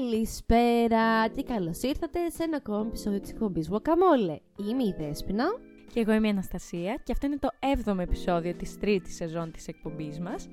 Καλησπέρα 0.00 1.28
και 1.28 1.42
καλώς 1.42 1.82
ήρθατε 1.82 2.30
σε 2.30 2.42
ένα 2.42 2.56
ακόμα 2.56 2.84
επεισόδιο 2.86 3.20
της 3.20 3.30
εκπομπής 3.30 3.68
Guacamole. 3.70 4.36
Είμαι 4.56 4.82
η 4.82 4.94
Δέσποινα. 4.98 5.44
Και 5.92 6.00
εγώ 6.00 6.12
είμαι 6.12 6.26
η 6.26 6.30
Αναστασία 6.30 7.00
και 7.04 7.12
αυτό 7.12 7.26
είναι 7.26 7.38
το 7.38 7.48
7ο 7.84 7.98
επεισόδιο 7.98 8.54
της 8.54 8.78
τρίτης 8.78 9.14
σεζόν 9.14 9.50
της 9.52 9.68
εκπομπής 9.68 10.18
μας. 10.18 10.48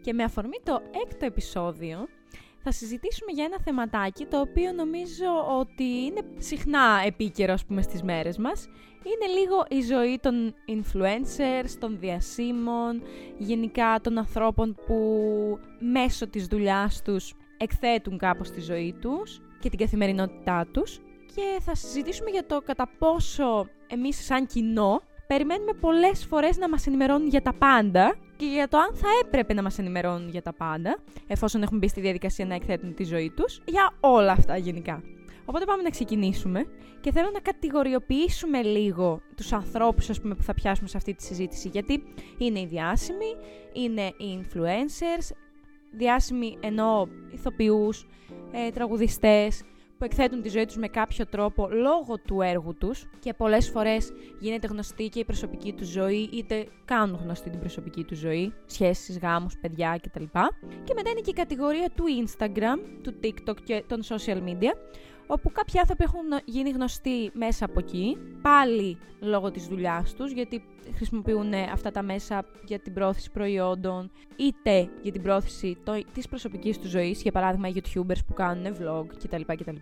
Και 0.00 0.12
με 0.12 0.22
αφορμή 0.22 0.56
το 0.62 0.80
έκτο 1.04 1.26
επεισόδιο 1.26 2.08
θα 2.62 2.72
συζητήσουμε 2.72 3.32
για 3.32 3.44
ένα 3.44 3.56
θεματάκι 3.64 4.24
το 4.24 4.40
οποίο 4.40 4.72
νομίζω 4.72 5.58
ότι 5.58 5.84
είναι 5.84 6.20
συχνά 6.38 7.02
επίκαιρο 7.06 7.52
ας 7.52 7.64
πούμε 7.64 7.82
στις 7.82 8.02
μέρες 8.02 8.38
μας. 8.38 8.68
Είναι 9.04 9.40
λίγο 9.40 9.66
η 9.68 9.80
ζωή 9.82 10.18
των 10.22 10.54
influencers, 10.68 11.70
των 11.78 11.98
διασύμων, 11.98 13.02
γενικά 13.38 14.00
των 14.02 14.18
ανθρώπων 14.18 14.76
που 14.86 14.98
μέσω 15.78 16.28
της 16.28 16.46
δουλειάς 16.46 17.02
τους 17.02 17.34
εκθέτουν 17.60 18.18
κάπως 18.18 18.50
τη 18.50 18.60
ζωή 18.60 18.94
τους 19.00 19.40
και 19.60 19.68
την 19.68 19.78
καθημερινότητά 19.78 20.66
τους 20.72 21.00
και 21.34 21.60
θα 21.60 21.74
συζητήσουμε 21.74 22.30
για 22.30 22.46
το 22.46 22.60
κατά 22.60 22.88
πόσο 22.98 23.68
εμείς 23.86 24.24
σαν 24.24 24.46
κοινό 24.46 25.00
περιμένουμε 25.26 25.72
πολλές 25.72 26.24
φορές 26.24 26.56
να 26.56 26.68
μας 26.68 26.86
ενημερώνουν 26.86 27.28
για 27.28 27.42
τα 27.42 27.52
πάντα 27.52 28.16
και 28.36 28.46
για 28.46 28.68
το 28.68 28.78
αν 28.78 28.94
θα 28.94 29.08
έπρεπε 29.24 29.54
να 29.54 29.62
μας 29.62 29.78
ενημερώνουν 29.78 30.28
για 30.28 30.42
τα 30.42 30.52
πάντα, 30.52 30.98
εφόσον 31.26 31.62
έχουν 31.62 31.78
μπει 31.78 31.88
στη 31.88 32.00
διαδικασία 32.00 32.46
να 32.46 32.54
εκθέτουν 32.54 32.94
τη 32.94 33.04
ζωή 33.04 33.32
τους, 33.36 33.60
για 33.66 33.92
όλα 34.00 34.32
αυτά 34.32 34.56
γενικά. 34.56 35.02
Οπότε 35.44 35.64
πάμε 35.64 35.82
να 35.82 35.90
ξεκινήσουμε 35.90 36.66
και 37.00 37.12
θέλω 37.12 37.30
να 37.32 37.40
κατηγοριοποιήσουμε 37.40 38.62
λίγο 38.62 39.20
τους 39.36 39.52
ανθρώπους 39.52 40.10
ας 40.10 40.20
πούμε, 40.20 40.34
που 40.34 40.42
θα 40.42 40.54
πιάσουμε 40.54 40.88
σε 40.88 40.96
αυτή 40.96 41.14
τη 41.14 41.22
συζήτηση, 41.22 41.68
γιατί 41.68 42.02
είναι 42.38 42.60
οι 42.60 42.66
διάσημοι, 42.66 43.36
είναι 43.72 44.12
οι 44.16 44.40
influencers, 44.40 45.30
διάσημοι 45.90 46.56
εννοώ 46.60 47.06
ηθοποιούς, 47.32 48.06
ε, 48.52 48.70
τραγουδιστές, 48.70 49.64
που 50.00 50.06
εκθέτουν 50.06 50.42
τη 50.42 50.48
ζωή 50.48 50.64
τους 50.64 50.76
με 50.76 50.88
κάποιο 50.88 51.26
τρόπο 51.26 51.68
λόγω 51.70 52.18
του 52.18 52.40
έργου 52.40 52.74
τους 52.74 53.08
και 53.18 53.34
πολλές 53.34 53.70
φορές 53.70 54.12
γίνεται 54.38 54.66
γνωστή 54.66 55.08
και 55.08 55.18
η 55.18 55.24
προσωπική 55.24 55.72
τους 55.72 55.88
ζωή 55.88 56.28
είτε 56.32 56.66
κάνουν 56.84 57.20
γνωστή 57.22 57.50
την 57.50 57.60
προσωπική 57.60 58.04
τους 58.04 58.18
ζωή, 58.18 58.52
σχέσεις, 58.66 59.18
γάμους, 59.18 59.56
παιδιά 59.60 60.00
κτλ. 60.02 60.24
Και 60.84 60.92
μετά 60.94 61.10
είναι 61.10 61.20
και 61.20 61.30
η 61.30 61.32
κατηγορία 61.32 61.90
του 61.94 62.04
Instagram, 62.24 62.78
του 63.02 63.14
TikTok 63.22 63.56
και 63.64 63.84
των 63.86 64.00
social 64.02 64.36
media 64.36 64.72
όπου 65.30 65.52
κάποιοι 65.52 65.78
άνθρωποι 65.78 66.04
έχουν 66.04 66.40
γίνει 66.44 66.70
γνωστοί 66.70 67.30
μέσα 67.32 67.64
από 67.64 67.78
εκεί, 67.78 68.16
πάλι 68.42 68.98
λόγω 69.20 69.50
της 69.50 69.66
δουλειάς 69.66 70.14
τους, 70.14 70.32
γιατί 70.32 70.64
χρησιμοποιούν 70.94 71.52
αυτά 71.72 71.90
τα 71.90 72.02
μέσα 72.02 72.44
για 72.64 72.78
την 72.78 72.92
πρόθεση 72.92 73.30
προϊόντων, 73.30 74.10
είτε 74.36 74.88
για 75.02 75.12
την 75.12 75.22
πρόθεση 75.22 75.76
το, 75.84 76.02
της 76.14 76.28
προσωπικής 76.28 76.78
τους 76.78 76.90
ζωής, 76.90 77.22
για 77.22 77.32
παράδειγμα 77.32 77.68
youtubers 77.74 78.24
που 78.26 78.34
κάνουν 78.34 78.76
vlog 78.76 79.06
κτλ. 79.06 79.42
κτλ. 79.46 79.76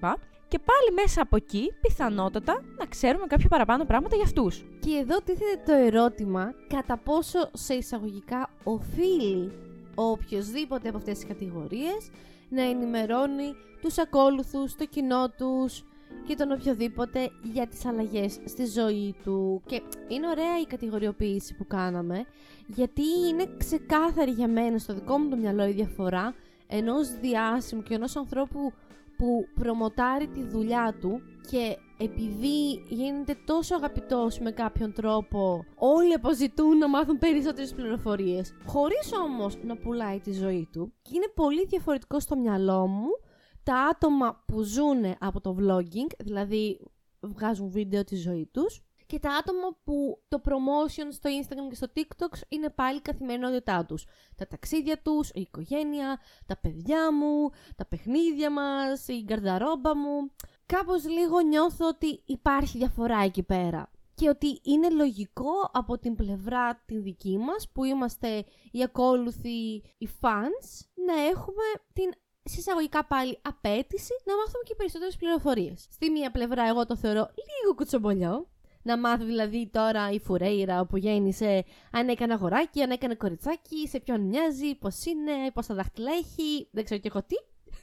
Και 0.49 0.59
πάλι 0.59 0.91
μέσα 1.03 1.23
από 1.23 1.37
εκεί, 1.37 1.73
πιθανότατα, 1.81 2.63
να 2.79 2.87
ξέρουμε 2.87 3.27
κάποια 3.27 3.49
παραπάνω 3.49 3.85
πράγματα 3.85 4.17
για 4.17 4.25
αυτούς. 4.25 4.65
Και 4.81 4.91
εδώ 4.91 5.21
τίθεται 5.21 5.63
το 5.67 5.73
ερώτημα 5.73 6.55
κατά 6.69 6.97
πόσο 6.97 7.51
σε 7.53 7.75
εισαγωγικά 7.75 8.51
οφείλει 8.65 9.53
οποιοδήποτε 9.95 10.89
από 10.89 10.97
αυτές 10.97 11.19
τις 11.19 11.27
κατηγορίες 11.27 12.11
να 12.49 12.63
ενημερώνει 12.63 13.55
τους 13.81 13.99
ακόλουθους, 13.99 14.75
το 14.75 14.85
κοινό 14.85 15.31
τους 15.31 15.85
και 16.27 16.35
τον 16.35 16.53
οποιοδήποτε 16.53 17.31
για 17.43 17.67
τις 17.67 17.85
αλλαγές 17.85 18.39
στη 18.45 18.67
ζωή 18.67 19.15
του. 19.25 19.63
Και 19.67 19.83
είναι 20.09 20.29
ωραία 20.29 20.61
η 20.61 20.67
κατηγοριοποίηση 20.67 21.55
που 21.55 21.67
κάναμε, 21.67 22.25
γιατί 22.67 23.03
είναι 23.29 23.49
ξεκάθαρη 23.59 24.31
για 24.31 24.49
μένα 24.49 24.79
στο 24.79 24.95
δικό 24.95 25.19
μου 25.19 25.29
το 25.29 25.37
μυαλό 25.37 25.67
η 25.67 25.73
διαφορά 25.73 26.35
ενός 26.67 27.19
διάσημου 27.21 27.83
και 27.83 27.95
ενός 27.95 28.17
ανθρώπου 28.17 28.73
που 29.17 29.48
προμοτάρει 29.55 30.27
τη 30.27 30.42
δουλειά 30.42 30.95
του 31.01 31.23
και 31.51 31.79
επειδή 31.98 32.85
γίνεται 32.89 33.36
τόσο 33.45 33.75
αγαπητός 33.75 34.39
με 34.39 34.51
κάποιον 34.51 34.92
τρόπο, 34.92 35.64
όλοι 35.75 36.14
αποζητούν 36.14 36.79
να 36.79 36.89
μάθουν 36.89 37.19
περισσότερες 37.19 37.75
πληροφορίες, 37.75 38.55
χωρίς 38.67 39.13
όμως 39.13 39.57
να 39.63 39.77
πουλάει 39.77 40.20
τη 40.20 40.33
ζωή 40.33 40.69
του. 40.73 40.92
Και 41.03 41.11
είναι 41.14 41.33
πολύ 41.35 41.67
διαφορετικό 41.67 42.20
στο 42.20 42.37
μυαλό 42.37 42.87
μου 42.87 43.08
τα 43.63 43.75
άτομα 43.75 44.45
που 44.47 44.63
ζουν 44.63 45.14
από 45.19 45.41
το 45.41 45.57
vlogging, 45.61 46.13
δηλαδή 46.19 46.81
βγάζουν 47.20 47.70
βίντεο 47.70 48.05
τη 48.05 48.17
ζωή 48.17 48.48
τους, 48.53 48.83
και 49.08 49.19
τα 49.19 49.31
άτομα 49.31 49.77
που 49.85 50.23
το 50.29 50.41
promotion 50.45 51.07
στο 51.11 51.31
Instagram 51.41 51.69
και 51.69 51.75
στο 51.75 51.87
TikTok 51.97 52.39
είναι 52.48 52.70
πάλι 52.70 52.97
η 52.98 53.01
καθημερινότητά 53.01 53.85
τους. 53.85 54.07
Τα 54.37 54.47
ταξίδια 54.47 55.03
τους, 55.03 55.29
η 55.29 55.41
οικογένεια, 55.41 56.20
τα 56.47 56.57
παιδιά 56.57 57.13
μου, 57.13 57.51
τα 57.77 57.87
παιχνίδια 57.87 58.51
μας, 58.51 59.08
η 59.08 59.23
γκαρδαρόμπα 59.25 59.97
μου. 59.97 60.31
Κάπως 60.77 61.05
λίγο 61.08 61.40
νιώθω 61.40 61.86
ότι 61.86 62.23
υπάρχει 62.24 62.79
διαφορά 62.79 63.18
εκεί 63.18 63.42
πέρα. 63.42 63.90
Και 64.14 64.29
ότι 64.29 64.61
είναι 64.62 64.90
λογικό 64.90 65.70
από 65.73 65.98
την 65.98 66.14
πλευρά 66.14 66.83
την 66.86 67.02
δική 67.02 67.39
μας, 67.39 67.68
που 67.73 67.84
είμαστε 67.84 68.45
οι 68.70 68.83
ακόλουθοι, 68.83 69.83
οι 69.98 70.08
fans, 70.20 70.67
να 71.07 71.14
έχουμε 71.23 71.64
την 71.92 72.11
συσσαγωγικά 72.42 73.05
πάλι 73.05 73.39
απέτηση 73.42 74.12
να 74.24 74.36
μάθουμε 74.36 74.62
και 74.64 74.74
περισσότερες 74.74 75.17
πληροφορίες. 75.17 75.86
Στη 75.90 76.11
μία 76.11 76.30
πλευρά 76.30 76.68
εγώ 76.68 76.86
το 76.86 76.96
θεωρώ 76.96 77.20
λίγο 77.20 77.74
κουτσομπολιό, 77.74 78.48
να 78.83 78.98
μάθει 78.98 79.24
δηλαδή 79.24 79.68
τώρα 79.73 80.11
η 80.11 80.20
Φουρέιρα 80.20 80.86
που 80.86 80.96
γέννησε 80.96 81.64
αν 81.92 82.08
έκανε 82.08 82.33
αγοράκι, 82.33 82.83
αν 82.83 82.90
έκανε 82.90 83.14
κοριτσάκι, 83.14 83.89
σε 83.89 84.01
ποιον 84.01 84.20
μοιάζει, 84.20 84.74
πώς 84.74 85.05
είναι, 85.05 85.33
πόσα 85.55 85.74
δάχτυλα 85.74 86.11
έχει, 86.12 86.68
δεν 86.70 86.84
ξέρω 86.84 87.01
και 87.01 87.08
εγώ 87.08 87.23
τι. 87.23 87.36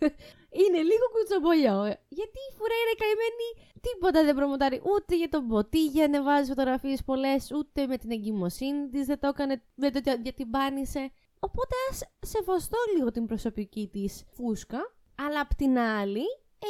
είναι 0.62 0.82
λίγο 0.90 1.06
κουτσομπολιό. 1.14 1.80
Γιατί 2.18 2.40
η 2.50 2.52
Φουρέιρα 2.58 2.92
η 2.96 3.00
καημένη 3.02 3.48
τίποτα 3.82 4.24
δεν 4.24 4.36
προμοτάρει 4.36 4.82
ούτε 4.96 5.16
για 5.16 5.30
τον 5.30 5.44
Μποτίγια, 5.46 6.06
ανεβάζει 6.06 6.50
φωτογραφίες 6.50 7.04
πολλές, 7.04 7.52
ούτε 7.56 7.88
με 7.88 7.98
την 7.98 8.12
εγκυμοσύνη 8.12 8.90
της, 8.90 9.06
δεν 9.06 9.20
το 9.20 9.28
έκανε, 9.28 9.64
δεν 9.76 9.94
το 9.94 10.00
διατυμπάνησε. 10.22 11.12
Οπότε 11.40 11.76
ας 11.90 12.04
σεβαστώ 12.20 12.78
λίγο 12.96 13.12
την 13.12 13.26
προσωπική 13.26 13.90
της 13.92 14.24
φούσκα, 14.32 14.80
αλλά 15.16 15.40
απ' 15.40 15.56
την 15.56 15.78
άλλη 15.78 16.26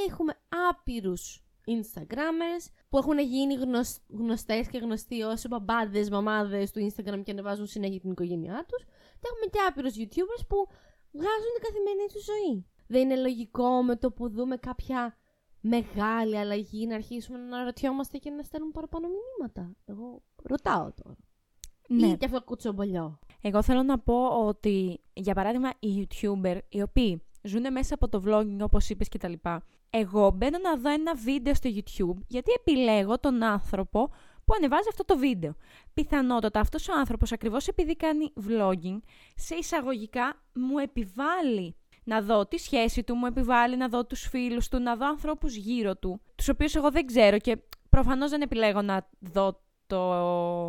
έχουμε 0.08 0.34
άπειρους 0.70 1.46
Instagrammers 1.66 2.66
που 2.90 2.98
έχουν 2.98 3.20
γίνει 3.20 3.54
γνωσ... 3.54 3.98
γνωστές 4.08 4.68
και 4.68 4.78
γνωστοί 4.78 5.22
ως 5.22 5.48
μπαμπάδες, 5.50 6.10
μαμάδες 6.10 6.72
του 6.72 6.80
Instagram 6.90 7.22
και 7.24 7.32
ανεβάζουν 7.32 7.68
συνέχεια 7.68 8.00
την 8.00 8.12
οικογένειά 8.12 8.66
τους. 8.68 8.84
Και 9.20 9.28
έχουμε 9.32 9.46
και 9.52 9.60
άπειρους 9.68 9.94
YouTubers 9.94 10.44
που 10.48 10.68
βγάζουν 11.12 11.52
την 11.56 11.64
καθημερινή 11.68 12.08
τους 12.14 12.24
ζωή. 12.24 12.66
Δεν 12.88 13.02
είναι 13.02 13.16
λογικό 13.16 13.84
με 13.84 13.96
το 13.96 14.12
που 14.12 14.30
δούμε 14.30 14.58
κάποια 14.58 15.18
μεγάλη 15.60 16.38
αλλαγή 16.38 16.88
να 16.88 16.96
αρχίσουμε 16.96 17.38
να 17.38 17.44
αναρωτιόμαστε 17.46 18.18
και 18.18 18.30
να 18.30 18.44
στέλνουμε 18.44 18.72
παραπάνω 18.72 19.08
μηνύματα. 19.08 19.76
Εγώ 19.86 20.22
ρωτάω 20.44 20.92
τώρα. 21.04 21.18
Ναι. 21.88 22.08
Ή 22.08 22.18
και 22.18 22.26
αυτό 22.26 22.42
κουτσομπολιό. 22.42 23.20
Εγώ 23.42 23.64
θέλω 23.64 23.84
να 23.84 24.00
πω 24.00 24.28
ότι, 24.28 25.02
για 25.14 25.34
παράδειγμα, 25.34 25.70
οι 25.80 26.08
YouTuber, 26.08 26.58
οι 26.70 26.82
οποίοι 26.82 27.22
ζουν 27.42 27.72
μέσα 27.72 27.94
από 27.94 28.10
το 28.10 28.24
vlogging, 28.26 28.58
όπως 28.62 28.90
είπες 28.90 29.10
και 29.10 29.18
τα 29.18 29.28
λοιπά, 29.28 29.64
εγώ 29.90 30.32
μπαίνω 30.32 30.58
να 30.58 30.78
δω 30.78 30.90
ένα 30.90 31.16
βίντεο 31.16 31.54
στο 31.54 31.70
YouTube, 31.74 32.18
γιατί 32.28 32.52
επιλέγω 32.52 33.20
τον 33.20 33.44
άνθρωπο 33.44 34.10
που 34.46 34.54
ανεβάζει 34.58 34.88
αυτό 34.90 35.06
το 35.06 35.18
βίντεο. 35.18 35.56
Πιθανότατα 35.94 36.60
αυτός 36.60 36.88
ο 36.88 36.94
άνθρωπος, 36.98 37.32
ακριβώς 37.32 37.68
επειδή 37.68 37.96
κάνει 37.96 38.34
vlogging, 38.48 39.00
σε 39.36 39.56
εισαγωγικά 39.56 40.44
μου 40.54 40.78
επιβάλλει 40.78 41.76
να 42.06 42.22
δω 42.22 42.48
τη 42.48 42.58
σχέση 42.58 43.04
του, 43.04 43.16
μου 43.16 43.26
επιβάλλει 43.26 43.78
να 43.78 43.88
δω 43.88 44.06
τους 44.06 44.28
φίλους 44.28 44.68
του, 44.68 44.80
να 44.80 44.96
δω 44.96 45.08
ανθρώπους 45.08 45.56
γύρω 45.56 45.96
του, 45.96 46.22
τους 46.36 46.50
οποίους 46.50 46.76
εγώ 46.76 46.92
δεν 46.92 47.06
ξέρω 47.06 47.38
και 47.38 47.58
προφανώς 47.90 48.30
δεν 48.30 48.42
επιλέγω 48.42 48.82
να 48.82 49.08
δω 49.20 49.60
το 49.88 50.02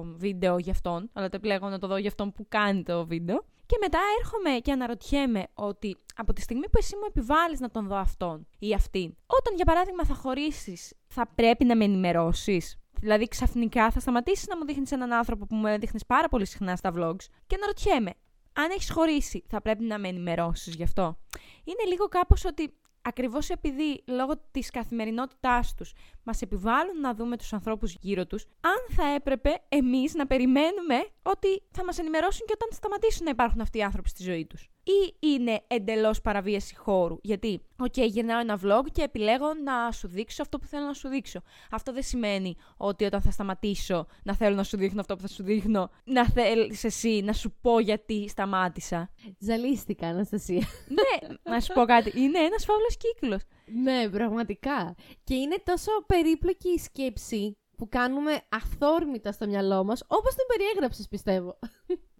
βίντεο 0.02 0.58
για 0.58 0.72
αυτόν, 0.72 1.10
αλλά 1.12 1.28
το 1.28 1.36
επιλέγω 1.36 1.68
να 1.68 1.78
το 1.78 1.86
δω 1.86 1.96
για 1.96 2.08
αυτόν 2.08 2.32
που 2.32 2.46
κάνει 2.48 2.82
το 2.82 3.06
βίντεο. 3.06 3.44
Και 3.66 3.76
μετά 3.80 3.98
έρχομαι 4.20 4.58
και 4.58 4.72
αναρωτιέμαι 4.72 5.46
ότι 5.54 5.96
από 6.16 6.32
τη 6.32 6.40
στιγμή 6.40 6.64
που 6.70 6.78
εσύ 6.78 6.96
μου 6.96 7.04
επιβάλλεις 7.08 7.60
να 7.60 7.70
τον 7.70 7.86
δω 7.86 7.96
αυτόν 7.96 8.46
ή 8.58 8.74
αυτή, 8.74 9.16
όταν 9.26 9.54
για 9.56 9.64
παράδειγμα 9.64 10.04
θα 10.04 10.14
χωρίσεις, 10.14 10.94
θα 11.06 11.26
πρέπει 11.34 11.64
να 11.64 11.76
με 11.76 11.84
ενημερώσεις; 11.84 12.78
Δηλαδή 13.00 13.28
ξαφνικά 13.28 13.90
θα 13.90 14.00
σταματήσεις 14.00 14.46
να 14.46 14.56
μου 14.56 14.64
δείχνεις 14.64 14.92
έναν 14.92 15.12
άνθρωπο 15.12 15.46
που 15.46 15.54
μου 15.54 15.78
δείχνει 15.78 16.00
πάρα 16.06 16.28
πολύ 16.28 16.46
συχνά 16.46 16.76
στα 16.76 16.92
vlogs 16.96 17.24
και 17.46 17.54
αναρωτιέμαι, 17.54 18.10
αν 18.56 18.70
έχεις 18.70 18.90
χωρίσει, 18.90 19.44
θα 19.48 19.60
πρέπει 19.60 19.84
να 19.84 19.98
με 19.98 20.08
ενημερώσεις 20.08 20.74
γι' 20.74 20.82
αυτό. 20.82 21.18
Είναι 21.64 21.84
λίγο 21.88 22.08
κάπως 22.08 22.44
ότι 22.44 22.74
ακριβώς 23.02 23.50
επειδή 23.50 24.02
λόγω 24.06 24.32
της 24.50 24.70
καθημερινότητάς 24.70 25.74
τους 25.74 25.92
μας 26.26 26.42
επιβάλλουν 26.42 27.00
να 27.00 27.14
δούμε 27.14 27.36
τους 27.36 27.52
ανθρώπους 27.52 27.96
γύρω 28.00 28.26
τους, 28.26 28.44
αν 28.60 28.96
θα 28.96 29.14
έπρεπε 29.14 29.62
εμείς 29.68 30.14
να 30.14 30.26
περιμένουμε 30.26 31.06
ότι 31.22 31.62
θα 31.70 31.84
μας 31.84 31.98
ενημερώσουν 31.98 32.46
και 32.46 32.52
όταν 32.54 32.68
σταματήσουν 32.72 33.24
να 33.24 33.30
υπάρχουν 33.30 33.60
αυτοί 33.60 33.78
οι 33.78 33.82
άνθρωποι 33.82 34.08
στη 34.08 34.22
ζωή 34.22 34.46
τους. 34.46 34.70
Ή 34.82 35.16
είναι 35.18 35.60
εντελώς 35.66 36.20
παραβίαση 36.20 36.76
χώρου. 36.76 37.18
Γιατί, 37.22 37.60
ok, 37.78 37.86
okay, 37.96 38.06
γυρνάω 38.08 38.40
ένα 38.40 38.60
vlog 38.64 38.84
και 38.92 39.02
επιλέγω 39.02 39.46
να 39.64 39.92
σου 39.92 40.08
δείξω 40.08 40.42
αυτό 40.42 40.58
που 40.58 40.66
θέλω 40.66 40.86
να 40.86 40.92
σου 40.92 41.08
δείξω. 41.08 41.42
Αυτό 41.70 41.92
δεν 41.92 42.02
σημαίνει 42.02 42.56
ότι 42.76 43.04
όταν 43.04 43.20
θα 43.20 43.30
σταματήσω 43.30 44.06
να 44.22 44.34
θέλω 44.34 44.56
να 44.56 44.62
σου 44.62 44.76
δείχνω 44.76 45.00
αυτό 45.00 45.16
που 45.16 45.22
θα 45.22 45.28
σου 45.28 45.42
δείχνω, 45.42 45.90
να 46.04 46.26
θέλεις 46.26 46.84
εσύ 46.84 47.20
να 47.24 47.32
σου 47.32 47.54
πω 47.60 47.80
γιατί 47.80 48.28
σταμάτησα. 48.28 49.10
Ζαλίστηκα, 49.38 50.06
Αναστασία. 50.06 50.66
ναι, 50.88 51.34
να 51.42 51.60
σου 51.60 51.72
πω 51.72 51.84
κάτι. 51.84 52.20
Είναι 52.20 52.38
ένας 52.38 52.64
φαύλος 52.64 52.96
κύκλος. 52.96 53.42
Ναι, 53.66 54.08
πραγματικά. 54.08 54.94
Και 55.24 55.34
είναι 55.34 55.56
τόσο 55.64 55.90
περίπλοκη 56.06 56.68
η 56.68 56.78
σκέψη 56.78 57.58
που 57.76 57.88
κάνουμε 57.88 58.40
αυθόρμητα 58.48 59.32
στο 59.32 59.46
μυαλό 59.46 59.84
μας, 59.84 60.04
όπως 60.06 60.34
την 60.34 60.44
περιέγραψες 60.46 61.08
πιστεύω. 61.08 61.58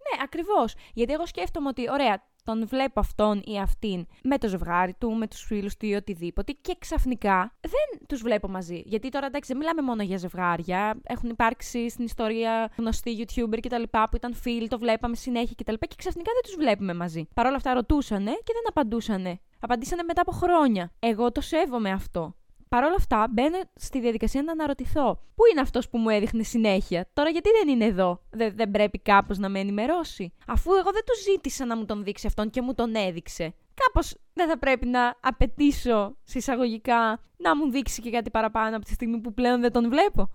Ναι, 0.07 0.23
ακριβώς. 0.23 0.75
Γιατί 0.93 1.13
εγώ 1.13 1.25
σκέφτομαι 1.25 1.67
ότι, 1.67 1.91
ωραία, 1.91 2.23
τον 2.43 2.67
βλέπω 2.67 2.99
αυτόν 2.99 3.41
ή 3.45 3.59
αυτήν 3.59 4.07
με 4.23 4.37
το 4.37 4.47
ζευγάρι 4.47 4.93
του, 4.99 5.11
με 5.11 5.27
τους 5.27 5.41
φίλους 5.41 5.77
του 5.77 5.85
ή 5.85 5.93
οτιδήποτε 5.93 6.51
και 6.51 6.75
ξαφνικά 6.79 7.55
δεν 7.61 8.07
τους 8.07 8.21
βλέπω 8.21 8.47
μαζί. 8.47 8.83
Γιατί 8.85 9.09
τώρα 9.09 9.25
εντάξει, 9.25 9.49
δεν 9.51 9.57
μιλάμε 9.57 9.81
μόνο 9.81 10.03
για 10.03 10.17
ζευγάρια. 10.17 10.99
Έχουν 11.03 11.29
υπάρξει 11.29 11.89
στην 11.89 12.05
ιστορία 12.05 12.71
γνωστοί 12.77 13.25
YouTuber 13.25 13.59
κτλ. 13.61 13.83
που 13.91 14.15
ήταν 14.15 14.33
φίλοι, 14.33 14.67
το 14.67 14.79
βλέπαμε 14.79 15.15
συνέχεια 15.15 15.55
κτλ. 15.57 15.73
Και, 15.73 15.85
και 15.87 15.95
ξαφνικά 15.97 16.31
δεν 16.33 16.41
τους 16.43 16.55
βλέπουμε 16.55 16.93
μαζί. 16.93 17.27
Παρ' 17.33 17.45
όλα 17.45 17.55
αυτά 17.55 17.73
ρωτούσανε 17.73 18.31
και 18.31 18.53
δεν 18.53 18.63
απαντούσανε. 18.69 19.39
Απαντήσανε 19.59 20.03
μετά 20.03 20.21
από 20.21 20.31
χρόνια. 20.31 20.91
Εγώ 20.99 21.31
το 21.31 21.41
σέβομαι 21.41 21.91
αυτό. 21.91 22.35
Παρ' 22.69 22.83
όλα 22.83 22.95
αυτά, 22.97 23.27
μπαίνω 23.31 23.57
στη 23.75 23.99
διαδικασία 23.99 24.43
να 24.43 24.51
αναρωτηθώ. 24.51 25.19
Πού 25.35 25.43
είναι 25.51 25.61
αυτός 25.61 25.89
που 25.89 25.97
μου 25.97 26.09
έδειχνε 26.09 26.43
συνέχεια, 26.43 27.09
τώρα 27.13 27.29
γιατί 27.29 27.49
δεν 27.51 27.67
είναι 27.67 27.85
εδώ, 27.85 28.21
δεν, 28.29 28.55
δεν 28.55 28.71
πρέπει 28.71 28.99
κάπως 28.99 29.37
να 29.37 29.49
με 29.49 29.59
ενημερώσει; 29.59 30.33
Αφού 30.47 30.73
εγώ 30.73 30.91
δεν 30.91 31.03
του 31.05 31.13
ζήτησα 31.31 31.65
να 31.65 31.77
μου 31.77 31.85
τον 31.85 32.03
δείξει 32.03 32.27
αυτόν 32.27 32.49
και 32.49 32.61
μου 32.61 32.73
τον 32.73 32.95
έδειξε. 32.95 33.53
Κάπως 33.85 34.15
δεν 34.33 34.47
θα 34.47 34.57
πρέπει 34.57 34.85
να 34.85 35.15
απαιτήσω 35.21 36.17
συσσαγωγικά 36.23 37.19
να 37.37 37.55
μου 37.55 37.71
δείξει 37.71 38.01
και 38.01 38.09
κάτι 38.09 38.29
παραπάνω 38.29 38.75
από 38.75 38.85
τη 38.85 38.91
στιγμή 38.93 39.19
που 39.19 39.33
πλέον 39.33 39.61
δεν 39.61 39.71
τον 39.71 39.89
βλέπω. 39.89 40.29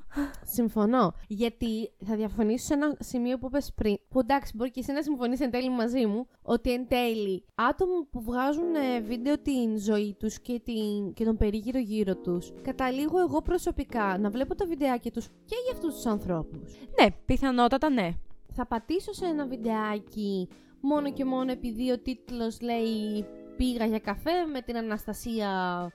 Συμφωνώ. 0.56 1.12
Γιατί 1.28 1.92
θα 2.06 2.16
διαφωνήσω 2.16 2.64
σε 2.64 2.74
ένα 2.74 2.96
σημείο 2.98 3.38
που 3.38 3.46
είπες 3.46 3.72
πριν, 3.74 3.96
που 4.08 4.18
εντάξει, 4.18 4.52
μπορεί 4.56 4.70
και 4.70 4.80
εσύ 4.80 4.92
να 4.92 5.02
συμφωνήσει 5.02 5.44
εν 5.44 5.50
τέλει 5.50 5.70
μαζί 5.70 6.06
μου, 6.06 6.26
ότι 6.42 6.72
εν 6.72 6.88
τέλει 6.88 7.44
άτομα 7.54 8.06
που 8.10 8.22
βγάζουν 8.22 8.74
ε, 8.74 9.00
βίντεο 9.00 9.38
την 9.38 9.78
ζωή 9.78 10.16
τους 10.18 10.40
και, 10.40 10.60
την, 10.64 11.12
και 11.14 11.24
τον 11.24 11.36
περίγυρο 11.36 11.78
γύρω 11.78 12.16
τους, 12.16 12.52
καταλήγω 12.62 13.20
εγώ 13.20 13.42
προσωπικά 13.42 14.18
να 14.18 14.30
βλέπω 14.30 14.54
τα 14.54 14.66
βιντεάκια 14.66 15.10
τους 15.10 15.26
και 15.26 15.56
για 15.64 15.72
αυτούς 15.72 15.94
τους 15.94 16.06
ανθρώπους. 16.06 16.72
Ναι, 17.00 17.06
πιθανότατα 17.24 17.90
ναι. 17.90 18.10
Θα 18.54 18.66
πατήσω 18.66 19.12
σε 19.12 19.26
ένα 19.26 19.46
βιντεάκι 19.46 20.48
μόνο 20.82 21.12
και 21.12 21.24
μόνο 21.24 21.50
επειδή 21.50 21.90
ο 21.90 21.98
τίτλος 21.98 22.60
λέει 22.60 23.26
πήγα 23.56 23.86
για 23.86 23.98
καφέ 23.98 24.46
με 24.52 24.60
την 24.60 24.76
Αναστασία 24.76 25.48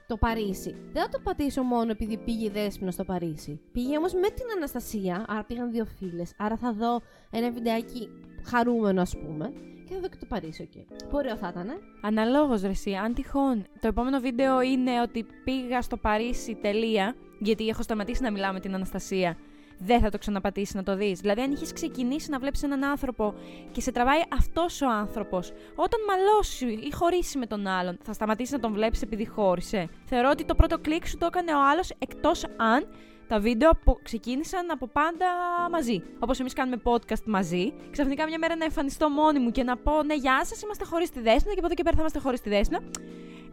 στο 0.07 0.17
Παρίσι. 0.17 0.75
Δεν 0.93 1.03
θα 1.03 1.09
το 1.09 1.19
πατήσω 1.23 1.63
μόνο 1.63 1.91
επειδή 1.91 2.17
πήγε 2.17 2.45
η 2.45 2.49
Δέσποινα 2.49 2.91
στο 2.91 3.03
Παρίσι. 3.03 3.61
Πήγε 3.71 3.97
όμως 3.97 4.13
με 4.13 4.29
την 4.29 4.45
Αναστασία, 4.55 5.25
άρα 5.27 5.43
πήγαν 5.43 5.71
δύο 5.71 5.85
φίλες, 5.85 6.33
άρα 6.37 6.57
θα 6.57 6.73
δω 6.73 7.01
ένα 7.31 7.51
βιντεάκι 7.51 8.09
χαρούμενο 8.43 9.01
ας 9.01 9.17
πούμε 9.17 9.53
και 9.87 9.93
θα 9.93 9.99
δω 9.99 10.07
και 10.07 10.17
το 10.19 10.25
Παρίσι, 10.25 10.61
ok. 10.61 10.69
Okay. 10.75 11.07
Ωραίο 11.11 11.35
θα 11.35 11.47
ήταν, 11.47 11.69
ε; 11.69 11.77
Αναλόγως 12.01 12.61
ρε 12.61 12.69
εσύ, 12.69 12.93
αν 12.93 13.13
τυχόν 13.13 13.65
το 13.79 13.87
επόμενο 13.87 14.19
βίντεο 14.19 14.61
είναι 14.61 15.01
ότι 15.01 15.25
πήγα 15.43 15.81
στο 15.81 15.97
Παρίσι 15.97 16.55
τελεία, 16.61 17.15
γιατί 17.39 17.67
έχω 17.67 17.81
σταματήσει 17.81 18.21
να 18.21 18.31
μιλάω 18.31 18.53
με 18.53 18.59
την 18.59 18.73
Αναστασία 18.73 19.37
δεν 19.77 19.99
θα 19.99 20.09
το 20.09 20.17
ξαναπατήσεις 20.17 20.75
να 20.75 20.83
το 20.83 20.95
δεις. 20.95 21.19
Δηλαδή, 21.19 21.41
αν 21.41 21.51
είχες 21.51 21.73
ξεκινήσει 21.73 22.29
να 22.29 22.39
βλέπεις 22.39 22.63
έναν 22.63 22.83
άνθρωπο 22.83 23.33
και 23.71 23.81
σε 23.81 23.91
τραβάει 23.91 24.21
αυτός 24.37 24.81
ο 24.81 24.89
άνθρωπος, 24.89 25.51
όταν 25.75 25.99
μαλώσει 26.07 26.65
ή 26.65 26.91
χωρίσει 26.91 27.37
με 27.37 27.45
τον 27.45 27.67
άλλον, 27.67 27.97
θα 28.03 28.13
σταματήσει 28.13 28.53
να 28.53 28.59
τον 28.59 28.73
βλέπεις 28.73 29.01
επειδή 29.01 29.25
χώρισε. 29.25 29.89
Θεωρώ 30.05 30.29
ότι 30.29 30.45
το 30.45 30.55
πρώτο 30.55 30.79
κλικ 30.79 31.07
σου 31.07 31.17
το 31.17 31.25
έκανε 31.25 31.53
ο 31.53 31.69
άλλος 31.71 31.91
εκτός 31.99 32.45
αν 32.57 32.87
τα 33.27 33.39
βίντεο 33.39 33.71
που 33.83 33.99
ξεκίνησαν 34.03 34.71
από 34.71 34.87
πάντα 34.87 35.25
μαζί. 35.71 36.03
Όπως 36.19 36.39
εμείς 36.39 36.53
κάνουμε 36.53 36.81
podcast 36.83 37.23
μαζί, 37.25 37.73
ξαφνικά 37.91 38.27
μια 38.27 38.37
μέρα 38.39 38.55
να 38.55 38.63
εμφανιστώ 38.63 39.09
μόνη 39.09 39.39
μου 39.39 39.51
και 39.51 39.63
να 39.63 39.77
πω 39.77 40.03
Ναι, 40.03 40.13
γεια 40.13 40.45
σας, 40.45 40.61
είμαστε 40.61 40.85
χωρίς 40.85 41.09
τη 41.09 41.19
δέσμη 41.19 41.53
και 41.53 41.57
από 41.57 41.65
εδώ 41.65 41.73
και 41.73 41.83
πέρα 41.83 41.95
θα 41.95 42.01
είμαστε 42.01 42.19
χωρίς 42.19 42.41
τη 42.41 42.49
δέσμη 42.49 42.77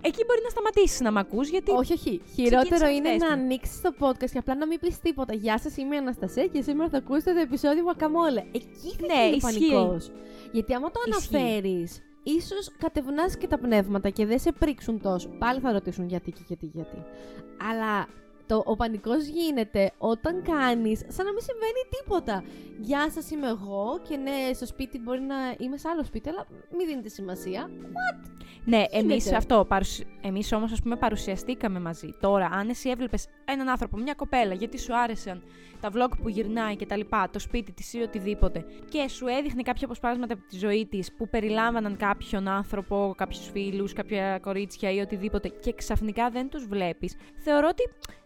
εκεί 0.09 0.25
μπορεί 0.27 0.41
να 0.43 0.51
σταματήσεις 0.51 1.01
να 1.01 1.11
μ' 1.13 1.19
ακούς. 1.19 1.49
Γιατί. 1.49 1.71
Όχι, 1.71 1.93
όχι. 1.93 2.21
Χειρότερο 2.35 2.89
είναι 2.89 3.11
να 3.15 3.29
ανοίξεις 3.29 3.81
το 3.81 3.95
podcast 3.99 4.31
και 4.33 4.39
απλά 4.39 4.55
να 4.55 4.67
μην 4.67 4.79
πεις 4.81 4.99
τίποτα. 5.01 5.35
Γεια 5.35 5.59
σας, 5.59 5.77
είμαι 5.77 5.95
η 5.95 5.99
Αναστασία 5.99 6.47
και 6.47 6.63
σήμερα 6.63 6.89
θα 6.89 6.99
ακούσετε 6.99 7.33
το 7.33 7.41
επεισόδιο 7.41 7.85
Μακαμόλε. 7.85 8.43
Εκεί 8.53 8.91
θα 9.01 9.07
ναι, 9.07 9.29
γίνει 9.29 9.41
πανικός. 9.41 10.11
Γιατί 10.53 10.75
άμα 10.75 10.91
το 10.91 11.01
αναφέρεις, 11.07 12.03
ίσως 12.23 12.71
κατευνάσει 12.79 13.39
και 13.39 13.47
τα 13.47 13.59
πνεύματα 13.59 14.11
και 14.11 14.27
δεν 14.27 14.39
σε 14.39 14.53
πρίξουν 14.53 15.01
τόσο. 15.01 15.29
Πάλι 15.29 15.61
θα 15.61 15.73
ρωτήσουν 15.73 16.09
γιατί 16.09 16.31
και 16.31 16.43
γιατί, 16.47 16.71
γιατί. 16.75 16.97
Αλλά 17.71 18.07
το, 18.47 18.63
ο 18.67 18.77
πανικός 18.77 19.27
γίνεται 19.27 19.93
όταν 19.99 20.43
κάνεις 20.43 21.05
σαν 21.09 21.27
να 21.27 21.33
μην 21.33 21.43
συμβαίνει 21.43 21.83
τίποτα. 21.99 22.45
Γεια 22.81 23.11
σας 23.11 23.31
είμαι 23.31 23.49
εγώ 23.49 24.01
και 24.09 24.17
ναι 24.17 24.53
στο 24.53 24.67
σπίτι 24.67 24.99
μπορεί 24.99 25.21
να 25.21 25.35
είμαι 25.59 25.77
σε 25.77 25.89
άλλο 25.89 26.05
σπίτι 26.05 26.29
αλλά 26.29 26.47
μην 26.77 26.87
δίνετε 26.87 27.09
σημασία. 27.09 27.71
What? 27.71 28.35
Ναι, 28.65 28.85
εμείς 28.91 29.33
αυτό, 29.33 29.65
παρουσι... 29.69 30.07
εμείς 30.21 30.53
όμως 30.53 30.73
ας 30.73 30.83
πούμε 30.83 30.97
παρουσιαστήκαμε 30.97 31.81
μαζί. 31.81 32.15
Τώρα 32.21 32.47
αν 32.53 32.69
εσύ 32.69 32.91
έβλεπες 32.91 33.27
έναν 33.45 33.69
άνθρωπο, 33.69 33.97
μια 33.97 34.15
κοπέλα 34.15 34.55
γιατί 34.55 34.79
σου 34.79 34.97
άρεσαν 34.97 35.43
τα 35.81 35.91
vlog 35.95 36.11
που 36.23 36.29
γυρνάει 36.29 36.77
και 36.77 36.87
τα 36.87 36.97
λοιπά, 36.97 37.29
το 37.33 37.39
σπίτι 37.39 37.73
της 37.73 37.93
ή 37.93 38.01
οτιδήποτε 38.01 38.65
και 38.89 39.09
σου 39.09 39.27
έδειχνε 39.27 39.63
κάποια 39.63 39.85
αποσπάσματα 39.85 40.35
από 40.35 40.43
τη 40.49 40.59
ζωή 40.59 40.87
της 40.87 41.13
που 41.13 41.29
περιλάμβαναν 41.29 41.97
κάποιον 41.97 42.49
άνθρωπο, 42.49 43.15
κάποιους 43.17 43.51
φίλους, 43.51 43.93
κάποια 43.93 44.39
κορίτσια 44.39 44.91
ή 44.91 44.99
οτιδήποτε 44.99 45.49
και 45.49 45.73
ξαφνικά 45.75 46.31
δεν 46.31 46.49
τους 46.49 46.67
βλέπεις, 46.67 47.17
θεωρώ 47.37 47.69
ότι 47.71 47.83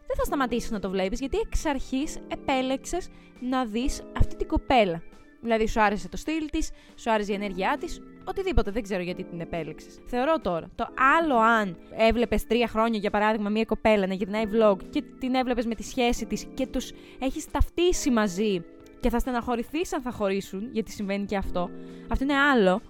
δεν 0.09 0.17
θα 0.17 0.25
σταματήσεις 0.25 0.71
να 0.71 0.79
το 0.79 0.91
βλέπεις 0.91 1.21
γιατί 1.21 1.39
εξ 1.47 1.67
αρχής 1.67 2.19
επέλεξες 2.29 3.09
να 3.41 3.65
δεις 3.65 4.03
αυτή 4.17 4.37
την 4.37 4.47
κοπέλα. 4.47 5.03
Δηλαδή, 5.41 5.67
σου 5.69 5.81
άρεσε 5.83 6.09
το 6.09 6.17
στυλ 6.17 6.49
της, 6.51 6.71
σου 6.95 7.11
άρεσε 7.11 7.33
η 7.33 7.35
ενέργειά 7.35 7.77
της, 7.81 8.01
οτιδήποτε. 8.25 8.71
Δεν 8.71 8.83
ξέρω 8.83 9.03
γιατί 9.03 9.25
την 9.25 9.41
επέλεξες. 9.41 9.99
Θεωρώ 10.07 10.41
τώρα. 10.41 10.71
Το 10.75 10.89
άλλο, 11.21 11.37
αν 11.37 11.77
έβλεπες 11.91 12.47
τρία 12.47 12.69
χρόνια, 12.69 12.99
για 12.99 13.11
παράδειγμα, 13.11 13.49
μία 13.49 13.65
κοπέλα 13.65 14.07
να 14.07 14.15
γυρνάει 14.15 14.45
vlog 14.53 14.77
και 14.91 15.03
την 15.19 15.35
έβλεπες 15.35 15.67
με 15.67 15.75
τη 15.75 15.83
σχέση 15.83 16.27
της 16.27 16.47
και 16.55 16.67
τους 16.67 16.93
έχεις 17.19 17.51
ταυτίσει 17.51 18.11
μαζί 18.11 18.65
και 19.01 19.11
θα 19.11 19.19
στεναχωρηθείς 19.19 19.93
αν 19.93 20.03
θα 20.03 20.11
χωρίσουν, 20.11 20.69
γιατί 20.73 20.91
συμβαίνει 20.91 21.25
και 21.25 21.37
αυτό. 21.37 21.71
Αυτό 22.09 22.25
είναι 22.25 22.37
άλλο. 22.37 22.81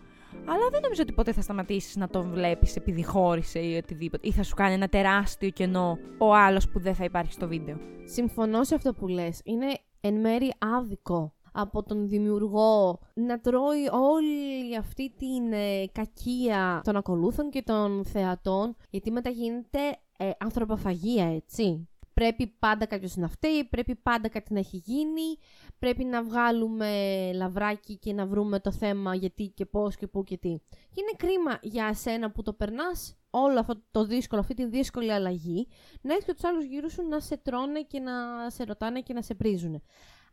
Αλλά 0.46 0.68
δεν 0.70 0.80
νομίζω 0.82 1.02
ότι 1.02 1.12
ποτέ 1.12 1.32
θα 1.32 1.40
σταματήσεις 1.40 1.96
να 1.96 2.08
τον 2.08 2.30
βλέπεις 2.30 2.76
επειδή 2.76 3.04
χώρισε 3.04 3.58
ή 3.58 3.76
οτιδήποτε. 3.76 4.28
Ή 4.28 4.32
θα 4.32 4.42
σου 4.42 4.54
κάνει 4.54 4.74
ένα 4.74 4.88
τεράστιο 4.88 5.50
κενό 5.50 5.98
ο 6.18 6.34
άλλος 6.34 6.68
που 6.68 6.78
δεν 6.80 6.94
θα 6.94 7.04
υπάρχει 7.04 7.32
στο 7.32 7.48
βίντεο. 7.48 7.76
Συμφωνώ 8.04 8.64
σε 8.64 8.74
αυτό 8.74 8.92
που 8.92 9.08
λες. 9.08 9.40
Είναι 9.44 9.66
εν 10.00 10.14
μέρη 10.20 10.52
άδικο 10.58 11.32
από 11.52 11.82
τον 11.82 12.08
δημιουργό 12.08 12.98
να 13.14 13.40
τρώει 13.40 13.88
όλη 13.92 14.76
αυτή 14.78 15.12
την 15.18 15.52
ε, 15.52 15.86
κακία 15.92 16.80
των 16.84 16.96
ακολούθων 16.96 17.50
και 17.50 17.62
των 17.62 18.04
θεατών, 18.04 18.76
γιατί 18.90 19.10
μετά 19.10 19.30
γίνεται 19.30 19.78
ε, 20.18 20.30
ανθρωποφαγία, 20.38 21.34
έτσι. 21.34 21.88
Πρέπει 22.18 22.46
πάντα 22.58 22.86
κάποιος 22.86 23.16
να 23.16 23.28
φταίει, 23.28 23.64
πρέπει 23.64 23.94
πάντα 23.94 24.28
κάτι 24.28 24.52
να 24.52 24.58
έχει 24.58 24.76
γίνει, 24.76 25.38
πρέπει 25.78 26.04
να 26.04 26.22
βγάλουμε 26.22 26.90
λαβράκι 27.34 27.98
και 27.98 28.12
να 28.12 28.26
βρούμε 28.26 28.60
το 28.60 28.72
θέμα 28.72 29.14
γιατί 29.14 29.52
και 29.54 29.66
πώς 29.66 29.96
και 29.96 30.06
πού 30.06 30.24
και 30.24 30.36
τι. 30.36 30.58
Και 30.68 31.00
είναι 31.00 31.12
κρίμα 31.16 31.58
για 31.62 31.86
εσένα 31.86 32.30
που 32.30 32.42
το 32.42 32.52
περνάς 32.52 33.18
όλο 33.30 33.60
αυτό 33.60 33.82
το 33.90 34.04
δύσκολο, 34.04 34.40
αυτή 34.40 34.54
τη 34.54 34.66
δύσκολη 34.66 35.12
αλλαγή, 35.12 35.68
να 36.00 36.12
έχεις 36.12 36.24
και 36.24 36.32
τους 36.32 36.44
άλλους 36.44 36.64
γύρω 36.64 36.88
σου 36.88 37.08
να 37.08 37.20
σε 37.20 37.36
τρώνε 37.36 37.82
και 37.82 38.00
να 38.00 38.12
σε 38.50 38.64
ρωτάνε 38.64 39.00
και 39.00 39.12
να 39.12 39.22
σε 39.22 39.34
πρίζουν. 39.34 39.82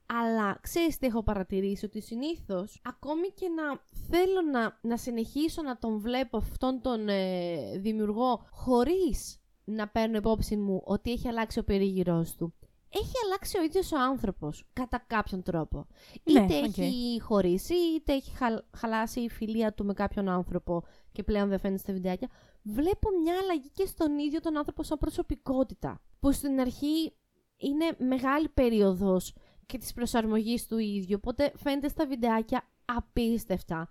Αλλά 0.06 0.58
ξέρεις 0.62 0.98
τι 0.98 1.06
έχω 1.06 1.24
παρατηρήσει, 1.24 1.86
ότι 1.86 2.02
συνήθως 2.02 2.82
ακόμη 2.84 3.28
και 3.28 3.48
να 3.50 3.64
θέλω 4.10 4.42
να, 4.52 4.80
να 4.82 4.98
συνεχίσω 4.98 5.62
να 5.62 5.78
τον 5.78 6.00
βλέπω 6.00 6.38
αυτόν 6.38 6.82
τον 6.82 7.10
ε, 7.10 7.78
δημιουργό 7.78 8.48
χωρίς 8.52 9.40
να 9.66 9.88
παίρνω 9.88 10.18
υπόψη 10.18 10.56
μου 10.56 10.82
ότι 10.86 11.12
έχει 11.12 11.28
αλλάξει 11.28 11.60
ο 11.60 11.64
περίγυρός 11.64 12.36
του 12.36 12.54
έχει 12.98 13.12
αλλάξει 13.26 13.58
ο 13.58 13.64
ίδιος 13.64 13.92
ο 13.92 14.00
άνθρωπος 14.00 14.64
κατά 14.74 15.04
κάποιον 15.08 15.44
τρόπο. 15.44 15.88
Ναι, 16.24 16.42
είτε 16.42 16.56
έχει 16.58 17.20
χωρίσει, 17.22 17.74
είτε 17.74 18.14
έχει 18.14 18.32
χαλάσει 18.78 19.20
η 19.20 19.30
φιλία 19.30 19.74
του 19.74 19.86
με 19.86 19.94
κάποιον 19.94 20.30
άνθρωπο 20.30 20.84
και 21.12 21.24
πλέον 21.24 21.50
δεν 21.50 21.60
φαίνεται 21.60 21.80
στα 21.80 21.94
βιντεάκια. 21.94 22.30
Βλέπω 22.62 23.10
μια 23.22 23.34
αλλαγή 23.42 23.70
και 23.70 23.86
στον 23.86 24.18
ίδιο 24.18 24.40
τον 24.40 24.58
άνθρωπο 24.58 24.84
σαν 24.84 24.98
προσωπικότητα. 24.98 26.02
Που 26.20 26.32
στην 26.32 26.60
αρχή 26.60 27.14
είναι 27.58 27.86
μεγάλη 27.98 28.50
περίοδος 28.50 29.34
και 29.66 29.78
της 29.78 29.94
προσαρμογής 29.94 30.68
του 30.68 30.78
ίδιου, 30.78 31.20
οπότε 31.22 31.52
φαίνεται 31.56 31.88
στα 31.88 32.08
βιντεάκια 32.08 32.64
απίστευτα 32.86 33.90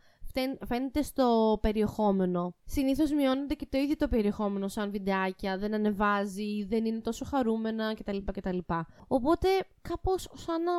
φαίνεται 0.67 1.03
στο 1.03 1.59
περιεχόμενο. 1.63 2.55
Συνήθως 2.65 3.13
μειώνεται 3.13 3.55
και 3.55 3.67
το 3.71 3.79
ίδιο 3.79 3.97
το 3.97 4.09
περιεχόμενο 4.09 4.69
σαν 4.69 4.91
βιντεάκια, 4.91 5.59
δεν 5.59 5.75
ανεβάζει, 5.75 6.65
δεν 6.65 6.85
είναι 6.85 7.01
τόσο 7.01 7.25
χαρούμενα 7.25 7.95
κτλ. 7.95 8.17
κτλ. 8.33 8.59
Οπότε 9.07 9.49
κάπως 9.83 10.29
σαν 10.35 10.63
να 10.63 10.73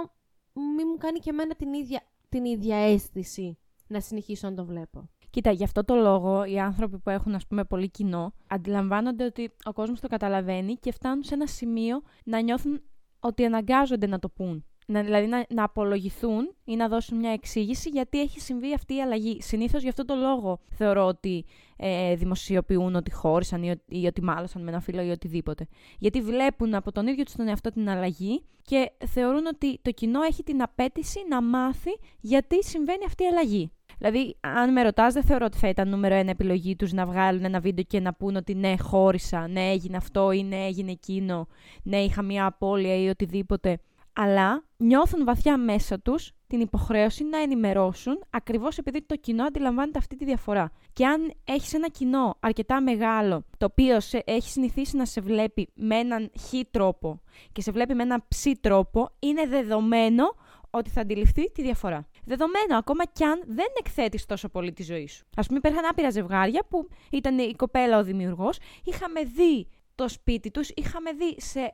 μην 0.75 0.87
μου 0.91 0.97
κάνει 0.97 1.19
και 1.19 1.29
εμένα 1.29 1.55
την 1.55 1.73
ίδια, 1.73 2.01
την 2.29 2.45
ίδια 2.45 2.77
αίσθηση 2.77 3.57
να 3.87 3.99
συνεχίσω 3.99 4.49
να 4.49 4.55
το 4.55 4.65
βλέπω. 4.65 5.09
Κοίτα, 5.29 5.51
γι' 5.51 5.63
αυτό 5.63 5.83
το 5.83 5.95
λόγο 5.95 6.43
οι 6.45 6.59
άνθρωποι 6.59 6.99
που 6.99 7.09
έχουν 7.09 7.35
ας 7.35 7.47
πούμε 7.47 7.63
πολύ 7.63 7.89
κοινό 7.89 8.33
αντιλαμβάνονται 8.47 9.25
ότι 9.25 9.51
ο 9.63 9.73
κόσμος 9.73 9.99
το 9.99 10.07
καταλαβαίνει 10.07 10.75
και 10.75 10.91
φτάνουν 10.91 11.23
σε 11.23 11.33
ένα 11.33 11.47
σημείο 11.47 12.01
να 12.23 12.39
νιώθουν 12.39 12.81
ότι 13.19 13.45
αναγκάζονται 13.45 14.07
να 14.07 14.19
το 14.19 14.29
πούν. 14.29 14.65
Να, 14.85 15.03
δηλαδή 15.03 15.27
να, 15.27 15.45
να 15.49 15.63
απολογηθούν 15.63 16.55
ή 16.65 16.75
να 16.75 16.87
δώσουν 16.87 17.17
μια 17.17 17.31
εξήγηση 17.31 17.89
γιατί 17.89 18.21
έχει 18.21 18.39
συμβεί 18.39 18.73
αυτή 18.73 18.95
η 18.95 19.01
αλλαγή. 19.01 19.41
Συνήθως 19.41 19.81
γι' 19.81 19.89
αυτό 19.89 20.05
το 20.05 20.15
λόγο 20.15 20.59
θεωρώ 20.69 21.05
ότι 21.05 21.45
ε, 21.77 22.15
δημοσιοποιούν 22.15 22.95
ότι 22.95 23.11
χώρισαν 23.11 23.63
ή, 23.63 23.81
ή 23.87 24.05
ότι 24.05 24.23
μάλωσαν 24.23 24.63
με 24.63 24.69
ένα 24.69 24.79
φίλο 24.79 25.01
ή 25.01 25.09
οτιδήποτε. 25.09 25.67
Γιατί 25.99 26.21
βλέπουν 26.21 26.73
από 26.73 26.91
τον 26.91 27.07
ίδιο 27.07 27.23
τους 27.23 27.35
τον 27.35 27.47
εαυτό 27.47 27.71
την 27.71 27.89
αλλαγή 27.89 28.43
και 28.61 28.91
θεωρούν 29.05 29.45
ότι 29.45 29.79
το 29.81 29.91
κοινό 29.91 30.21
έχει 30.21 30.43
την 30.43 30.61
απέτηση 30.61 31.19
να 31.29 31.41
μάθει 31.41 31.99
γιατί 32.19 32.63
συμβαίνει 32.63 33.05
αυτή 33.05 33.23
η 33.23 33.27
αλλαγή. 33.27 33.71
Δηλαδή, 33.97 34.35
αν 34.39 34.71
με 34.71 34.83
ρωτάς, 34.83 35.13
δεν 35.13 35.23
θεωρώ 35.23 35.45
ότι 35.45 35.57
θα 35.57 35.67
ήταν 35.67 35.89
νούμερο 35.89 36.15
ένα 36.15 36.29
επιλογή 36.29 36.75
τους 36.75 36.93
να 36.93 37.05
βγάλουν 37.05 37.43
ένα 37.43 37.59
βίντεο 37.59 37.83
και 37.83 37.99
να 37.99 38.13
πούν 38.13 38.35
ότι 38.35 38.55
ναι, 38.55 38.77
χώρισα, 38.77 39.47
ναι, 39.47 39.69
έγινε 39.69 39.97
αυτό 39.97 40.31
ή 40.31 40.43
ναι, 40.43 40.65
έγινε 40.65 40.91
εκείνο, 40.91 41.47
ναι, 41.83 41.97
είχα 41.97 42.21
μια 42.21 42.45
απώλεια 42.45 42.95
ή 42.95 43.07
οτιδήποτε 43.07 43.79
αλλά 44.15 44.63
νιώθουν 44.77 45.25
βαθιά 45.25 45.57
μέσα 45.57 45.99
τους 45.99 46.31
την 46.47 46.59
υποχρέωση 46.59 47.23
να 47.23 47.37
ενημερώσουν 47.37 48.23
ακριβώς 48.29 48.77
επειδή 48.77 49.01
το 49.01 49.15
κοινό 49.15 49.43
αντιλαμβάνεται 49.43 49.97
αυτή 49.97 50.15
τη 50.15 50.25
διαφορά. 50.25 50.71
Και 50.93 51.05
αν 51.05 51.33
έχεις 51.43 51.73
ένα 51.73 51.89
κοινό 51.89 52.37
αρκετά 52.39 52.81
μεγάλο, 52.81 53.45
το 53.57 53.65
οποίο 53.65 53.99
σε, 53.99 54.21
έχει 54.25 54.49
συνηθίσει 54.49 54.97
να 54.97 55.05
σε 55.05 55.21
βλέπει 55.21 55.67
με 55.73 55.95
έναν 55.95 56.31
χ 56.39 56.53
τρόπο 56.71 57.21
και 57.51 57.61
σε 57.61 57.71
βλέπει 57.71 57.93
με 57.93 58.03
έναν 58.03 58.23
ψ 58.27 58.45
τρόπο, 58.61 59.09
είναι 59.19 59.47
δεδομένο 59.47 60.23
ότι 60.69 60.89
θα 60.89 61.01
αντιληφθεί 61.01 61.51
τη 61.51 61.61
διαφορά. 61.61 62.07
Δεδομένο 62.25 62.77
ακόμα 62.77 63.05
κι 63.05 63.23
αν 63.23 63.43
δεν 63.45 63.67
εκθέτεις 63.79 64.25
τόσο 64.25 64.49
πολύ 64.49 64.73
τη 64.73 64.83
ζωή 64.83 65.07
σου. 65.07 65.25
Α 65.35 65.41
πούμε, 65.41 65.57
υπήρχαν 65.57 65.85
άπειρα 65.85 66.09
ζευγάρια 66.09 66.65
που 66.69 66.87
ήταν 67.11 67.37
η 67.37 67.55
κοπέλα 67.55 67.97
ο 67.97 68.03
δημιουργός, 68.03 68.57
είχαμε 68.83 69.23
δει 69.23 69.67
το 69.95 70.07
σπίτι 70.07 70.51
τους, 70.51 70.69
είχαμε 70.75 71.11
δει 71.11 71.35
σε 71.41 71.73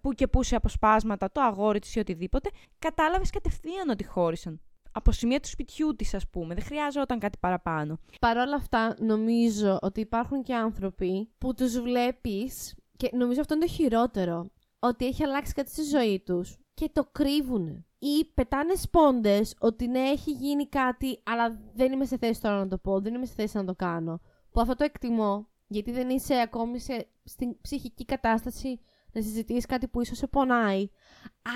που 0.00 0.12
και 0.12 0.26
που 0.26 0.42
σε 0.42 0.56
αποσπάσματα 0.56 1.30
το 1.32 1.40
αγόρι 1.40 1.78
της 1.78 1.94
ή 1.94 1.98
οτιδήποτε, 1.98 2.50
κατάλαβες 2.78 3.30
κατευθείαν 3.30 3.88
ότι 3.88 4.04
χώρισαν. 4.04 4.60
Από 4.92 5.12
σημεία 5.12 5.40
του 5.40 5.48
σπιτιού 5.48 5.96
της, 5.96 6.14
ας 6.14 6.28
πούμε. 6.28 6.54
Δεν 6.54 6.64
χρειάζονταν 6.64 7.18
κάτι 7.18 7.38
παραπάνω. 7.38 7.98
Παρ' 8.20 8.36
όλα 8.36 8.54
αυτά, 8.54 8.96
νομίζω 8.98 9.78
ότι 9.82 10.00
υπάρχουν 10.00 10.42
και 10.42 10.54
άνθρωποι 10.54 11.30
που 11.38 11.54
τους 11.54 11.80
βλέπεις 11.80 12.74
και 12.96 13.10
νομίζω 13.12 13.40
αυτό 13.40 13.54
είναι 13.54 13.66
το 13.66 13.72
χειρότερο. 13.72 14.50
Ότι 14.78 15.06
έχει 15.06 15.22
αλλάξει 15.22 15.52
κάτι 15.52 15.70
στη 15.70 15.82
ζωή 15.82 16.20
τους 16.20 16.56
και 16.74 16.90
το 16.92 17.08
κρύβουν. 17.12 17.86
Ή 17.98 18.24
πετάνε 18.34 18.74
σπόντες 18.74 19.54
ότι 19.60 19.86
ναι, 19.86 20.00
έχει 20.00 20.30
γίνει 20.30 20.68
κάτι, 20.68 21.22
αλλά 21.24 21.60
δεν 21.74 21.92
είμαι 21.92 22.04
σε 22.04 22.18
θέση 22.18 22.40
τώρα 22.40 22.58
να 22.58 22.68
το 22.68 22.78
πω, 22.78 23.00
δεν 23.00 23.14
είμαι 23.14 23.26
σε 23.26 23.34
θέση 23.36 23.56
να 23.56 23.64
το 23.64 23.74
κάνω. 23.74 24.20
Που 24.50 24.60
αυτό 24.60 24.74
το 24.74 24.84
εκτιμώ, 24.84 25.48
γιατί 25.66 25.92
δεν 25.92 26.08
είσαι 26.08 26.34
ακόμη 26.34 26.78
σε, 26.78 27.06
στην 27.24 27.60
ψυχική 27.60 28.04
κατάσταση 28.04 28.80
να 29.12 29.22
συζητήσεις 29.22 29.66
κάτι 29.66 29.88
που 29.88 30.00
ίσως 30.00 30.18
σε 30.18 30.26
πονάει. 30.26 30.88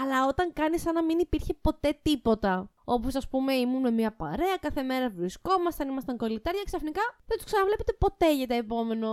Αλλά 0.02 0.26
όταν 0.26 0.52
κάνεις 0.52 0.80
σαν 0.80 0.94
να 0.94 1.04
μην 1.04 1.18
υπήρχε 1.18 1.54
ποτέ 1.60 1.98
τίποτα. 2.02 2.70
Όπως 2.84 3.14
ας 3.14 3.28
πούμε 3.28 3.52
ήμουν 3.52 3.80
με 3.80 3.90
μια 3.90 4.12
παρέα, 4.16 4.56
κάθε 4.60 4.82
μέρα 4.82 5.10
βρισκόμασταν, 5.10 5.88
ήμασταν 5.88 6.16
κολλητάρια, 6.16 6.62
ξαφνικά 6.64 7.00
δεν 7.26 7.36
τους 7.36 7.46
ξαναβλέπετε 7.46 7.92
ποτέ 7.92 8.36
για 8.36 8.46
το 8.46 8.54
επόμενο 8.54 9.10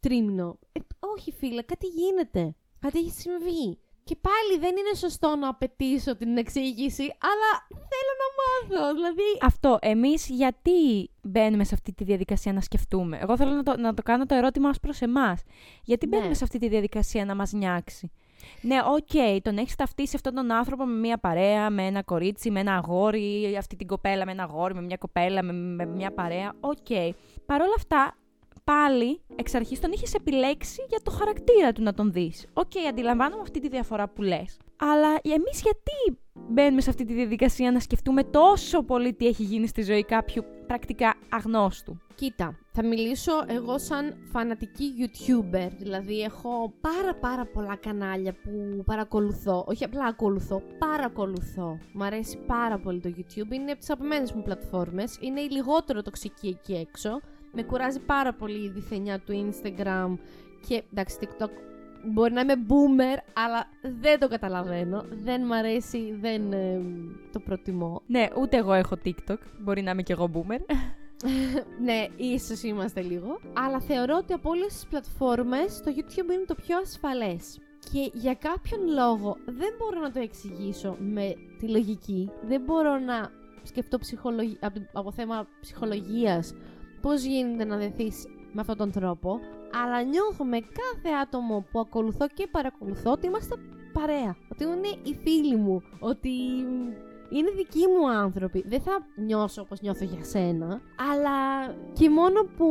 τρίμηνο. 0.00 0.58
Ε, 0.72 0.80
όχι 0.98 1.32
φίλε, 1.32 1.62
κάτι 1.62 1.86
γίνεται. 1.86 2.54
Κάτι 2.78 2.98
έχει 2.98 3.10
συμβεί. 3.10 3.78
Και 4.06 4.16
πάλι 4.20 4.60
δεν 4.60 4.70
είναι 4.76 4.94
σωστό 4.96 5.36
να 5.36 5.48
απαιτήσω 5.48 6.16
την 6.16 6.36
εξήγηση, 6.36 7.02
αλλά 7.02 7.66
θέλω 7.68 8.12
να 8.22 8.28
μάθω. 8.38 8.94
Δηλαδή... 8.94 9.22
Αυτό. 9.42 9.78
Εμείς 9.80 10.28
γιατί 10.28 11.10
μπαίνουμε 11.22 11.64
σε 11.64 11.74
αυτή 11.74 11.92
τη 11.92 12.04
διαδικασία 12.04 12.52
να 12.52 12.60
σκεφτούμε; 12.60 13.18
Εγώ 13.22 13.36
θέλω 13.36 13.50
να 13.50 13.62
το, 13.62 13.76
να 13.78 13.94
το 13.94 14.02
κάνω 14.02 14.26
το 14.26 14.34
ερώτημα 14.34 14.68
ως 14.68 14.80
προς 14.80 15.00
εμάς. 15.00 15.42
Γιατί 15.82 16.06
μπαίνουμε 16.06 16.28
ναι. 16.28 16.34
σε 16.34 16.44
αυτή 16.44 16.58
τη 16.58 16.68
διαδικασία 16.68 17.24
να 17.24 17.34
μας 17.34 17.52
νοιάξει; 17.52 18.12
Ναι, 18.60 18.78
ok, 18.86 19.06
okay, 19.12 19.38
τον 19.42 19.58
έχεις 19.58 19.76
ταυτίσει 19.76 20.16
αυτόν 20.16 20.34
τον 20.34 20.50
άνθρωπο 20.50 20.84
με 20.84 20.98
μια 20.98 21.18
παρέα, 21.18 21.70
με 21.70 21.86
ένα 21.86 22.02
κορίτσι, 22.02 22.50
με 22.50 22.60
ένα 22.60 22.74
αγόρι, 22.76 23.56
αυτή 23.58 23.76
την 23.76 23.86
κοπέλα 23.86 24.26
με 24.26 24.32
ένα 24.32 24.42
αγόρι, 24.42 24.74
με 24.74 24.82
μια 24.82 24.96
κοπέλα, 24.96 25.42
με, 25.42 25.52
με 25.52 25.86
μια 25.86 26.12
παρέα. 26.12 26.52
Ok. 26.60 26.76
Okay. 26.88 27.10
Παρ' 27.46 27.60
όλα 27.60 27.74
αυτά, 27.76 28.16
πάλι 28.70 29.20
εξ 29.36 29.54
αρχής 29.54 29.80
τον 29.80 29.92
είχες 29.92 30.14
επιλέξει 30.14 30.84
για 30.88 31.00
το 31.02 31.10
χαρακτήρα 31.10 31.72
του 31.72 31.82
να 31.82 31.94
τον 31.94 32.12
δεις. 32.12 32.46
Ok, 32.52 32.70
okay, 32.74 32.88
αντιλαμβάνομαι 32.88 33.42
αυτή 33.42 33.60
τη 33.60 33.68
διαφορά 33.68 34.08
που 34.08 34.22
λες. 34.22 34.58
Αλλά 34.76 35.08
εμείς 35.22 35.62
γιατί 35.62 36.18
μπαίνουμε 36.32 36.80
σε 36.80 36.90
αυτή 36.90 37.04
τη 37.04 37.14
διαδικασία 37.14 37.72
να 37.72 37.80
σκεφτούμε 37.80 38.24
τόσο 38.24 38.82
πολύ 38.82 39.14
τι 39.14 39.26
έχει 39.26 39.42
γίνει 39.42 39.66
στη 39.66 39.82
ζωή 39.82 40.04
κάποιου 40.04 40.44
πρακτικά 40.66 41.14
αγνώστου; 41.30 41.96
Κοίτα, 42.14 42.58
θα 42.72 42.84
μιλήσω 42.84 43.32
εγώ 43.46 43.78
σαν 43.78 44.16
φανατική 44.32 44.84
YouTuber, 44.98 45.68
δηλαδή 45.78 46.20
έχω 46.20 46.72
πάρα 46.80 47.14
πάρα 47.14 47.46
πολλά 47.46 47.76
κανάλια 47.76 48.32
που 48.32 48.82
παρακολουθώ, 48.84 49.64
όχι 49.68 49.84
απλά 49.84 50.04
ακολουθώ, 50.04 50.62
παρακολουθώ. 50.78 51.78
Μ' 51.92 52.02
αρέσει 52.02 52.38
πάρα 52.46 52.78
πολύ 52.78 53.00
το 53.00 53.14
YouTube, 53.16 53.52
είναι 53.52 53.70
από 53.70 53.78
τις 53.78 53.90
αγαπημένες 53.90 54.32
μου 54.32 54.42
πλατφόρμες, 54.42 55.18
είναι 55.20 55.40
η 55.40 55.48
λιγότερο 55.50 56.02
τοξική 56.02 56.48
εκεί 56.48 56.74
έξω, 56.74 57.20
με 57.56 57.62
κουράζει 57.62 58.00
πάρα 58.00 58.32
πολύ 58.32 58.64
η 58.64 58.68
διθενιά 58.68 59.18
του 59.18 59.52
Instagram 59.52 60.18
και 60.68 60.82
εντάξει 60.92 61.16
TikTok 61.20 61.50
μπορεί 62.12 62.32
να 62.32 62.40
είμαι 62.40 62.54
boomer, 62.68 63.18
αλλά 63.32 63.68
δεν 64.00 64.18
το 64.18 64.28
καταλαβαίνω. 64.28 65.04
Δεν 65.10 65.46
μ' 65.46 65.52
αρέσει, 65.52 66.16
δεν 66.20 66.52
ε, 66.52 66.80
το 67.32 67.40
προτιμώ. 67.40 68.02
Ναι, 68.06 68.26
ούτε 68.40 68.56
εγώ 68.56 68.72
έχω 68.72 68.96
TikTok. 69.04 69.38
Μπορεί 69.58 69.82
να 69.82 69.90
είμαι 69.90 70.02
κι 70.02 70.12
εγώ 70.12 70.30
boomer. 70.34 70.60
ναι, 71.86 72.06
ίσως 72.16 72.62
είμαστε 72.62 73.00
λίγο. 73.00 73.40
Αλλά 73.52 73.80
θεωρώ 73.80 74.16
ότι 74.16 74.32
από 74.32 74.50
όλες 74.50 74.72
τις 74.72 74.86
πλατφόρμες 74.86 75.80
το 75.84 75.92
YouTube 75.96 76.32
είναι 76.32 76.44
το 76.46 76.54
πιο 76.54 76.78
ασφαλές. 76.78 77.58
Και 77.92 78.10
για 78.12 78.34
κάποιον 78.34 78.80
λόγο 78.88 79.36
δεν 79.44 79.74
μπορώ 79.78 80.00
να 80.00 80.10
το 80.10 80.20
εξηγήσω 80.20 80.96
με 80.98 81.34
τη 81.58 81.68
λογική. 81.68 82.30
Δεν 82.46 82.60
μπορώ 82.60 82.98
να 82.98 83.30
σκεφτώ 83.62 83.98
ψυχολογι... 83.98 84.56
από, 84.60 84.80
από 84.92 85.12
θέμα 85.12 85.46
ψυχολογίας 85.60 86.54
πώς 87.06 87.22
γίνεται 87.22 87.64
να 87.64 87.76
δεθείς 87.76 88.26
με 88.52 88.60
αυτόν 88.60 88.76
τον 88.76 88.90
τρόπο, 88.90 89.40
αλλά 89.84 90.02
νιώθω 90.02 90.44
με 90.44 90.58
κάθε 90.58 91.14
άτομο 91.22 91.66
που 91.70 91.80
ακολουθώ 91.80 92.26
και 92.34 92.48
παρακολουθώ 92.50 93.10
ότι 93.10 93.26
είμαστε 93.26 93.54
παρέα, 93.92 94.36
ότι 94.52 94.64
είναι 94.64 94.88
οι 95.02 95.18
φίλοι 95.22 95.56
μου, 95.56 95.82
ότι 95.98 96.30
είναι 97.30 97.50
δικοί 97.56 97.86
μου 97.86 98.10
άνθρωποι. 98.10 98.64
Δεν 98.66 98.80
θα 98.80 99.06
νιώσω 99.16 99.62
όπως 99.62 99.80
νιώθω 99.80 100.04
για 100.04 100.24
σένα, 100.24 100.80
αλλά 101.12 101.66
και 101.92 102.10
μόνο 102.10 102.42
που 102.56 102.68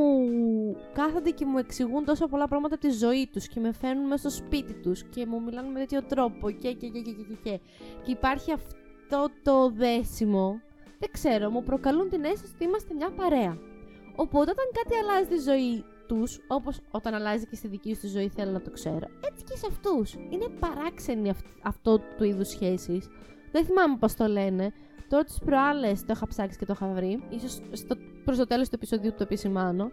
κάθονται 0.93 1.29
και 1.29 1.45
μου 1.45 1.57
εξηγούν 1.57 2.05
τόσο 2.05 2.27
πολλά 2.27 2.47
πράγματα 2.47 2.75
από 2.75 2.87
τη 2.87 2.91
ζωή 2.91 3.29
τους 3.31 3.47
και 3.47 3.59
με 3.59 3.71
φέρνουν 3.71 4.07
μέσα 4.07 4.29
στο 4.29 4.43
σπίτι 4.43 4.73
τους 4.73 5.03
και 5.03 5.25
μου 5.25 5.41
μιλάνε 5.41 5.69
με 5.69 5.79
τέτοιο 5.79 6.03
τρόπο 6.03 6.49
και 6.49 6.71
και 6.73 6.87
και 6.87 7.01
και 7.01 7.11
και 7.11 7.23
και 7.23 7.37
και, 7.43 7.59
και 8.03 8.11
υπάρχει 8.11 8.51
αυτό 8.51 9.27
το 9.43 9.69
δέσιμο, 9.69 10.61
δεν 10.99 11.09
ξέρω, 11.11 11.49
μου 11.49 11.63
προκαλούν 11.63 12.09
την 12.09 12.23
αίσθηση 12.23 12.51
ότι 12.55 12.63
είμαστε 12.63 12.93
μια 12.93 13.11
παρέα. 13.11 13.73
Οπότε 14.15 14.51
όταν 14.51 14.65
κάτι 14.73 14.95
αλλάζει 14.95 15.25
στη 15.25 15.51
ζωή 15.51 15.83
τους, 16.07 16.39
όπως 16.47 16.79
όταν 16.91 17.13
αλλάζει 17.13 17.45
και 17.47 17.55
στη 17.55 17.67
δική 17.67 17.95
σου 17.95 18.07
ζωή, 18.07 18.29
θέλω 18.29 18.51
να 18.51 18.61
το 18.61 18.71
ξέρω, 18.71 19.07
έτσι 19.27 19.43
και 19.43 19.57
σε 19.57 19.65
αυτούς. 19.69 20.13
Είναι 20.13 20.47
παράξενη 20.59 21.31
αυτό 21.63 21.99
του 22.17 22.23
είδους 22.23 22.47
σχέσεις. 22.47 23.09
Δεν 23.51 23.65
θυμάμαι 23.65 23.97
πώς 23.97 24.15
το 24.15 24.27
λένε. 24.27 24.73
Τώρα 25.09 25.23
τις 25.23 25.39
προάλλες 25.45 25.99
το 25.99 26.13
είχα 26.15 26.27
ψάξει 26.27 26.57
και 26.57 26.65
το 26.65 26.73
είχα 26.75 26.87
βρει. 26.87 27.23
σω 27.39 27.95
προς 28.25 28.37
το 28.37 28.47
τέλος 28.47 28.69
του 28.69 28.75
επεισοδίου 28.75 29.11
το 29.11 29.23
επισημάνω. 29.23 29.83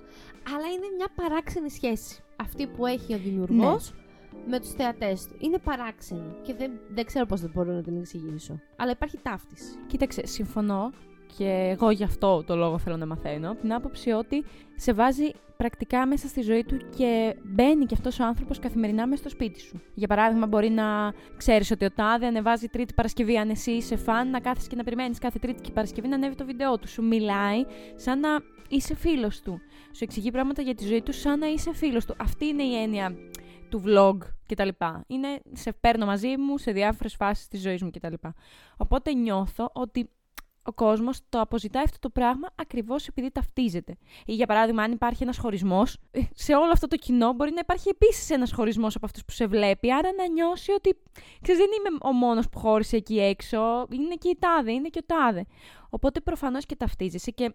Αλλά 0.55 0.67
είναι 0.75 0.87
μια 0.97 1.09
παράξενη 1.15 1.71
σχέση. 1.71 2.23
Αυτή 2.37 2.67
που 2.67 2.87
έχει 2.87 3.15
ο 3.15 3.19
δημιουργός 3.19 3.93
ναι. 3.93 4.51
με 4.51 4.61
τους 4.61 4.71
θεατές 4.71 5.27
του. 5.27 5.37
Είναι 5.39 5.59
παράξενη. 5.59 6.35
Και 6.43 6.55
δεν, 6.55 6.71
δεν 6.95 7.05
ξέρω 7.05 7.27
πώς 7.27 7.41
δεν 7.41 7.51
μπορώ 7.55 7.73
να 7.73 7.83
την 7.83 7.99
εξηγήσω. 7.99 8.61
Αλλά 8.77 8.91
υπάρχει 8.91 9.19
ταύτιση. 9.23 9.79
Κοίταξε, 9.87 10.27
συμφωνώ 10.27 10.93
και 11.37 11.77
εγώ 11.79 11.91
γι' 11.91 12.05
αυτό 12.05 12.45
το 12.47 12.57
λόγο 12.57 12.79
θέλω 12.79 12.97
να 12.97 13.07
μαθαίνω, 13.07 13.55
την 13.55 13.73
άποψη 13.73 14.11
ότι 14.11 14.45
σε 14.77 14.93
βάζει 14.93 15.31
πρακτικά 15.57 16.07
μέσα 16.07 16.29
στη 16.29 16.41
ζωή 16.41 16.65
του 16.65 16.77
και 16.97 17.37
μπαίνει 17.43 17.85
και 17.87 17.95
αυτός 17.95 18.19
ο 18.21 18.25
άνθρωπος 18.25 18.59
καθημερινά 18.59 19.07
μέσα 19.07 19.21
στο 19.21 19.29
σπίτι 19.29 19.61
σου. 19.61 19.83
Για 19.95 20.07
παράδειγμα, 20.07 20.47
μπορεί 20.47 20.69
να 20.71 21.13
ξέρεις 21.37 21.71
ότι 21.71 21.85
ο 21.85 21.91
Τάδε 21.91 22.27
ανεβάζει 22.27 22.69
Τρίτη 22.69 22.95
Παρασκευή, 22.95 23.39
αν 23.39 23.51
εσύ 23.51 23.71
είσαι 23.71 23.97
φαν, 23.97 24.31
να 24.31 24.41
κάθεσαι 24.41 24.69
και 24.69 24.77
να 24.77 24.85
περιμένεις 24.85 25.19
κάθε 25.19 25.39
Τρίτη 25.39 25.61
και 25.61 25.71
Παρασκευή 25.71 26.09
να 26.09 26.15
ανέβει 26.15 26.35
το 26.35 26.45
βίντεο 26.45 26.79
του. 26.79 26.89
Σου 26.89 27.03
μιλάει 27.03 27.65
σαν 27.95 28.21
να 28.21 28.29
είσαι 28.69 28.95
φίλος 28.95 29.41
του. 29.41 29.61
Σου 29.93 30.05
εξηγεί 30.05 30.31
πράγματα 30.31 30.63
για 30.63 30.75
τη 30.75 30.87
ζωή 30.87 31.03
του 31.03 31.13
σαν 31.13 31.39
να 31.39 31.47
είσαι 31.47 31.75
φίλος 31.75 32.05
του. 32.05 32.15
Αυτή 32.19 32.47
είναι 32.47 32.63
η 32.63 32.83
έννοια 32.83 33.15
του 33.69 33.83
vlog 33.87 34.19
κτλ. 34.47 34.69
Είναι 35.07 35.41
σε 35.53 35.73
παίρνω 35.73 36.07
μαζί 36.07 36.37
μου 36.37 36.59
σε 36.59 36.73
διάφορες 36.73 37.15
φάσεις 37.15 37.49
της 37.49 37.61
ζωής 37.61 37.83
μου 37.83 37.91
κτλ. 37.91 38.15
Οπότε 38.77 39.13
νιώθω 39.13 39.71
ότι 39.73 40.11
ο 40.65 40.73
κόσμος 40.73 41.21
το 41.29 41.41
αποζητάει 41.41 41.83
αυτό 41.83 41.99
το 41.99 42.11
πράγμα 42.11 42.49
ακριβώς 42.55 43.07
επειδή 43.07 43.31
ταυτίζεται. 43.31 43.97
Ή 44.27 44.35
για 44.35 44.47
παράδειγμα, 44.47 44.83
αν 44.83 44.93
υπάρχει 44.93 45.23
ένας 45.23 45.39
χωρισμός, 45.39 45.99
σε 46.35 46.55
όλο 46.55 46.71
αυτό 46.73 46.87
το 46.87 46.97
κοινό 46.97 47.33
μπορεί 47.33 47.51
να 47.51 47.61
υπάρχει 47.61 47.89
επίσης 47.89 48.31
ένας 48.31 48.53
χωρισμός 48.53 48.97
από 48.97 49.07
αυτούς 49.07 49.25
που 49.25 49.33
σε 49.33 49.47
βλέπει. 49.47 49.93
Άρα 49.93 50.09
να 50.17 50.29
νιώσει 50.29 50.73
ότι 50.73 50.97
ξέρεις, 51.41 51.61
δεν 51.61 51.71
είμαι 51.79 51.99
ο 52.03 52.13
μόνος 52.13 52.49
που 52.49 52.59
χώρισε 52.59 52.97
εκεί 52.97 53.21
έξω. 53.21 53.87
Είναι 53.91 54.15
και 54.15 54.29
η 54.29 54.37
τάδε, 54.39 54.73
είναι 54.73 54.89
και 54.89 55.01
ο 55.03 55.07
τάδε. 55.07 55.47
Οπότε 55.91 56.21
προφανώς 56.21 56.67
και 56.67 56.77
ταυτίζεσαι 56.77 57.31
και 57.31 57.55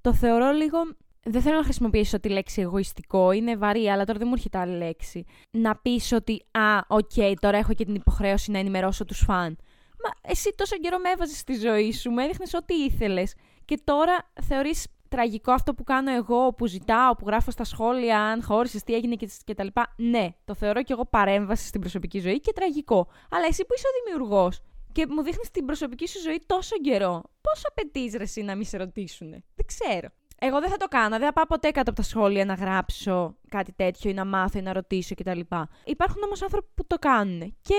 το 0.00 0.14
θεωρώ 0.14 0.50
λίγο. 0.50 0.78
Δεν 1.22 1.42
θέλω 1.42 1.56
να 1.56 1.64
χρησιμοποιήσω 1.64 2.20
τη 2.20 2.28
λέξη 2.28 2.60
εγωιστικό, 2.60 3.32
είναι 3.32 3.56
βαρύ, 3.56 3.88
αλλά 3.88 4.04
τώρα 4.04 4.18
δεν 4.18 4.28
μου 4.28 4.34
έρχεται 4.36 4.58
άλλη 4.58 4.76
λέξη. 4.76 5.24
Να 5.50 5.76
πεις 5.76 6.12
ότι, 6.12 6.44
α, 6.50 6.78
ok, 6.88 7.10
okay, 7.16 7.34
τώρα 7.40 7.56
έχω 7.56 7.74
και 7.74 7.84
την 7.84 7.94
υποχρέωση 7.94 8.50
να 8.50 8.58
ενημερώσω 8.58 9.04
τους 9.04 9.18
φαν. 9.18 9.56
Μα 10.04 10.30
εσύ 10.30 10.54
τόσο 10.56 10.76
καιρό 10.76 10.98
με 10.98 11.10
έβαζες 11.10 11.38
στη 11.38 11.54
ζωή 11.54 11.92
σου, 11.92 12.10
με 12.10 12.24
έδειχνες 12.24 12.54
ό,τι 12.54 12.74
ήθελες. 12.74 13.34
Και 13.64 13.80
τώρα 13.84 14.32
θεωρείς 14.42 14.86
τραγικό 15.08 15.52
αυτό 15.52 15.74
που 15.74 15.84
κάνω 15.84 16.10
εγώ, 16.10 16.54
που 16.54 16.66
ζητάω, 16.66 17.16
που 17.16 17.26
γράφω 17.26 17.50
στα 17.50 17.64
σχόλια, 17.64 18.20
αν 18.20 18.42
χώρισες, 18.42 18.82
τι 18.82 18.94
έγινε 18.94 19.16
κτλ. 19.44 19.66
Ναι, 19.96 20.28
το 20.44 20.54
θεωρώ 20.54 20.82
κι 20.82 20.92
εγώ 20.92 21.06
παρέμβαση 21.06 21.66
στην 21.66 21.80
προσωπική 21.80 22.18
ζωή 22.18 22.40
και 22.40 22.52
τραγικό. 22.52 23.08
Αλλά 23.30 23.46
εσύ 23.48 23.64
που 23.64 23.74
είσαι 23.76 23.86
ο 23.86 24.04
δημιουργός 24.04 24.60
και 24.92 25.06
μου 25.08 25.22
δείχνεις 25.22 25.50
την 25.50 25.64
προσωπική 25.64 26.08
σου 26.08 26.20
ζωή 26.20 26.42
τόσο 26.46 26.76
καιρό, 26.76 27.22
πόσο 27.40 27.62
απαιτείς 27.68 28.14
ρε 28.14 28.22
εσύ 28.22 28.42
να 28.42 28.56
μην 28.56 28.64
σε 28.64 28.76
ρωτήσουν. 28.76 29.30
Δεν 29.30 29.66
ξέρω. 29.66 30.08
Εγώ 30.40 30.60
δεν 30.60 30.70
θα 30.70 30.76
το 30.76 30.86
κάνω. 30.88 31.16
Δεν 31.16 31.26
θα 31.26 31.32
πάω 31.32 31.46
ποτέ 31.46 31.70
κάτω 31.70 31.90
από 31.90 32.00
τα 32.00 32.06
σχόλια 32.06 32.44
να 32.44 32.54
γράψω 32.54 33.36
κάτι 33.48 33.72
τέτοιο 33.72 34.10
ή 34.10 34.14
να 34.14 34.24
μάθω 34.24 34.58
ή 34.58 34.62
να 34.62 34.72
ρωτήσω 34.72 35.14
κτλ. 35.14 35.40
Υπάρχουν 35.84 36.22
όμως 36.22 36.42
άνθρωποι 36.42 36.68
που 36.74 36.86
το 36.86 36.96
κάνουν. 36.96 37.56
Και 37.62 37.74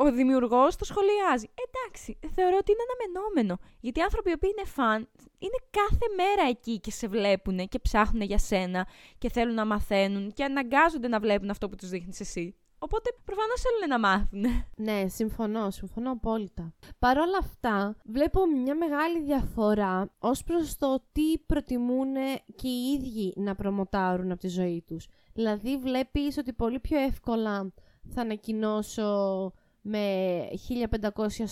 ο 0.00 0.12
δημιουργός 0.12 0.76
το 0.76 0.84
σχολιάζει. 0.84 1.50
Εντάξει, 1.66 2.18
θεωρώ 2.34 2.56
ότι 2.56 2.72
είναι 2.72 2.84
αναμενόμενο. 2.88 3.58
Γιατί 3.80 4.00
οι 4.00 4.02
άνθρωποι 4.02 4.30
οι 4.30 4.32
οποίοι 4.32 4.50
είναι 4.56 4.66
φαν 4.66 5.08
είναι 5.38 5.58
κάθε 5.70 6.06
μέρα 6.16 6.48
εκεί 6.48 6.80
και 6.80 6.90
σε 6.90 7.08
βλέπουν 7.08 7.68
και 7.68 7.78
ψάχνουν 7.78 8.22
για 8.22 8.38
σένα 8.38 8.86
και 9.18 9.30
θέλουν 9.30 9.54
να 9.54 9.64
μαθαίνουν 9.64 10.32
και 10.32 10.44
αναγκάζονται 10.44 11.08
να 11.08 11.20
βλέπουν 11.20 11.50
αυτό 11.50 11.68
που 11.68 11.76
τους 11.76 11.88
δείχνεις 11.88 12.20
εσύ. 12.20 12.56
Οπότε 12.78 13.10
προφανώς 13.24 13.60
θέλουν 13.60 13.88
να 13.88 13.98
μάθουν. 13.98 14.44
Ναι, 14.76 15.08
συμφωνώ, 15.08 15.70
συμφωνώ 15.70 16.10
απόλυτα. 16.10 16.74
Παρ' 16.98 17.18
όλα 17.18 17.38
αυτά, 17.40 17.96
βλέπω 18.04 18.46
μια 18.46 18.74
μεγάλη 18.74 19.22
διαφορά 19.22 20.10
ως 20.18 20.42
προς 20.42 20.76
το 20.76 21.02
τι 21.12 21.38
προτιμούν 21.46 22.14
και 22.56 22.68
οι 22.68 22.92
ίδιοι 22.92 23.32
να 23.36 23.54
προμοτάρουν 23.54 24.30
από 24.30 24.40
τη 24.40 24.48
ζωή 24.48 24.84
τους. 24.86 25.06
Δηλαδή, 25.32 25.78
βλέπεις 25.78 26.38
ότι 26.38 26.52
πολύ 26.52 26.80
πιο 26.80 26.98
εύκολα 26.98 27.72
θα 28.08 28.20
ανακοινώσω 28.20 29.52
με 29.88 30.44
1500 31.00 31.08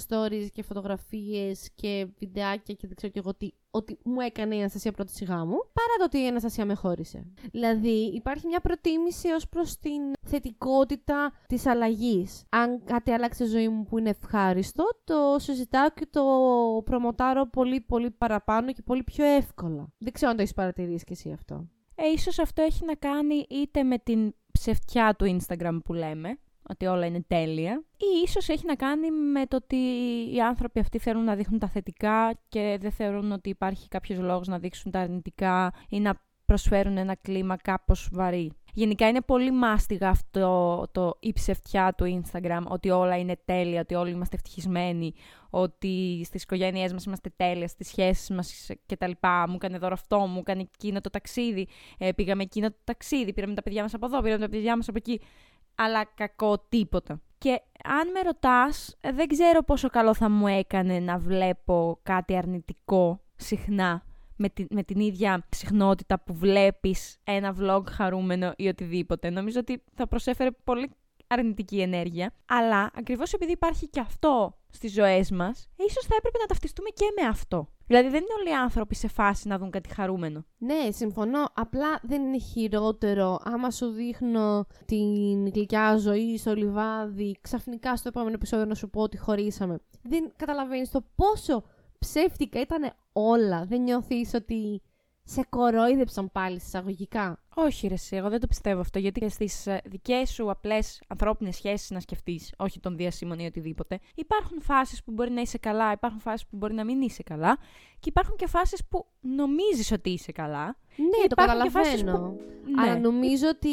stories 0.08 0.46
και 0.52 0.62
φωτογραφίες 0.62 1.70
και 1.74 2.06
βιντεάκια 2.18 2.74
και 2.74 2.86
δεν 2.86 2.96
ξέρω 2.96 3.12
και 3.12 3.18
εγώ 3.18 3.34
τι, 3.34 3.50
ότι 3.70 3.98
μου 4.04 4.20
έκανε 4.20 4.54
η 4.56 4.58
Αναστασία 4.58 4.92
πρώτη 4.92 5.12
σιγά 5.12 5.44
μου, 5.44 5.56
παρά 5.72 5.94
το 5.98 6.04
ότι 6.04 6.18
η 6.18 6.26
Αναστασία 6.26 6.64
με 6.64 6.74
χώρισε. 6.74 7.26
Δηλαδή 7.52 8.12
υπάρχει 8.14 8.46
μια 8.46 8.60
προτίμηση 8.60 9.28
ως 9.28 9.48
προς 9.48 9.78
την 9.78 10.12
θετικότητα 10.26 11.32
της 11.46 11.66
αλλαγής. 11.66 12.44
Αν 12.48 12.84
κάτι 12.84 13.10
άλλαξε 13.10 13.46
ζωή 13.46 13.68
μου 13.68 13.84
που 13.84 13.98
είναι 13.98 14.10
ευχάριστο, 14.10 14.84
το 15.04 15.36
συζητάω 15.38 15.90
και 15.90 16.06
το 16.10 16.22
προμοτάρω 16.84 17.48
πολύ 17.48 17.80
πολύ 17.80 18.10
παραπάνω 18.10 18.72
και 18.72 18.82
πολύ 18.82 19.02
πιο 19.02 19.24
εύκολα. 19.24 19.92
Δεν 19.98 20.12
ξέρω 20.12 20.30
αν 20.30 20.36
το 20.36 20.42
έχεις 20.42 20.54
παρατηρήσει 20.54 21.04
και 21.04 21.12
εσύ 21.12 21.32
αυτό. 21.32 21.68
Ε, 21.94 22.08
ίσως 22.08 22.38
αυτό 22.38 22.62
έχει 22.62 22.84
να 22.84 22.94
κάνει 22.94 23.46
είτε 23.50 23.82
με 23.82 23.98
την 23.98 24.34
ψευτιά 24.52 25.14
του 25.18 25.38
Instagram 25.38 25.78
που 25.84 25.92
λέμε, 25.92 26.38
ότι 26.68 26.87
όλα 26.87 27.06
είναι 27.06 27.25
τέλεια. 27.26 27.85
Ή 27.97 28.23
ίσως 28.25 28.49
έχει 28.49 28.66
να 28.66 28.75
κάνει 28.75 29.11
με 29.11 29.47
το 29.47 29.56
ότι 29.56 29.76
οι 30.35 30.40
άνθρωποι 30.40 30.80
αυτοί 30.80 30.99
θέλουν 30.99 31.25
να 31.25 31.35
δείχνουν 31.35 31.59
τα 31.59 31.68
θετικά 31.68 32.38
και 32.49 32.78
δεν 32.80 32.90
θεωρούν 32.90 33.33
ότι 33.33 33.49
υπάρχει 33.49 33.88
κάποιος 33.88 34.18
λόγος 34.18 34.49
να 34.49 34.59
δείξουν 34.59 34.90
τα 34.90 35.00
αρνητικά 35.00 35.73
ή 35.88 36.00
να 36.00 36.21
προσφέρουν 36.44 36.97
ένα 36.97 37.14
κλίμα 37.14 37.56
κάπως 37.56 38.09
βαρύ. 38.12 38.52
Γενικά 38.76 39.09
είναι 39.09 39.21
πολύ 39.21 39.50
μάστιγα 39.50 40.09
αυτό 40.09 40.85
το 40.92 41.16
η 41.21 41.33
ψευτιά 41.33 41.94
του 41.97 42.23
Instagram, 42.23 42.62
ότι 42.68 42.90
όλα 42.90 43.18
είναι 43.18 43.37
τέλεια, 43.44 43.80
ότι 43.80 43.94
όλοι 43.94 44.11
είμαστε 44.11 44.37
ευτυχισμένοι, 44.37 45.14
ότι 45.50 46.23
στις 46.25 46.42
οικογένειές 46.42 46.92
μας 46.92 47.04
είμαστε 47.04 47.33
τέλεια, 47.37 47.68
στις 47.68 47.88
σχέσεις 47.88 48.30
μας 48.30 48.71
κτλ. 48.87 49.11
Μου 49.49 49.54
έκανε 49.54 49.78
δώρο 49.78 49.92
αυτό, 49.92 50.18
μου 50.18 50.38
έκανε 50.38 50.68
εκείνο 50.75 51.00
το 51.00 51.11
ταξίδι, 51.11 51.68
ε, 51.99 52.12
πήγαμε 52.12 52.42
εκείνο 52.42 52.71
το 52.71 52.78
ταξίδι, 52.85 53.33
πήραμε 53.33 53.54
τα 53.54 53.62
παιδιά 53.62 53.83
μας 53.83 53.94
από 53.94 54.06
εδώ, 54.06 54.21
πήραμε 54.21 54.44
τα 54.44 54.49
παιδιά 54.49 54.76
μας 54.76 54.88
από 54.88 54.99
εκεί 54.99 55.21
αλλά 55.74 56.04
κακό 56.04 56.58
τίποτα. 56.68 57.20
Και 57.38 57.60
αν 57.84 58.10
με 58.10 58.20
ρωτάς, 58.20 58.96
δεν 59.14 59.26
ξέρω 59.26 59.62
πόσο 59.62 59.88
καλό 59.88 60.14
θα 60.14 60.28
μου 60.28 60.46
έκανε 60.46 60.98
να 60.98 61.18
βλέπω 61.18 61.98
κάτι 62.02 62.36
αρνητικό 62.36 63.20
συχνά 63.36 64.02
με 64.36 64.48
την, 64.48 64.66
με 64.70 64.82
την 64.82 65.00
ίδια 65.00 65.46
συχνότητα 65.50 66.20
που 66.20 66.34
βλέπεις 66.34 67.16
ένα 67.24 67.56
vlog 67.60 67.82
χαρούμενο 67.90 68.52
ή 68.56 68.68
οτιδήποτε. 68.68 69.30
Νομίζω 69.30 69.60
ότι 69.60 69.82
θα 69.94 70.08
προσέφερε 70.08 70.50
πολύ 70.64 70.90
αρνητική 71.26 71.80
ενέργεια. 71.80 72.32
Αλλά 72.46 72.90
ακριβώς 72.94 73.32
επειδή 73.32 73.52
υπάρχει 73.52 73.88
και 73.88 74.00
αυτό 74.00 74.58
στις 74.70 74.92
ζωές 74.92 75.30
μας, 75.30 75.68
ίσως 75.76 76.04
θα 76.04 76.14
έπρεπε 76.18 76.38
να 76.38 76.46
ταυτιστούμε 76.46 76.88
και 76.88 77.04
με 77.20 77.26
αυτό. 77.28 77.68
Δηλαδή 77.87 78.09
δεν 78.09 78.20
είναι 78.20 78.35
όλοι 78.38 78.51
οι 78.51 78.62
άνθρωποι 78.62 78.94
σε 78.94 79.09
φάση 79.09 79.49
να 79.49 79.59
δουν 79.59 79.70
κάτι 79.70 79.88
χαρούμενο. 79.88 80.44
Ναι, 80.59 80.90
συμφωνώ. 80.90 81.44
Απλά 81.55 82.01
δεν 82.03 82.23
είναι 82.23 82.38
χειρότερο 82.38 83.38
άμα 83.44 83.70
σου 83.70 83.87
δείχνω 83.87 84.66
την 84.85 85.49
γλυκιά 85.49 85.97
ζωή 85.97 86.38
στο 86.38 86.55
λιβάδι, 86.55 87.38
ξαφνικά 87.40 87.97
στο 87.97 88.09
επόμενο 88.09 88.35
επεισόδιο 88.35 88.64
να 88.64 88.75
σου 88.75 88.90
πω 88.90 89.01
ότι 89.01 89.18
χωρίσαμε. 89.18 89.79
Δεν 90.03 90.33
καταλαβαίνεις 90.37 90.90
το 90.90 91.05
πόσο 91.14 91.64
ψεύτικα 91.99 92.61
ήταν 92.61 92.92
όλα. 93.12 93.64
Δεν 93.64 93.83
νιώθεις 93.83 94.35
ότι 94.35 94.83
σε 95.24 95.46
κορόιδεψαν 95.48 96.32
πάλι 96.32 96.56
εισαγωγικά. 96.56 97.38
Όχι, 97.54 97.87
ρε, 97.87 97.94
εγώ 98.10 98.28
δεν 98.28 98.40
το 98.40 98.46
πιστεύω 98.46 98.80
αυτό. 98.80 98.98
Γιατί 98.98 99.20
και 99.20 99.28
στις 99.28 99.66
ε, 99.66 99.80
δικές 99.84 100.30
σου 100.30 100.50
απλές 100.50 101.02
ανθρώπινες 101.06 101.56
σχέσεις 101.56 101.90
να 101.90 102.00
σκεφτείς, 102.00 102.54
όχι 102.56 102.80
τον 102.80 102.96
διασύμων 102.96 103.38
ή 103.38 103.46
οτιδήποτε, 103.46 103.98
υπάρχουν 104.14 104.60
φάσεις 104.60 105.04
που 105.04 105.12
μπορεί 105.12 105.30
να 105.30 105.40
είσαι 105.40 105.58
καλά, 105.58 105.92
υπάρχουν 105.92 106.20
φάσεις 106.20 106.46
που 106.46 106.56
μπορεί 106.56 106.74
να 106.74 106.84
μην 106.84 107.00
είσαι 107.00 107.22
καλά 107.22 107.58
και 107.98 108.08
υπάρχουν 108.08 108.37
και 108.37 108.46
φάσεις 108.46 108.84
που 108.88 109.06
νομίζεις 109.20 109.92
ότι 109.92 110.10
είσαι 110.10 110.32
καλά. 110.32 110.76
Ναι, 110.96 111.26
το 111.26 111.34
καταλαβαίνω. 111.34 112.18
Που... 112.18 112.40
Ναι. 112.64 112.82
Αλλά 112.82 112.98
νομίζω 112.98 113.48
ότι 113.48 113.68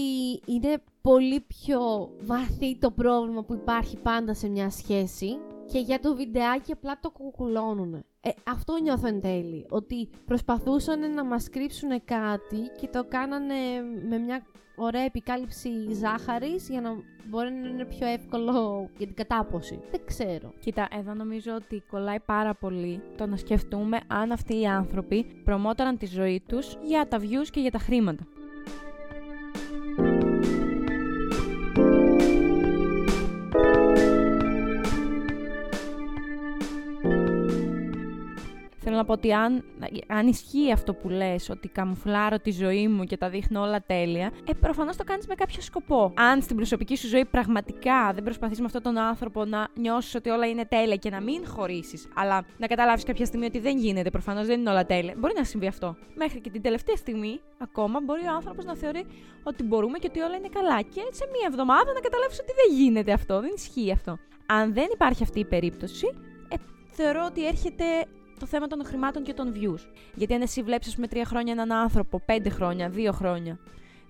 είναι 0.46 0.84
πολύ 1.02 1.40
πιο 1.40 2.10
βαθύ 2.22 2.78
το 2.78 2.92
πρόβλημα 2.92 3.44
που 3.44 3.54
υπάρχει 3.54 3.98
πάντα 3.98 4.34
σε 4.34 4.50
μια 4.50 4.70
σχέση 4.70 5.38
και 5.72 5.80
για 5.80 6.00
το 6.00 6.16
βιντεάκι 6.16 6.72
απλά 6.72 7.00
το 7.02 7.10
κουκουλώνουν. 7.10 7.94
Ε, 8.22 8.30
αυτό 8.48 8.78
νιώθω 8.82 9.08
εν 9.08 9.22
τέλει. 9.22 9.66
Ότι 9.70 10.10
προσπαθούσαν 10.26 11.14
να 11.14 11.24
μας 11.24 11.50
κρύψουν 11.50 11.90
κάτι 12.06 12.58
και 12.80 12.88
το 12.88 13.06
κάνανε 13.08 13.56
με 14.10 14.18
μια 14.18 14.46
ωραία 14.76 15.02
επικάλυψη 15.02 15.70
ζάχαρης 15.94 16.70
για 16.70 16.82
να 16.82 16.90
μπορεί 17.26 17.52
να 17.52 17.68
είναι 17.68 17.86
πιο 17.86 18.08
εύκολο 18.08 18.90
για 18.98 19.08
την 19.08 19.16
κατάποση. 19.16 19.80
Δεν 19.92 20.02
ξέρω. 20.06 20.54
Κοίτα, 20.60 20.88
εδώ 21.00 21.14
νομίζω 21.14 21.54
ότι 21.56 21.84
κολλάει 21.90 22.20
πάρα 22.20 22.54
πολύ 22.54 23.02
το 23.18 23.26
να 23.26 23.38
σκεφτούμε 23.38 24.00
αν 24.08 24.32
αυτοί 24.32 24.60
οι 24.60 24.68
άνθρωποι 24.68 25.42
προμόταραν 25.44 25.98
τη 25.98 26.06
ζωή 26.06 26.44
τους 26.48 26.78
για 26.84 27.08
τα 27.08 27.18
views 27.22 27.48
και 27.52 27.60
για 27.60 27.72
τα 27.72 27.80
χρήματα. 27.80 28.28
Να 39.02 39.08
πω 39.08 39.14
ότι 39.14 39.34
αν, 39.34 39.64
αν 40.08 40.28
ισχύει 40.28 40.72
αυτό 40.72 40.94
που 40.94 41.10
λες, 41.10 41.50
ότι 41.50 41.68
καμουφλάρω 41.68 42.40
τη 42.40 42.52
ζωή 42.52 42.88
μου 42.88 43.04
και 43.04 43.18
τα 43.18 43.30
δείχνω 43.30 43.62
όλα 43.62 43.84
τέλεια, 43.86 44.32
ε, 44.48 44.54
προφανώς 44.54 44.96
το 44.96 45.04
κάνεις 45.04 45.28
με 45.28 45.36
κάποιο 45.36 45.62
σκοπό. 45.62 46.14
Αν 46.16 46.42
στην 46.42 46.56
προσωπική 46.56 46.98
σου 46.98 47.08
ζωή 47.08 47.26
πραγματικά 47.26 48.12
δεν 48.14 48.24
προσπαθείς 48.24 48.60
με 48.60 48.66
αυτόν 48.66 48.82
τον 48.82 48.98
άνθρωπο 48.98 49.46
να 49.46 49.68
νιώσεις 49.76 50.16
ότι 50.16 50.30
όλα 50.30 50.48
είναι 50.48 50.66
τέλεια 50.66 50.96
και 50.96 51.10
να 51.10 51.22
μην 51.22 51.48
χωρίσεις, 51.48 52.08
αλλά 52.16 52.46
να 52.58 52.68
καταλάβεις 52.68 53.04
κάποια 53.04 53.26
στιγμή 53.26 53.46
ότι 53.46 53.60
δεν 53.60 53.78
γίνεται, 53.78 54.10
προφανώς 54.10 54.46
δεν 54.46 54.60
είναι 54.60 54.70
όλα 54.70 54.86
τέλεια, 54.86 55.14
μπορεί 55.18 55.34
να 55.38 55.44
συμβεί 55.44 55.68
αυτό. 55.68 55.96
Μέχρι 56.16 56.40
και 56.40 56.50
την 56.50 56.62
τελευταία 56.62 56.96
στιγμή, 56.96 57.40
ακόμα, 57.58 58.00
μπορεί 58.06 58.22
ο 58.26 58.34
άνθρωπος 58.36 58.66
να 58.66 58.76
θεωρεί 58.76 59.06
ότι 59.44 59.64
μπορούμε 59.64 59.98
και 59.98 60.08
ότι 60.10 60.20
όλα 60.20 60.36
είναι 60.36 60.50
καλά. 60.54 60.82
Και 60.82 61.02
σε 61.12 61.26
μία 61.32 61.48
εβδομάδα 61.48 61.94
να 61.94 62.00
καταλάβεις 62.00 62.40
ότι 62.40 62.52
δεν 62.56 62.78
γίνεται 62.78 63.12
αυτό, 63.12 63.40
δεν 63.40 63.52
ισχύει 63.56 63.92
αυτό. 63.92 64.18
Αν 64.46 64.74
δεν 64.74 64.88
υπάρχει 64.94 65.24
αυτή 65.24 65.40
η 65.40 65.46
περίπτωση, 65.46 66.08
ε, 66.50 66.56
θεωρώ 66.92 67.26
ότι 67.26 67.46
έρχεται 67.48 67.86
το 68.42 68.48
θέμα 68.48 68.68
των 68.68 68.86
χρημάτων 68.86 69.24
και 69.24 69.34
των 69.34 69.54
views. 69.56 69.80
Γιατί 70.16 70.34
αν 70.34 70.42
εσύ 70.42 70.62
βλέπεις, 70.64 70.96
με 70.96 71.08
τρία 71.08 71.26
χρόνια 71.26 71.54
έναν 71.54 71.72
άνθρωπο, 71.72 72.22
πέντε 72.26 72.50
χρόνια, 72.50 72.90
δύο 72.90 73.12
χρόνια, 73.12 73.60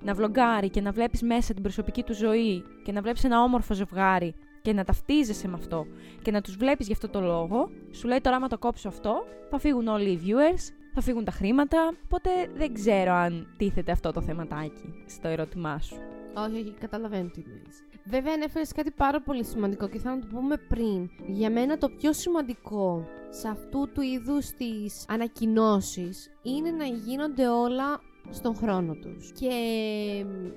να 0.02 0.14
βλογκάρει 0.14 0.70
και 0.70 0.82
να 0.82 0.92
βλέπεις 0.92 1.22
μέσα 1.22 1.54
την 1.54 1.64
προσωπική 1.64 2.04
του 2.04 2.14
ζωή 2.14 2.64
και 2.84 2.92
να 2.92 3.02
βλέπεις 3.02 3.24
ένα 3.24 3.42
όμορφο 3.42 3.74
ζευγάρι 3.74 4.36
και 4.62 4.74
να 4.74 4.84
ταυτίζεσαι 4.84 5.48
με 5.48 5.54
αυτό 5.54 5.86
και 6.22 6.32
να 6.32 6.42
τους 6.42 6.56
βλέπεις 6.56 6.88
γι' 6.88 6.94
αυτό 6.94 7.10
το 7.10 7.22
λόγο, 7.22 7.70
σου 7.92 8.08
λέει 8.08 8.22
τώρα 8.22 8.36
άμα 8.36 8.48
το 8.48 8.58
κόψω 8.58 8.88
αυτό, 8.88 9.24
θα 9.50 9.60
φύγουν 9.60 9.88
όλοι 9.88 10.10
οι 10.10 10.20
viewers, 10.24 10.74
θα 10.94 11.02
φύγουν 11.02 11.24
τα 11.24 11.32
χρήματα. 11.32 11.94
Οπότε 12.04 12.30
δεν 12.56 12.74
ξέρω 12.74 13.12
αν 13.12 13.54
τίθεται 13.58 13.92
αυτό 13.92 14.12
το 14.12 14.22
θεματάκι 14.22 15.04
στο 15.08 15.28
ερώτημά 15.28 15.80
σου. 15.80 15.96
Όχι, 16.34 16.56
όχι, 16.56 16.74
καταλαβαίνω 16.80 17.30
τι 17.30 17.42
λες. 17.42 17.91
Βέβαια, 18.06 18.34
ανέφερε 18.34 18.66
κάτι 18.76 18.92
πάρα 18.92 19.22
πολύ 19.22 19.44
σημαντικό 19.46 19.88
και 19.88 20.00
θα 20.00 20.16
να 20.16 20.22
το 20.22 20.28
πούμε 20.28 20.58
πριν. 20.58 21.10
Για 21.28 21.50
μένα 21.50 21.78
το 21.78 21.90
πιο 21.90 22.14
σημαντικό 22.14 23.06
σε 23.30 23.48
αυτού 23.48 23.90
του 23.94 24.02
είδους 24.02 24.48
τις 24.48 25.06
ανακοινώσεις 25.08 26.30
είναι 26.42 26.72
να 26.72 26.86
γίνονται 26.86 27.48
όλα 27.48 28.02
στον 28.30 28.56
χρόνο 28.56 28.94
τους. 28.94 29.32
Και 29.32 29.54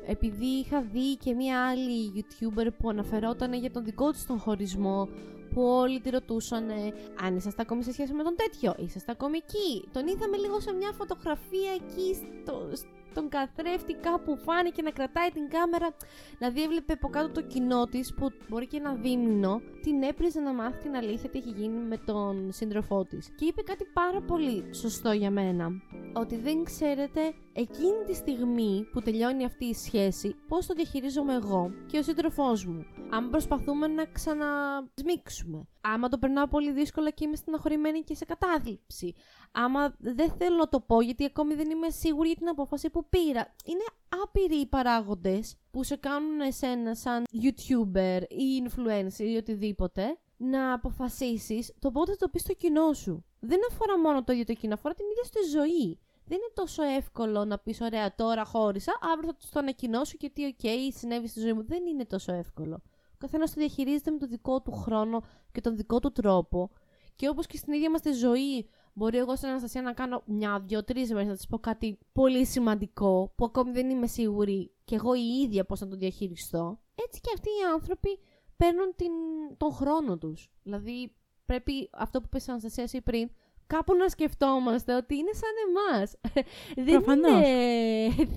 επειδή 0.07 0.47
είχα 0.47 0.83
δει 0.83 1.17
και 1.17 1.35
μία 1.35 1.69
άλλη 1.69 2.13
YouTuber 2.17 2.69
που 2.79 2.89
αναφερόταν 2.89 3.53
για 3.53 3.71
τον 3.71 3.85
δικό 3.85 4.11
του 4.11 4.19
τον 4.27 4.39
χωρισμό, 4.39 5.09
που 5.55 5.63
όλοι 5.63 6.01
τη 6.01 6.11
ρωτούσαν 6.11 6.71
αν 7.25 7.37
είσαστε 7.37 7.63
ακόμη 7.63 7.83
σε 7.83 7.93
σχέση 7.93 8.13
με 8.13 8.23
τον 8.23 8.35
τέτοιο, 8.37 8.75
είσαστε 8.79 9.13
ακόμη 9.13 9.37
εκεί. 9.37 9.89
Τον 9.93 10.07
είδαμε 10.07 10.37
λίγο 10.37 10.61
σε 10.61 10.73
μια 10.73 10.93
φωτογραφία 10.93 11.73
εκεί 11.75 12.15
στο, 12.15 12.69
τον 13.14 13.29
καθρέφτη 13.29 13.94
κάπου 13.94 14.37
φάνηκε 14.37 14.83
να 14.83 14.90
κρατάει 14.90 15.31
την 15.31 15.48
κάμερα. 15.48 15.88
Δηλαδή 16.38 16.62
έβλεπε 16.62 16.92
από 16.92 17.09
κάτω 17.09 17.29
το 17.29 17.42
κοινό 17.42 17.87
της 17.87 18.14
που 18.14 18.31
μπορεί 18.48 18.66
και 18.66 18.77
ένα 18.77 18.94
δίμηνο 18.94 19.61
την 19.83 20.03
έπριζε 20.03 20.40
να 20.40 20.53
μάθει 20.53 20.79
την 20.79 20.94
αλήθεια 20.94 21.31
τι 21.31 21.38
έχει 21.38 21.50
γίνει 21.50 21.79
με 21.79 21.96
τον 21.96 22.53
σύντροφό 22.53 23.05
της. 23.05 23.35
Και 23.37 23.44
είπε 23.44 23.62
κάτι 23.62 23.85
πάρα 23.92 24.20
πολύ 24.20 24.74
σωστό 24.74 25.12
για 25.12 25.31
μένα. 25.31 25.70
Ότι 26.12 26.37
δεν 26.37 26.64
ξέρετε 26.64 27.35
εκείνη 27.57 28.05
τη 28.07 28.14
στιγμή 28.14 28.88
που 28.93 29.01
τελειώνει 29.01 29.45
αυτή 29.45 29.64
η 29.64 29.75
σχέση 29.75 30.37
πώς 30.49 30.67
το 30.67 30.75
διαχειρίζομαι 30.75 31.35
εγώ 31.35 31.71
και 31.87 31.99
ο 31.99 32.03
σύντροφός 32.03 32.64
μου. 32.67 32.87
Αν 33.11 33.31
προσπαθούμε 33.31 33.87
να 33.87 34.05
ξανασμίξουμε. 34.05 35.69
Άμα 35.81 36.09
το 36.09 36.19
περνάω 36.19 36.49
πολύ 36.49 36.73
δύσκολα 36.73 37.11
και 37.11 37.25
είμαι 37.25 37.37
στεναχωρημένη 37.37 38.01
και 38.01 38.14
σε 38.14 38.25
κατάθλιψη. 38.25 39.14
Άμα 39.53 39.95
δεν 39.99 40.31
θέλω 40.38 40.57
να 40.57 40.69
το 40.69 40.81
πω 40.81 41.01
γιατί 41.01 41.25
ακόμη 41.25 41.55
δεν 41.55 41.71
είμαι 41.71 41.90
σίγουρη 41.90 42.29
για 42.29 42.37
την 42.37 42.49
απόφαση 42.49 42.90
που 42.90 43.09
πήρα. 43.09 43.55
Είναι 43.64 43.85
άπειροι 44.23 44.57
οι 44.61 44.67
παράγοντες 44.67 45.57
που 45.71 45.83
σε 45.83 45.97
κάνουν 45.97 46.40
εσένα 46.40 46.95
σαν 46.95 47.25
YouTuber 47.43 48.21
ή 48.29 48.62
influencer 48.64 49.25
ή 49.25 49.37
οτιδήποτε 49.37 50.19
να 50.37 50.73
αποφασίσεις 50.73 51.73
το 51.79 51.90
πότε 51.90 52.14
το 52.19 52.29
πεις 52.29 52.40
στο 52.40 52.53
κοινό 52.53 52.93
σου. 52.93 53.25
Δεν 53.40 53.61
αφορά 53.71 53.99
μόνο 53.99 54.25
το 54.25 54.33
ίδιο 54.33 54.45
το 54.45 54.53
κοινό, 54.53 54.75
αφορά 54.75 54.95
την 54.95 55.07
ίδια 55.11 55.25
στη 55.25 55.38
ζωή. 55.59 55.99
Δεν 56.25 56.39
είναι 56.39 56.53
τόσο 56.55 56.83
εύκολο 56.83 57.45
να 57.45 57.59
πεις: 57.59 57.81
Ωραία, 57.81 58.15
τώρα 58.15 58.45
χώρισα, 58.45 58.93
αύριο 59.13 59.35
θα 59.39 59.49
το 59.51 59.59
ανακοινώσω 59.59 60.17
και 60.17 60.31
τι, 60.31 60.55
OK, 60.59 60.67
συνέβη 60.97 61.29
στη 61.29 61.41
ζωή 61.41 61.53
μου. 61.53 61.65
Δεν 61.65 61.87
είναι 61.87 62.05
τόσο 62.05 62.33
εύκολο. 62.33 62.83
Ο 62.85 63.17
καθένας 63.19 63.55
το 63.55 63.61
διαχειρίζεται 63.61 64.11
με 64.11 64.19
τον 64.19 64.29
δικό 64.29 64.63
του 64.63 64.73
χρόνο 64.73 65.23
και 65.53 65.61
τον 65.61 65.77
δικό 65.77 65.99
του 66.01 66.13
τρόπο. 66.13 66.71
Και 67.17 67.29
όπως 67.29 67.47
και 67.47 67.57
στην 67.57 67.73
ίδια 67.73 67.91
μας 67.91 68.01
τη 68.01 68.13
ζωή, 68.13 68.69
μπορεί 68.93 69.19
εγώ 69.19 69.37
στην 69.37 69.49
Αναστασία 69.49 69.83
να 69.83 69.93
κάνω 69.93 70.23
μια, 70.27 70.61
δύο, 70.67 70.85
τρεις 70.85 71.13
μέρες 71.13 71.29
να 71.29 71.35
της 71.35 71.47
πω 71.47 71.59
κάτι 71.59 71.99
πολύ 72.13 72.47
σημαντικό 72.47 73.33
που 73.37 73.45
ακόμη 73.45 73.71
δεν 73.71 73.91
είμαι 73.91 74.07
σίγουρη 74.07 74.71
και 74.85 74.95
εγώ 74.95 75.15
η 75.15 75.41
ίδια 75.45 75.65
πώς 75.65 75.81
να 75.81 75.89
το 75.89 75.97
διαχειριστώ. 75.97 76.81
Έτσι 76.95 77.21
και 77.21 77.31
αυτοί 77.35 77.49
οι 77.49 77.73
άνθρωποι 77.73 78.19
παίρνουν 78.57 78.93
την, 78.97 79.13
τον 79.57 79.73
χρόνο 79.73 80.19
τους. 80.19 80.51
Δηλαδή, 80.63 81.15
πρέπει 81.47 81.89
αυτό 81.93 82.21
που 82.21 82.27
είπε 82.27 82.39
στην 82.39 82.53
Αναστασία 82.53 82.83
εσύ 82.83 83.01
πριν, 83.01 83.31
κάπου 83.66 83.94
να 83.94 84.09
σκεφτόμαστε 84.09 84.94
ότι 84.94 85.14
είναι 85.16 85.33
σαν 85.33 85.50
εμάς. 85.66 86.14
δεν 86.88 87.16
είναι 87.16 87.38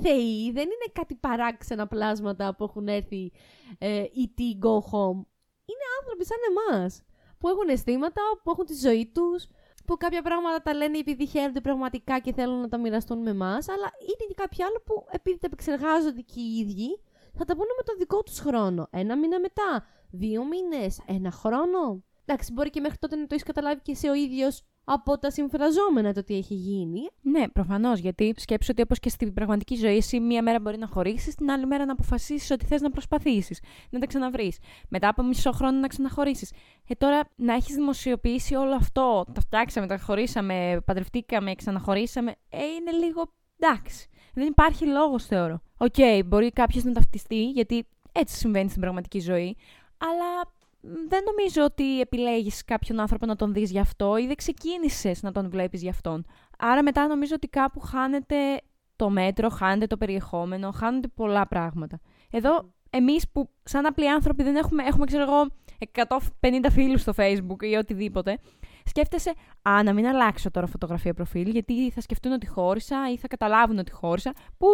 θεοί, 0.01 0.51
δεν 0.51 0.63
είναι 0.63 0.89
κάτι 0.93 1.15
παράξενα 1.15 1.87
πλάσματα 1.87 2.55
που 2.55 2.63
έχουν 2.63 2.87
έρθει 2.87 3.31
ε, 3.77 4.01
ή 4.01 4.59
go 4.61 4.75
home. 4.91 5.21
Είναι 5.69 5.85
άνθρωποι 5.99 6.25
σαν 6.25 6.37
εμάς, 6.49 7.03
που 7.37 7.47
έχουν 7.47 7.69
αισθήματα, 7.69 8.21
που 8.43 8.51
έχουν 8.51 8.65
τη 8.65 8.75
ζωή 8.75 9.11
τους, 9.13 9.47
που 9.85 9.97
κάποια 9.97 10.21
πράγματα 10.21 10.61
τα 10.61 10.73
λένε 10.73 10.97
επειδή 10.97 11.25
χαίρονται 11.27 11.61
πραγματικά 11.61 12.19
και 12.19 12.33
θέλουν 12.33 12.59
να 12.59 12.67
τα 12.67 12.77
μοιραστούν 12.77 13.21
με 13.21 13.29
εμάς, 13.29 13.69
αλλά 13.69 13.91
είναι 13.99 14.25
και 14.27 14.33
κάποιοι 14.33 14.63
άλλοι 14.63 14.79
που 14.85 15.05
επειδή 15.09 15.37
τα 15.37 15.45
επεξεργάζονται 15.45 16.21
και 16.21 16.39
οι 16.39 16.57
ίδιοι, 16.57 16.99
θα 17.33 17.45
τα 17.45 17.55
πούνε 17.55 17.69
με 17.77 17.83
τον 17.83 17.97
δικό 17.97 18.23
τους 18.23 18.39
χρόνο. 18.39 18.87
Ένα 18.89 19.17
μήνα 19.17 19.39
μετά, 19.39 19.85
δύο 20.11 20.45
μήνες, 20.45 21.01
ένα 21.05 21.31
χρόνο. 21.31 22.03
Εντάξει, 22.29 22.53
μπορεί 22.53 22.69
και 22.69 22.79
μέχρι 22.79 22.97
τότε 22.97 23.15
να 23.15 23.21
το 23.21 23.27
έχεις 23.31 23.43
καταλάβει 23.43 23.81
και 23.81 23.91
εσύ 23.91 24.07
ο 24.07 24.13
ίδιος 24.13 24.61
από 24.83 25.17
τα 25.17 25.31
συμφραζόμενα 25.31 26.13
το 26.13 26.23
τι 26.23 26.35
έχει 26.35 26.53
γίνει. 26.53 26.99
Ναι, 27.21 27.47
προφανώς. 27.49 27.99
Γιατί 27.99 28.33
σκέψου 28.37 28.69
ότι 28.71 28.81
όπως 28.81 28.99
και 28.99 29.09
στην 29.09 29.33
πραγματική 29.33 29.75
ζωή, 29.75 29.95
εσύ 29.95 30.19
μία 30.19 30.43
μέρα 30.43 30.59
μπορεί 30.59 30.77
να 30.77 30.87
χωρίσεις, 30.87 31.35
την 31.35 31.51
άλλη 31.51 31.65
μέρα 31.65 31.85
να 31.85 31.91
αποφασίσεις 31.91 32.51
ότι 32.51 32.65
θες 32.65 32.81
να 32.81 32.89
προσπαθήσεις, 32.89 33.59
να 33.89 33.99
τα 33.99 34.05
ξαναβρείς. 34.06 34.58
Μετά 34.89 35.07
από 35.07 35.23
μισό 35.23 35.51
χρόνο 35.51 35.79
να 35.79 35.87
ξαναχωρίσεις. 35.88 36.51
Ε, 36.87 36.93
τώρα 36.93 37.29
να 37.35 37.53
έχεις 37.53 37.75
δημοσιοποιήσει 37.75 38.55
όλο 38.55 38.75
αυτό, 38.75 39.25
τα 39.33 39.41
φτιάξαμε, 39.41 39.87
τα 39.87 39.97
χωρίσαμε, 39.97 40.81
παντρευτήκαμε, 40.85 41.55
ξαναχωρίσαμε, 41.56 42.32
ε, 42.49 42.63
είναι 42.63 42.91
λίγο 43.05 43.33
εντάξει. 43.59 44.07
Δεν 44.33 44.47
υπάρχει 44.47 44.85
λόγος, 44.85 45.25
θεωρώ. 45.25 45.61
OK, 45.77 45.93
okay, 45.97 46.21
μπορεί 46.25 46.51
κάποιος 46.51 46.83
να 46.83 46.91
ταυτιστεί, 46.91 47.49
γιατί 47.49 47.87
έτσι 48.11 48.37
συμβαίνει 48.37 48.69
στην 48.69 48.81
πραγματική 48.81 49.19
ζωή, 49.19 49.57
αλλά 49.97 50.55
δεν 51.08 51.23
νομίζω 51.23 51.63
ότι 51.63 52.00
επιλέγεις 52.00 52.65
κάποιον 52.65 53.00
άνθρωπο 53.00 53.26
να 53.26 53.36
τον 53.36 53.54
δεις 53.54 53.71
γι' 53.71 53.80
αυτό 53.80 54.17
ή 54.17 54.26
δεν 54.28 54.36
ξεκίνησες 54.36 55.21
να 55.21 55.32
τον 55.32 55.50
βλέπεις 55.50 55.82
γι' 55.82 55.89
αυτόν. 55.89 56.26
Άρα 56.58 56.84
μετά 56.84 57.08
νομίζω 57.08 57.34
ότι 57.36 57.47
κάπου 57.47 57.80
χάνεται 57.80 58.36
το 58.95 59.10
μέτρο, 59.10 59.50
χάνεται 59.50 59.88
το 59.88 59.97
περιεχόμενο, 59.97 60.71
χάνονται 60.71 61.08
πολλά 61.08 61.47
πράγματα. 61.47 62.00
Εδώ 62.32 62.73
εμείς 62.89 63.30
που 63.32 63.50
σαν 63.63 63.86
απλοί 63.86 64.10
άνθρωποι 64.10 64.43
δεν 64.43 64.56
έχουμε, 64.56 64.84
έχουμε 64.84 65.06
ξέρω 65.06 65.23
εγώ 65.23 65.47
150 66.39 66.69
φίλους 66.71 67.02
στο 67.02 67.13
facebook 67.15 67.63
ή 67.63 67.76
οτιδήποτε, 67.76 68.39
σκέφτεσαι, 68.88 69.34
Α, 69.62 69.84
να 69.84 69.93
μην 69.93 70.08
αλλάξω 70.08 70.52
τώρα 70.52 70.67
φωτογραφία 70.67 71.13
προφίλ, 71.13 71.50
γιατί 71.50 71.91
θα 71.91 72.02
σκεφτούν 72.02 72.32
ότι 72.32 72.47
χώρισα 72.47 73.12
ή 73.12 73.17
θα 73.17 73.28
καταλάβουν 73.28 73.78
ότι 73.78 73.91
χώρισα. 73.91 74.34
Που 74.58 74.67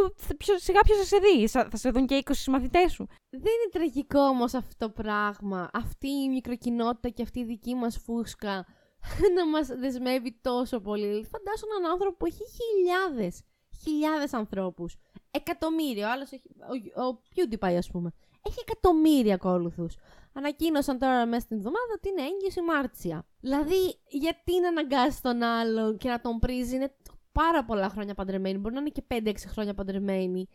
σιγά 0.56 0.82
ποιος 0.82 0.97
θα 0.97 1.04
σε 1.04 1.17
δει, 1.17 1.47
θα 1.47 1.69
σε 1.73 1.89
δουν 1.89 2.06
και 2.06 2.23
20 2.26 2.32
συμμαθητέ 2.32 2.88
σου. 2.88 3.08
Δεν 3.30 3.41
είναι 3.41 3.69
τραγικό 3.71 4.19
όμως 4.19 4.54
αυτό 4.54 4.73
το 4.78 4.89
πράγμα. 4.89 5.69
Αυτή 5.73 6.08
η 6.08 6.30
μικροκοινότητα 6.30 7.10
και 7.10 7.21
αυτή 7.21 7.39
η 7.39 7.45
δική 7.45 7.76
μας 7.76 7.97
φούσκα 7.97 8.65
να 9.36 9.47
μας 9.47 9.67
δεσμεύει 9.67 10.39
τόσο 10.41 10.80
πολύ. 10.80 11.26
Φαντάσου 11.32 11.65
έναν 11.78 11.91
άνθρωπο 11.91 12.17
που 12.17 12.26
έχει 12.26 12.43
χιλιάδες, 12.58 13.41
χιλιάδες 13.84 14.34
ανθρώπους. 14.34 14.95
Εκατομμύρια. 15.32 16.08
Ο 16.08 16.12
άλλος 16.12 16.32
έχει. 16.32 16.49
Ο, 16.95 17.04
ο 17.04 17.19
PewDiePie, 17.36 17.76
ας 17.78 17.89
πούμε. 17.89 18.12
Έχει 18.41 18.60
εκατομμύρια 18.67 19.34
ακόλουθους 19.34 19.95
ανακοίνωσαν 20.34 20.98
τώρα 20.98 21.26
μέσα 21.26 21.41
στην 21.41 21.58
εβδομάδα 21.58 21.93
ότι 21.96 22.10
είναι 22.10 22.22
έγκυος 22.22 22.56
η 22.56 22.62
Μάρτσια. 22.62 23.26
Δηλαδή, 23.39 24.00
γιατί 24.08 24.60
να 24.60 24.67
αναγκάσει 24.67 25.22
τον 25.22 25.41
άλλο 25.43 25.98
και 25.98 26.10
να 26.10 26.22
τον 26.22 26.39
πρίζει, 26.39 26.76
είναι 26.76 26.96
πάρα 27.32 27.65
πολλά 27.65 27.89
χρόνια 27.89 28.13
παντρεμένη, 28.13 28.58
μπορεί 28.58 28.74
να 28.74 28.80
είναι 28.80 28.89
και 28.89 29.04
5-6 29.08 29.34
χρόνια 29.48 29.74
παντρεμένη. 29.74 30.48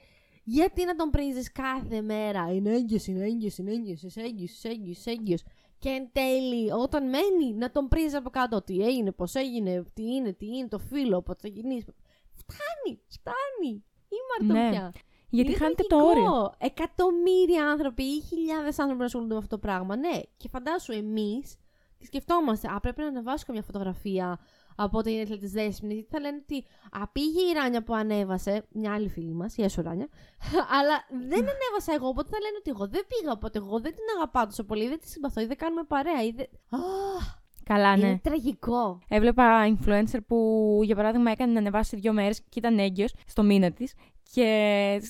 Γιατί 0.45 0.85
να 0.85 0.95
τον 0.95 1.11
πρίζεις 1.11 1.53
κάθε 1.53 2.01
μέρα, 2.01 2.53
είναι 2.53 2.71
έγκυος, 2.75 3.07
είναι 3.07 3.25
έγκυος, 3.25 3.59
είναι 3.59 3.73
έγκυος, 3.73 4.03
είσαι 4.03 4.21
έγκυος, 4.21 4.51
είσαι 4.51 4.69
έγκυος, 4.69 4.99
είσαι 4.99 5.11
έγκυος. 5.11 5.43
Και 5.79 5.88
εν 5.88 6.09
τέλει, 6.12 6.73
όταν 6.73 7.09
μένει, 7.09 7.55
να 7.55 7.71
τον 7.71 7.88
πρίζεις 7.88 8.14
από 8.14 8.31
κάτω. 8.31 8.62
Τι 8.62 8.85
έγινε, 8.85 9.12
πώς 9.12 9.35
έγινε, 9.35 9.85
τι 9.95 10.03
είναι, 10.14 10.33
τι 10.33 10.47
είναι 10.47 10.69
το 10.69 10.79
φίλο, 10.79 11.23
πότε 11.23 11.38
θα 11.43 11.49
γεννήσει. 11.49 11.87
Φτάνει, 12.33 13.01
φτάνει. 13.07 13.85
Είμαστε 14.09 14.61
ναι. 14.61 14.71
πια. 14.71 14.93
Γιατί 15.31 15.51
είναι 15.51 15.59
χάνετε 15.59 15.83
το 15.83 15.97
όριο. 15.97 16.55
Εκατομμύρια 16.59 17.71
άνθρωποι 17.71 18.03
ή 18.03 18.21
χιλιάδες 18.21 18.79
άνθρωποι 18.79 19.01
να 19.01 19.07
ασχολούνται 19.07 19.33
με 19.33 19.38
αυτό 19.38 19.57
το 19.57 19.59
πράγμα. 19.59 19.97
Ναι, 19.97 20.21
και 20.37 20.49
φαντάσου 20.49 20.93
εμείς 20.93 21.57
και 21.99 22.07
σκεφτόμαστε, 22.07 22.69
Α, 22.75 22.81
πρέπει 22.81 23.01
να 23.01 23.07
ανεβάσω 23.07 23.45
καμιά 23.47 23.62
φωτογραφία 23.62 24.38
από 24.77 25.03
την 25.03 25.12
ήθελε 25.12 25.38
της 25.38 25.53
Δέσμηνη. 25.53 25.95
Γιατί 25.95 26.09
θα 26.11 26.21
λένε 26.21 26.38
ότι 26.43 26.64
Α, 26.91 27.09
πήγε 27.09 27.41
η 27.41 27.53
Ράνια 27.53 27.83
που 27.83 27.95
ανέβασε. 27.95 28.67
Μια 28.73 28.93
άλλη 28.95 29.09
φίλη 29.09 29.33
μας, 29.33 29.57
η 29.57 29.62
Έσου 29.62 29.83
Ράνια. 29.83 30.09
αλλά 30.79 31.05
δεν 31.11 31.38
ανέβασα 31.38 31.93
εγώ, 31.95 32.09
οπότε 32.09 32.29
θα 32.29 32.38
λένε 32.41 32.57
ότι 32.59 32.71
εγώ 32.71 32.87
δεν 32.87 33.07
πήγα. 33.09 33.33
Οπότε 33.33 33.59
εγώ 33.59 33.81
δεν 33.81 33.93
την 33.95 34.05
αγαπάω 34.17 34.45
τόσο 34.45 34.64
πολύ, 34.64 34.88
δεν 34.88 35.01
τη 35.01 35.09
συμπαθώ 35.09 35.41
ή 35.41 35.47
δεν 35.47 35.57
κάνουμε 35.57 35.83
παρέα. 35.83 36.25
Ή 36.25 36.31
δεν... 36.31 36.47
Καλά, 37.68 37.96
ναι. 37.96 38.07
Είναι 38.07 38.20
τραγικό. 38.22 38.98
Έβλεπα 39.09 39.76
influencer 39.76 40.18
που, 40.26 40.81
για 40.83 40.94
παράδειγμα, 40.94 41.31
έκανε 41.31 41.52
να 41.52 41.59
ανεβάσει 41.59 41.96
δύο 41.96 42.12
μέρες 42.12 42.40
και 42.48 42.59
ήταν 42.59 42.78
έγκυος 42.78 43.12
στο 43.26 43.42
μήνα 43.42 43.70
της 43.70 43.94
και 44.33 44.48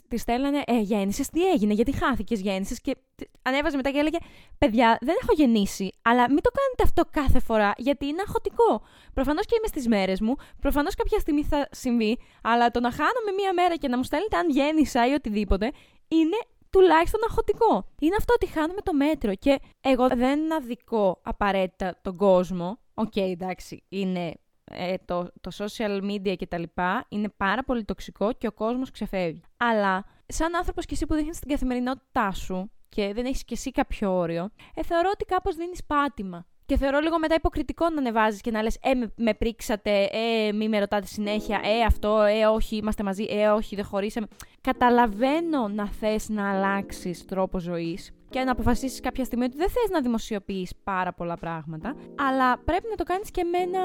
τη 0.09 0.17
στέλνανε, 0.17 0.63
Ε, 0.67 0.81
γέννησες, 0.81 1.29
τι 1.29 1.51
έγινε, 1.51 1.73
γιατί 1.73 1.93
χάθηκες, 1.97 2.41
γέννησες. 2.41 2.81
Και 2.81 2.97
ανέβαζε 3.43 3.77
μετά 3.77 3.91
και 3.91 3.99
έλεγε, 3.99 4.19
Παιδιά, 4.59 4.99
δεν 5.01 5.15
έχω 5.23 5.33
γεννήσει, 5.33 5.91
αλλά 6.03 6.31
μην 6.31 6.43
το 6.43 6.51
κάνετε 6.51 6.83
αυτό 6.85 7.03
κάθε 7.11 7.41
φορά, 7.41 7.73
γιατί 7.77 8.07
είναι 8.07 8.23
αγχωτικό. 8.27 8.83
Προφανώς 9.15 9.45
και 9.47 9.55
είμαι 9.59 9.67
στις 9.67 9.89
μέρες 9.89 10.21
μου, 10.21 10.35
προφανώς 10.61 10.95
κάποια 10.95 11.19
στιγμή 11.19 11.45
θα 11.45 11.69
συμβεί, 11.71 12.19
αλλά 12.43 12.71
το 12.71 12.81
να 12.81 12.91
χάνομαι 12.91 13.33
μία 13.37 13.53
μέρα 13.53 13.77
και 13.77 13.89
να 13.89 13.97
μου 13.97 14.03
στέλνετε 14.03 14.37
αν 14.37 14.51
γέννησα 14.51 15.09
ή 15.09 15.13
οτιδήποτε, 15.13 15.71
είναι 16.09 16.39
τουλάχιστον 16.71 17.21
αγχωτικό. 17.29 17.89
Είναι 18.01 18.15
αυτό 18.19 18.33
ότι 18.35 18.47
χάνουμε 18.47 18.81
το 18.81 18.95
μέτρο 18.95 19.35
και 19.35 19.59
εγώ 19.81 20.09
δεν 20.09 20.53
αδικώ 20.53 21.21
απαραίτητα 21.23 21.99
τον 22.03 22.17
κόσμο. 22.17 22.79
OK, 22.95 23.13
okay, 23.15 23.31
εντάξει, 23.31 23.85
είναι 23.89 24.35
ε, 24.65 24.95
το, 25.05 25.31
το 25.41 25.51
social 25.57 26.03
media 26.03 26.37
και 26.37 26.47
τα 26.47 26.59
λοιπά 26.59 27.07
είναι 27.09 27.29
πάρα 27.29 27.65
πολύ 27.65 27.85
τοξικό 27.85 28.33
και 28.33 28.47
ο 28.47 28.53
κόσμος 28.53 28.91
ξεφεύγει. 28.91 29.41
Αλλά 29.57 30.05
σαν 30.27 30.57
άνθρωπος 30.57 30.85
και 30.85 30.95
εσύ 30.95 31.07
που 31.07 31.15
δείχνεις 31.15 31.39
την 31.39 31.51
καθημερινότητά 31.51 32.33
σου 32.33 32.71
και 32.89 33.13
δεν 33.15 33.25
έχεις 33.25 33.45
και 33.45 33.55
εσύ 33.55 33.71
κάποιο 33.71 34.17
όριο, 34.17 34.51
ε, 34.75 34.83
θεωρώ 34.83 35.11
ότι 35.13 35.25
κάπως 35.25 35.57
δίνεις 35.57 35.85
πάτημα. 35.85 36.47
Και 36.69 36.77
θεωρώ 36.77 36.99
λίγο 36.99 37.19
μετά 37.19 37.35
υποκριτικό 37.35 37.89
να 37.89 37.99
ανεβάζεις 37.99 38.41
και 38.41 38.51
να 38.51 38.63
λες 38.63 38.79
«Ε, 38.83 38.95
με, 38.95 39.13
με 39.17 39.35
πρίξατε, 39.35 40.09
ε, 40.13 40.53
μη 40.53 40.69
με 40.69 40.79
ρωτάτε 40.79 41.07
συνέχεια, 41.07 41.61
ε, 41.65 41.83
αυτό, 41.83 42.21
ε, 42.21 42.47
όχι, 42.47 42.77
είμαστε 42.77 43.03
μαζί, 43.03 43.27
ε, 43.29 43.49
όχι, 43.49 43.77
δεν 43.77 43.85
χωρίσαμε». 43.85 44.27
Καταλαβαίνω 44.61 45.69
να 45.69 45.89
θες 45.89 46.29
να 46.29 46.51
αλλάξεις 46.51 47.25
τρόπο 47.25 47.59
ζωής 47.59 48.13
και 48.31 48.41
να 48.41 48.53
αποφασίσεις 48.53 49.01
κάποια 49.01 49.25
στιγμή 49.25 49.45
ότι 49.45 49.57
δεν 49.57 49.69
θες 49.69 49.91
να 49.91 50.01
δημοσιοποιείς 50.01 50.73
πάρα 50.85 51.13
πολλά 51.13 51.37
πράγματα, 51.37 51.97
αλλά 52.29 52.59
πρέπει 52.59 52.87
να 52.91 52.97
το 52.97 53.05
κάνεις 53.05 53.31
και 53.31 53.45
με 53.45 53.59
ένα... 53.59 53.83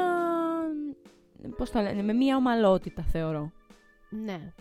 πώς 1.58 1.72
το 1.72 1.80
λένε, 1.82 2.02
με 2.02 2.14
μία 2.14 2.36
ομαλότητα 2.36 3.04
θεωρώ. 3.12 3.52
Ναι. 4.10 4.54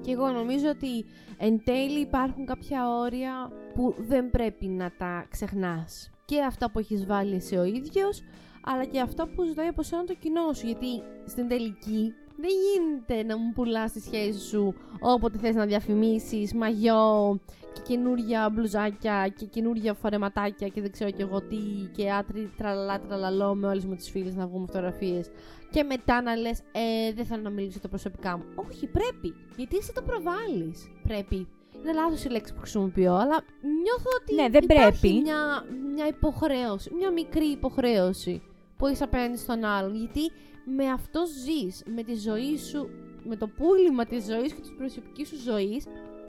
Και 0.00 0.10
εγώ 0.12 0.28
νομίζω 0.28 0.68
ότι 0.68 1.04
εν 1.38 1.64
τέλει 1.64 2.00
υπάρχουν 2.00 2.46
κάποια 2.46 2.88
όρια 2.88 3.52
που 3.74 3.94
δεν 3.98 4.30
πρέπει 4.30 4.66
να 4.66 4.92
τα 4.98 5.26
ξεχνάς. 5.30 6.10
Και 6.26 6.42
αυτά 6.42 6.70
που 6.70 6.78
έχεις 6.78 7.06
βάλει 7.06 7.34
εσύ 7.34 7.56
ο 7.56 7.64
ίδιος, 7.64 8.22
αλλά 8.64 8.84
και 8.84 9.00
αυτά 9.00 9.26
που 9.26 9.44
ζητάει 9.44 9.66
από 9.66 9.82
σένα 9.82 10.04
το 10.04 10.14
κοινό 10.14 10.52
σου. 10.52 10.66
Γιατί 10.66 11.02
στην 11.26 11.48
τελική 11.48 12.14
Δεν 12.38 12.50
γίνεται 12.50 13.22
να 13.22 13.38
μου 13.38 13.52
πουλάς 13.52 13.92
τη 13.92 14.00
σχέση 14.00 14.40
σου 14.40 14.74
όποτε 15.00 15.38
θες 15.38 15.54
να 15.54 15.66
διαφημίσεις 15.66 16.54
μαγιό 16.54 17.40
και 17.72 17.80
καινούρια 17.86 18.50
μπλουζάκια 18.52 19.28
και 19.36 19.46
καινούρια 19.46 19.94
φορεματάκια 19.94 20.68
και 20.68 20.80
δεν 20.80 20.92
ξέρω 20.92 21.10
και 21.10 21.22
εγώ 21.22 21.40
τι 21.40 21.56
και 21.96 22.12
άτρι 22.12 22.52
τραλαλά 22.56 23.00
τραλαλό 23.00 23.54
με 23.54 23.66
όλες 23.66 23.84
μου 23.84 23.94
τις 23.94 24.10
φίλες 24.10 24.34
να 24.34 24.46
βγούμε 24.46 24.66
φωτογραφίες 24.66 25.30
και 25.70 25.82
μετά 25.82 26.22
να 26.22 26.36
λες 26.36 26.58
ε, 26.72 27.12
δεν 27.12 27.26
θέλω 27.26 27.42
να 27.42 27.50
μιλήσω 27.50 27.80
το 27.80 27.88
προσωπικά 27.88 28.36
μου. 28.36 28.44
Όχι, 28.54 28.86
πρέπει, 28.86 29.34
γιατί 29.56 29.76
εσύ 29.76 29.92
το 29.92 30.02
προβάλλεις. 30.02 30.90
Πρέπει. 31.02 31.46
Είναι 31.86 31.94
λάθος 32.00 32.24
η 32.24 32.28
λέξη 32.28 32.54
που 32.54 32.60
χρησιμοποιώ, 32.60 33.14
αλλά 33.14 33.44
νιώθω 33.82 34.10
ότι 34.20 34.34
Ναι, 34.34 34.48
δεν 34.48 34.64
υπάρχει 34.64 35.00
πρέπει. 35.00 35.20
Μια, 35.20 35.64
μια 35.94 36.06
υποχρέωση, 36.06 36.94
μια 36.94 37.10
μικρή 37.10 37.46
υποχρέωση 37.46 38.42
που 38.76 38.86
έχεις 38.86 39.02
απέναντι 39.02 39.36
στον 39.36 39.64
άλλον. 39.64 39.94
Γιατί 39.94 40.20
με 40.64 40.86
αυτό 40.88 41.22
ζεις, 41.26 41.82
με 41.94 42.02
τη 42.02 42.14
ζωή 42.14 42.58
σου, 42.58 42.88
με 43.24 43.36
το 43.36 43.46
πούλημα 43.46 44.04
της 44.04 44.24
ζωής 44.24 44.52
και 44.52 44.60
της 44.60 44.74
προσωπικής 44.76 45.28
σου 45.28 45.36
ζωής, 45.36 45.86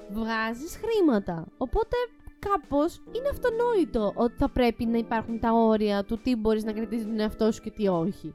βγάζεις 0.10 0.80
χρήματα. 0.82 1.46
Οπότε 1.58 1.96
κάπως 2.40 3.02
είναι 3.12 3.30
αυτονόητο 3.32 4.12
ότι 4.16 4.36
θα 4.38 4.50
πρέπει 4.50 4.86
να 4.86 4.98
υπάρχουν 4.98 5.40
τα 5.40 5.52
όρια 5.52 6.04
του 6.04 6.20
τι 6.24 6.36
μπορείς 6.36 6.64
να 6.64 6.72
κρατήσεις 6.72 7.06
τον 7.06 7.20
εαυτό 7.20 7.52
σου 7.52 7.62
και 7.62 7.72
τι 7.72 7.88
όχι. 7.88 8.34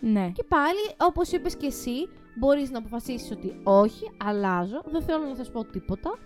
Ναι. 0.00 0.30
Και 0.34 0.44
πάλι, 0.48 0.80
όπως 0.96 1.32
είπες 1.32 1.56
και 1.56 1.66
εσύ, 1.66 2.08
μπορείς 2.38 2.70
να 2.70 2.78
αποφασίσεις 2.78 3.30
ότι 3.30 3.60
όχι, 3.62 4.10
αλλάζω, 4.24 4.82
δεν 4.86 5.02
θέλω 5.02 5.24
να 5.24 5.34
σας 5.34 5.50
πω 5.50 5.64
τίποτα, 5.64 6.18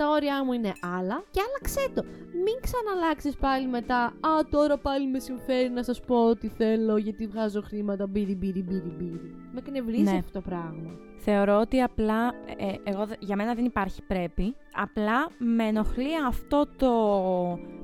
τα 0.00 0.08
όρια 0.08 0.44
μου 0.44 0.52
είναι 0.52 0.72
άλλα 0.80 1.24
και 1.30 1.40
άλλαξέ 1.46 1.92
το. 1.94 2.02
Μην 2.44 2.54
ξαναλλάξεις 2.60 3.36
πάλι 3.36 3.66
μετά, 3.66 4.02
α, 4.04 4.12
τώρα 4.50 4.76
πάλι 4.78 5.06
με 5.10 5.18
συμφέρει 5.18 5.68
να 5.70 5.82
σας 5.82 6.00
πω 6.00 6.26
ότι 6.28 6.48
θέλω 6.48 6.96
γιατί 6.96 7.26
βγάζω 7.26 7.60
χρήματα, 7.62 8.06
μπίρι, 8.06 8.34
μπίρι, 8.34 8.62
μπίρι, 8.62 8.94
μπίρι. 8.98 9.34
Με 9.52 9.58
εκνευρίζει 9.58 10.02
Ναι. 10.02 10.16
αυτό 10.18 10.30
το 10.32 10.40
πράγμα. 10.40 10.90
Θεωρώ 11.16 11.58
ότι 11.60 11.80
απλά, 11.80 12.26
ε, 12.56 12.90
εγώ, 12.90 13.06
δε- 13.06 13.14
για 13.18 13.36
μένα 13.36 13.54
δεν 13.54 13.64
υπάρχει 13.64 14.02
πρέπει, 14.02 14.54
απλά 14.72 15.30
με 15.38 15.64
ενοχλεί 15.64 16.16
αυτό 16.26 16.66
το 16.76 16.88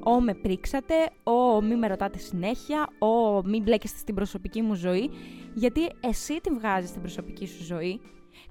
«Ω 0.05 0.20
με 0.20 0.35
πρίξατε», 0.35 0.94
«Ω 1.22 1.61
μη 1.62 1.76
με 1.76 1.87
ρωτάτε 1.87 2.18
συνέχεια», 2.18 2.88
«Ω 2.98 3.42
μη 3.44 3.61
μπλέκεστε 3.62 3.98
στην 3.98 4.14
προσωπική 4.14 4.62
μου 4.62 4.74
ζωή», 4.74 5.11
γιατί 5.55 5.81
εσύ 6.00 6.40
την 6.40 6.59
βγάζεις 6.59 6.88
στην 6.88 7.00
προσωπική 7.00 7.46
σου 7.46 7.64
ζωή. 7.64 8.00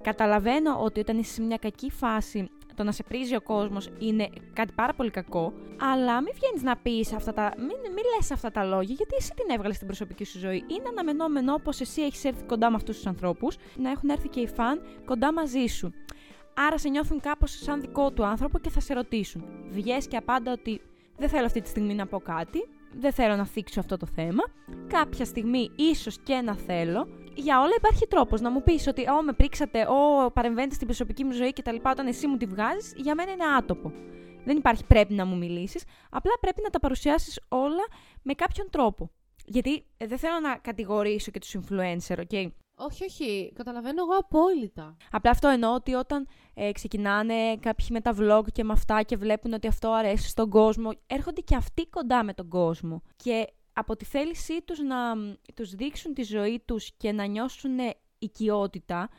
Καταλαβαίνω 0.01 0.77
ότι 0.83 0.99
όταν 0.99 1.17
είσαι 1.17 1.33
σε 1.33 1.41
μια 1.41 1.57
κακή 1.57 1.91
φάση, 1.91 2.49
το 2.75 2.83
να 2.83 2.91
σε 2.91 3.03
πρίζει 3.03 3.35
ο 3.35 3.41
κόσμος 3.41 3.89
είναι 3.99 4.29
κάτι 4.53 4.73
πάρα 4.73 4.93
πολύ 4.93 5.09
κακό, 5.09 5.53
αλλά 5.79 6.21
μην 6.21 6.33
βγαίνεις 6.33 6.63
να 6.63 6.77
πεις 6.77 7.13
αυτά 7.13 7.33
τα. 7.33 7.53
Μην, 7.57 7.67
μην 7.67 8.03
λες 8.15 8.31
αυτά 8.31 8.51
τα 8.51 8.63
λόγια, 8.63 8.93
γιατί 8.97 9.15
εσύ 9.17 9.31
την 9.35 9.45
έβγαλες 9.49 9.75
στην 9.75 9.87
προσωπική 9.87 10.25
σου 10.25 10.39
ζωή. 10.39 10.63
Είναι 10.67 10.87
αναμενόμενο 10.89 11.57
πω 11.57 11.71
εσύ 11.79 12.01
έχεις 12.01 12.23
έρθει 12.23 12.43
κοντά 12.43 12.69
με 12.69 12.75
αυτούς 12.75 12.95
τους 12.95 13.05
ανθρώπους, 13.05 13.57
να 13.75 13.89
έχουν 13.89 14.09
έρθει 14.09 14.29
και 14.29 14.39
οι 14.39 14.47
φαν 14.47 14.81
κοντά 15.05 15.33
μαζί 15.33 15.65
σου. 15.65 15.93
Άρα 16.67 16.77
σε 16.77 16.89
νιώθουν 16.89 17.19
κάπως 17.19 17.51
σαν 17.51 17.81
δικό 17.81 18.11
του 18.11 18.25
άνθρωπο 18.25 18.59
και 18.59 18.69
θα 18.69 18.79
σε 18.79 18.93
ρωτήσουν. 18.93 19.43
Βγες 19.69 20.07
και 20.07 20.17
απάντα 20.17 20.51
ότι 20.51 20.81
δεν 21.17 21.29
θέλω 21.29 21.45
αυτή 21.45 21.61
τη 21.61 21.69
στιγμή 21.69 21.93
να 21.93 22.07
πω 22.07 22.19
κάτι, 22.19 22.67
δεν 22.99 23.11
θέλω 23.11 23.35
να 23.35 23.45
θίξω 23.45 23.79
αυτό 23.79 23.97
το 23.97 24.05
θέμα. 24.05 24.43
Κάποια 24.87 25.25
στιγμή 25.25 25.71
ίσως 25.75 26.19
και 26.23 26.35
να 26.35 26.55
θέλω. 26.55 27.07
Για 27.35 27.59
όλα 27.59 27.73
υπάρχει 27.77 28.07
τρόπος 28.07 28.41
να 28.41 28.49
μου 28.49 28.63
πεις 28.63 28.87
ότι 28.87 29.09
«Ω, 29.09 29.23
με 29.23 29.33
πρίξατε, 29.33 29.87
ω, 29.87 30.31
παρεμβαίνετε 30.31 30.73
στην 30.73 30.87
προσωπική 30.87 31.23
μου 31.23 31.31
ζωή» 31.31 31.53
κτλ. 31.53 31.75
Όταν 31.83 32.07
εσύ 32.07 32.27
μου 32.27 32.37
τη 32.37 32.45
βγάζεις, 32.45 32.93
για 32.95 33.15
μένα 33.15 33.31
είναι 33.31 33.45
άτοπο. 33.57 33.91
Δεν 34.45 34.57
υπάρχει 34.57 34.85
πρέπει 34.85 35.13
να 35.13 35.25
μου 35.25 35.37
μιλήσεις, 35.37 35.83
απλά 36.09 36.31
πρέπει 36.41 36.61
να 36.63 36.69
τα 36.69 36.79
παρουσιάσεις 36.79 37.39
όλα 37.47 37.87
με 38.21 38.33
κάποιον 38.33 38.67
τρόπο. 38.69 39.11
Γιατί 39.45 39.85
ε, 39.97 40.07
δεν 40.07 40.17
θέλω 40.17 40.39
να 40.39 40.57
κατηγορήσω 40.57 41.31
και 41.31 41.39
τους 41.39 41.55
influencer, 41.59 42.17
ok. 42.17 42.47
Όχι, 42.77 43.03
όχι, 43.03 43.51
καταλαβαίνω 43.55 44.01
εγώ 44.01 44.17
απόλυτα. 44.19 44.97
Απλά 45.11 45.31
αυτό 45.31 45.47
εννοώ 45.47 45.73
ότι 45.73 45.93
όταν 45.93 46.27
ε, 46.53 46.71
ξεκινάνε 46.71 47.55
κάποιοι 47.59 47.87
με 47.89 48.01
τα 48.01 48.15
vlog 48.19 48.43
και 48.51 48.63
με 48.63 48.73
αυτά 48.73 49.01
και 49.01 49.17
βλέπουν 49.17 49.53
ότι 49.53 49.67
αυτό 49.67 49.91
αρέσει 49.91 50.29
στον 50.29 50.49
κόσμο, 50.49 50.91
έρχονται 51.07 51.41
και 51.41 51.55
αυτοί 51.55 51.87
κοντά 51.87 52.23
με 52.23 52.33
τον 52.33 52.47
κόσμο. 52.47 53.01
Και 53.15 53.47
από 53.75 53.95
τη 53.95 54.05
θέλησή 54.05 54.61
τους 54.61 54.79
να 54.79 55.15
μ, 55.15 55.33
τους 55.53 55.75
δείξουν 55.75 56.13
τη 56.13 56.23
ζωή 56.23 56.61
τους 56.65 56.91
και 56.97 57.11
να 57.11 57.25
νιώσουν 57.25 57.77
οικειότητα, 58.19 59.09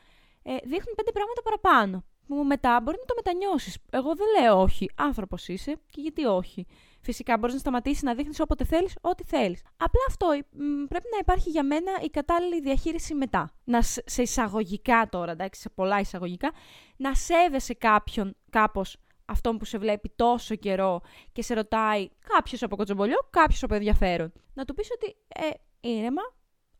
ε, 0.42 0.56
δείχνουν 0.56 0.94
πέντε 0.96 1.12
πράγματα 1.12 1.42
παραπάνω. 1.42 2.04
Που 2.26 2.34
μετά 2.44 2.80
μπορεί 2.82 2.96
να 3.00 3.04
το 3.04 3.14
μετανιώσεις. 3.16 3.78
Εγώ 3.90 4.14
δεν 4.14 4.26
λέω 4.40 4.60
όχι. 4.60 4.90
Άνθρωπος 4.96 5.48
είσαι 5.48 5.72
και 5.90 6.00
γιατί 6.00 6.24
όχι. 6.24 6.66
Φυσικά 7.00 7.38
μπορείς 7.38 7.54
να 7.54 7.60
σταματήσεις 7.60 8.02
να 8.02 8.14
δείχνεις 8.14 8.40
όποτε 8.40 8.64
θέλεις, 8.64 8.94
ό,τι 9.00 9.24
θέλεις. 9.24 9.62
Απλά 9.76 10.00
αυτό 10.08 10.26
μ, 10.26 10.84
πρέπει 10.88 11.06
να 11.12 11.18
υπάρχει 11.20 11.50
για 11.50 11.62
μένα 11.62 11.92
η 12.02 12.08
κατάλληλη 12.08 12.60
διαχείριση 12.60 13.14
μετά. 13.14 13.50
Να 13.64 13.82
σ- 13.82 14.10
σε 14.10 14.22
εισαγωγικά 14.22 15.08
τώρα, 15.10 15.32
εντάξει, 15.32 15.60
σε 15.60 15.68
πολλά 15.68 16.00
εισαγωγικά, 16.00 16.52
να 16.96 17.14
σέβεσαι 17.14 17.74
κάποιον 17.74 18.36
κάπως 18.50 18.96
αυτόν 19.26 19.58
που 19.58 19.64
σε 19.64 19.78
βλέπει 19.78 20.12
τόσο 20.16 20.54
καιρό 20.54 21.00
και 21.32 21.42
σε 21.42 21.54
ρωτάει 21.54 22.08
κάποιος 22.34 22.62
από 22.62 22.76
κοτσομπολιό, 22.76 23.16
κάποιος 23.30 23.62
από 23.62 23.74
ενδιαφέρον. 23.74 24.32
Να 24.54 24.64
του 24.64 24.74
πεις 24.74 24.88
ότι, 24.94 25.16
ε, 25.28 25.50
ήρεμα, 25.88 26.22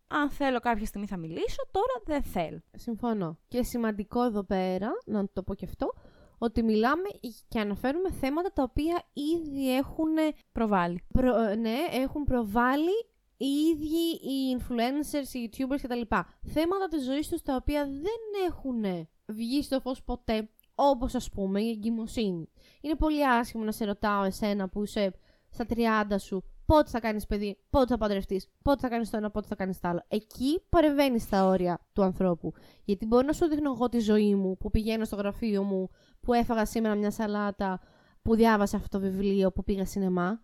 αν 0.07 0.31
θέλω 0.31 0.61
κάποια 0.61 0.87
στιγμή 0.87 1.07
θα 1.07 1.17
μιλήσω, 1.17 1.69
τώρα 1.71 2.03
δεν 2.05 2.23
θέλω. 2.23 2.63
Συμφωνώ. 2.77 3.39
Και 3.49 3.63
σημαντικό 3.63 4.23
εδώ 4.23 4.45
πέρα, 4.45 4.89
να 5.05 5.29
το 5.33 5.43
πω 5.43 5.55
και 5.55 5.65
αυτό, 5.65 5.93
ότι 6.39 6.63
μιλάμε 6.63 7.09
και 7.49 7.61
αναφέρουμε 7.61 8.11
θέματα 8.11 8.53
τα 8.53 8.63
οποία 8.63 9.03
ήδη 9.13 9.77
έχουν, 9.77 10.15
Προβάλλει. 10.53 11.03
προ, 11.13 11.37
ε, 11.41 11.55
ναι, 11.55 11.77
έχουν 11.91 12.25
προβάλει 12.25 13.07
οι 13.37 13.47
ίδιοι 13.47 14.31
οι 14.31 14.57
influencers, 14.59 15.35
οι 15.35 15.51
youtubers 15.51 15.81
κτλ. 15.83 16.01
Θέματα 16.43 16.89
της 16.91 17.05
ζωής 17.05 17.29
τους 17.29 17.43
τα 17.43 17.55
οποία 17.57 17.85
δεν 17.85 18.47
έχουν 18.47 19.09
βγει 19.27 19.63
στο 19.63 19.81
φως 19.81 20.03
ποτέ, 20.03 20.49
όπως 20.79 21.15
ας 21.15 21.29
πούμε 21.29 21.61
η 21.61 21.71
εγκυμοσύνη. 21.71 22.49
Είναι 22.81 22.95
πολύ 22.95 23.27
άσχημο 23.27 23.65
να 23.65 23.73
σε 23.73 23.85
ρωτάω 23.85 24.23
εσένα 24.23 24.69
που 24.69 24.83
είσαι 24.83 25.15
στα 25.51 25.67
30 25.69 26.17
σου 26.19 26.45
πότε 26.67 26.91
θα 26.91 27.01
κάνεις 27.01 27.27
παιδί, 27.27 27.59
πότε 27.71 27.87
θα 27.87 27.99
παντρευτείς, 27.99 28.49
πότε 28.63 28.81
θα 28.81 28.89
κάνεις 28.89 29.11
το 29.11 29.17
ένα, 29.17 29.31
πότε 29.31 29.47
θα 29.47 29.55
κάνεις 29.55 29.81
το 29.81 29.89
άλλο. 29.89 30.03
Εκεί 30.09 30.61
παρεμβαίνεις 30.69 31.23
στα 31.23 31.47
όρια 31.47 31.81
του 31.93 32.03
ανθρώπου. 32.03 32.53
Γιατί 32.85 33.07
μπορεί 33.07 33.27
να 33.27 33.33
σου 33.33 33.49
δείχνω 33.49 33.73
εγώ 33.73 33.89
τη 33.89 33.99
ζωή 33.99 34.35
μου 34.35 34.57
που 34.57 34.71
πηγαίνω 34.71 35.05
στο 35.05 35.17
γραφείο 35.17 35.63
μου, 35.63 35.91
που 36.21 36.33
έφαγα 36.33 36.65
σήμερα 36.65 36.95
μια 36.95 37.11
σαλάτα, 37.11 37.81
που 38.23 38.35
διάβασα 38.35 38.77
αυτό 38.77 38.99
το 38.99 39.05
βιβλίο, 39.05 39.53
που 39.53 39.65
πήγα 39.65 39.85
σινεμά. 39.85 40.41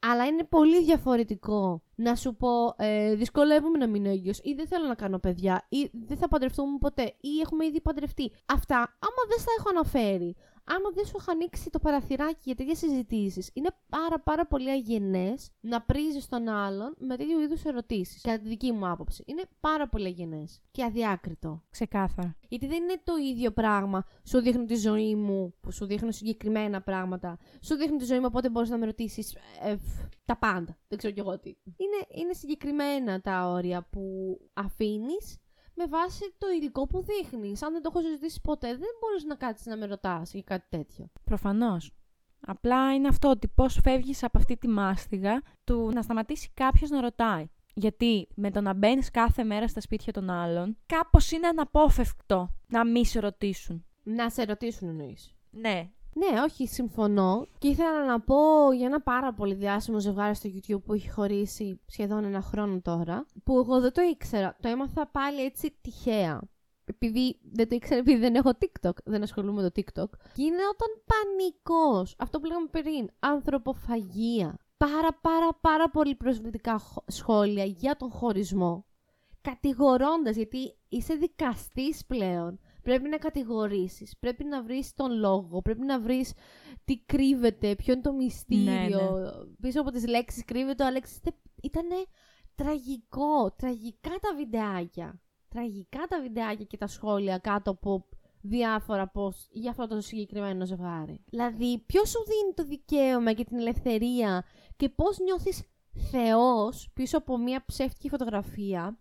Αλλά 0.00 0.26
είναι 0.26 0.44
πολύ 0.44 0.84
διαφορετικό 0.84 1.82
να 1.94 2.14
σου 2.14 2.36
πω 2.36 2.74
ε, 2.76 3.14
δυσκολεύομαι 3.14 3.78
να 3.78 3.86
μείνω 3.86 4.10
έγκυος 4.10 4.38
ή 4.42 4.52
δεν 4.54 4.66
θέλω 4.66 4.86
να 4.86 4.94
κάνω 4.94 5.18
παιδιά 5.18 5.66
ή 5.68 5.90
δεν 5.92 6.16
θα 6.16 6.28
παντρευτούμε 6.28 6.78
ποτέ 6.80 7.02
ή 7.20 7.40
έχουμε 7.42 7.66
ήδη 7.66 7.80
παντρευτεί. 7.80 8.32
Αυτά, 8.46 8.76
άμα 8.76 9.22
δεν 9.28 9.38
στα 9.38 9.50
έχω 9.58 9.68
αναφέρει, 9.68 10.36
άμα 10.68 10.90
δεν 10.94 11.04
σου 11.04 11.12
έχω 11.18 11.30
ανοίξει 11.30 11.70
το 11.70 11.78
παραθυράκι 11.78 12.40
για 12.44 12.54
τέτοιες 12.54 12.78
συζητήσεις, 12.78 13.50
είναι 13.52 13.68
πάρα 13.88 14.20
πάρα 14.20 14.46
πολύ 14.46 14.70
αγενές 14.70 15.50
να 15.60 15.82
πρίζεις 15.82 16.28
τον 16.28 16.48
άλλον 16.48 16.94
με 16.98 17.16
τέτοιου 17.16 17.40
είδους 17.40 17.64
ερωτήσεις. 17.64 18.22
Κατά 18.22 18.38
τη 18.38 18.48
δική 18.48 18.72
μου 18.72 18.88
άποψη. 18.88 19.22
Είναι 19.26 19.42
πάρα 19.60 19.88
πολύ 19.88 20.06
αγενές 20.06 20.60
και 20.70 20.84
αδιάκριτο. 20.84 21.64
Ξεκάθαρα. 21.70 22.36
Γιατί 22.48 22.66
δεν 22.66 22.82
είναι 22.82 23.00
το 23.04 23.12
ίδιο 23.16 23.50
πράγμα. 23.50 24.04
Σου 24.24 24.40
δείχνω 24.40 24.64
τη 24.64 24.76
ζωή 24.76 25.14
μου, 25.14 25.54
που 25.60 25.72
σου 25.72 25.86
δείχνω 25.86 26.10
συγκεκριμένα 26.10 26.82
πράγματα. 26.82 27.38
Σου 27.62 27.74
δείχνω 27.74 27.96
τη 27.96 28.04
ζωή 28.04 28.18
μου, 28.18 28.26
οπότε 28.28 28.50
μπορείς 28.50 28.70
να 28.70 28.78
με 28.78 28.86
ρωτήσεις 28.86 29.36
τα 30.24 30.36
πάντα. 30.36 30.78
Δεν 30.88 30.98
ξέρω 30.98 31.14
κι 31.14 31.20
εγώ 31.20 31.38
τι. 31.38 31.48
Είναι, 31.64 32.22
είναι 32.22 32.32
συγκεκριμένα 32.32 33.20
τα 33.20 33.48
όρια 33.48 33.88
που 33.90 34.00
αφήνεις 34.52 35.38
με 35.78 35.86
βάση 35.86 36.34
το 36.38 36.46
υλικό 36.60 36.86
που 36.86 37.04
δείχνεις. 37.04 37.62
Αν 37.62 37.72
δεν 37.72 37.82
το 37.82 37.90
έχω 37.92 38.04
συζητήσει 38.04 38.40
ποτέ, 38.40 38.68
δεν 38.68 38.90
μπορείς 39.00 39.24
να 39.24 39.34
κάτσεις 39.34 39.66
να 39.66 39.76
με 39.76 39.86
ρωτάς 39.86 40.32
για 40.32 40.42
κάτι 40.42 40.66
τέτοιο. 40.68 41.10
Προφανώς. 41.24 41.92
Απλά 42.40 42.94
είναι 42.94 43.08
αυτό 43.08 43.28
ότι 43.30 43.48
πώς 43.48 43.78
φεύγεις 43.82 44.22
από 44.22 44.38
αυτή 44.38 44.56
τη 44.56 44.68
μάστιγα 44.68 45.42
του 45.64 45.90
να 45.94 46.02
σταματήσει 46.02 46.50
κάποιος 46.54 46.90
να 46.90 47.00
ρωτάει. 47.00 47.46
Γιατί 47.74 48.28
με 48.34 48.50
το 48.50 48.60
να 48.60 48.74
μπαίνεις 48.74 49.10
κάθε 49.10 49.44
μέρα 49.44 49.68
στα 49.68 49.80
σπίτια 49.80 50.12
των 50.12 50.30
άλλων, 50.30 50.76
κάπως 50.86 51.30
είναι 51.30 51.46
αναπόφευκτο 51.46 52.54
να 52.66 52.86
μη 52.86 53.06
σε 53.06 53.20
ρωτήσουν. 53.20 53.84
Να 54.02 54.30
σε 54.30 54.44
ρωτήσουν 54.44 54.88
εννοείς. 54.88 55.34
Ναι. 55.50 55.90
Ναι, 56.14 56.40
όχι, 56.40 56.66
συμφωνώ. 56.66 57.46
Και 57.58 57.68
ήθελα 57.68 58.04
να 58.04 58.20
πω 58.20 58.72
για 58.72 58.86
ένα 58.86 59.00
πάρα 59.00 59.32
πολύ 59.34 59.54
διάσημο 59.54 59.98
ζευγάρι 59.98 60.34
στο 60.34 60.50
YouTube 60.52 60.82
που 60.84 60.92
έχει 60.92 61.10
χωρίσει 61.10 61.80
σχεδόν 61.86 62.24
ένα 62.24 62.40
χρόνο 62.40 62.80
τώρα, 62.80 63.26
που 63.44 63.58
εγώ 63.58 63.80
δεν 63.80 63.92
το 63.92 64.02
ήξερα. 64.02 64.56
Το 64.60 64.68
έμαθα 64.68 65.06
πάλι 65.06 65.44
έτσι 65.44 65.78
τυχαία. 65.80 66.40
Επειδή 66.84 67.38
δεν 67.52 67.68
το 67.68 67.74
ήξερα, 67.74 68.00
επειδή 68.00 68.18
δεν 68.18 68.34
έχω 68.34 68.50
TikTok, 68.58 68.92
δεν 69.04 69.22
ασχολούμαι 69.22 69.62
με 69.62 69.70
το 69.70 69.82
TikTok. 69.82 70.10
Και 70.34 70.42
είναι 70.42 70.62
όταν 70.72 70.88
πανικός, 71.06 72.14
αυτό 72.18 72.40
που 72.40 72.46
λέγαμε 72.46 72.66
πριν, 72.70 73.08
ανθρωποφαγία. 73.18 74.58
Πάρα 74.76 75.18
πάρα 75.20 75.48
πάρα 75.60 75.90
πολύ 75.90 76.14
προσβλητικά 76.14 76.78
χο- 76.78 77.04
σχόλια 77.06 77.64
για 77.64 77.96
τον 77.96 78.10
χωρισμό. 78.10 78.86
Κατηγορώντας, 79.40 80.36
γιατί 80.36 80.76
είσαι 80.88 81.14
δικαστής 81.14 82.06
πλέον. 82.06 82.58
Πρέπει 82.88 83.08
να 83.08 83.16
κατηγορήσεις, 83.16 84.16
πρέπει 84.18 84.44
να 84.44 84.62
βρεις 84.62 84.94
τον 84.94 85.18
λόγο, 85.18 85.62
πρέπει 85.62 85.84
να 85.84 86.00
βρεις 86.00 86.32
τι 86.84 86.98
κρύβεται, 86.98 87.74
ποιο 87.74 87.92
είναι 87.92 88.02
το 88.02 88.12
μυστήριο. 88.12 89.32
Πίσω 89.60 89.80
από 89.80 89.90
τις 89.90 90.06
λέξεις 90.06 90.44
κρύβεται 90.44 90.82
ο 90.82 90.86
Αλέξης. 90.86 91.20
Ήταν 91.62 91.86
τραγικό, 92.54 93.52
τραγικά 93.56 94.10
τα 94.10 94.34
βιντεάκια. 94.36 95.20
τραγικά 95.48 95.98
τα 96.08 96.20
βιντεάκια 96.20 96.64
και 96.64 96.76
τα 96.76 96.86
σχόλια 96.86 97.38
κάτω 97.38 97.70
από 97.70 98.08
διάφορα 98.40 99.12
post 99.14 99.46
για 99.50 99.70
αυτό 99.70 99.86
το 99.86 100.00
συγκεκριμένο 100.00 100.66
ζευγάρι. 100.66 101.24
Δηλαδή, 101.24 101.78
ποιος 101.86 102.08
σου 102.08 102.24
δίνει 102.26 102.54
το 102.54 102.64
δικαίωμα 102.64 103.32
και 103.32 103.44
την 103.44 103.58
ελευθερία 103.58 104.44
και 104.76 104.88
πώς 104.88 105.18
νιώθεις 105.18 105.62
θεός 106.10 106.90
πίσω 106.94 107.18
από 107.18 107.38
μια 107.38 107.64
ψεύτικη 107.66 108.08
φωτογραφία 108.08 108.98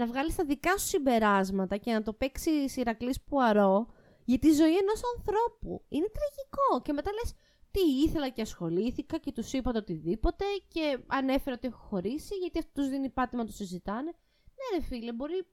να 0.00 0.06
βγάλεις 0.06 0.34
τα 0.34 0.44
δικά 0.44 0.78
σου 0.78 0.86
συμπεράσματα 0.86 1.76
και 1.76 1.92
να 1.92 2.02
το 2.02 2.12
παίξει 2.12 2.50
Ηρακλής 2.76 3.20
Πουαρό 3.22 3.86
για 4.24 4.38
τη 4.38 4.50
ζωή 4.52 4.76
ενός 4.76 5.00
ανθρώπου. 5.16 5.84
Είναι 5.88 6.10
τραγικό. 6.16 6.82
Και 6.84 6.92
μετά 6.92 7.10
λες, 7.12 7.34
τι 7.70 7.80
ήθελα 8.04 8.28
και 8.28 8.42
ασχολήθηκα 8.42 9.18
και 9.18 9.32
τους 9.32 9.52
είπα 9.52 9.72
το 9.72 9.78
οτιδήποτε 9.78 10.44
και 10.68 10.98
ανέφερα 11.06 11.56
ότι 11.56 11.66
έχω 11.66 11.86
χωρίσει 11.90 12.34
γιατί 12.34 12.58
αυτό 12.58 12.70
τους 12.74 12.88
δίνει 12.88 13.10
πάτημα, 13.10 13.44
το 13.44 13.52
συζητάνε. 13.52 14.12
Ναι 14.56 14.78
ρε 14.78 14.82
φίλε, 14.84 15.12
μπορεί 15.12 15.46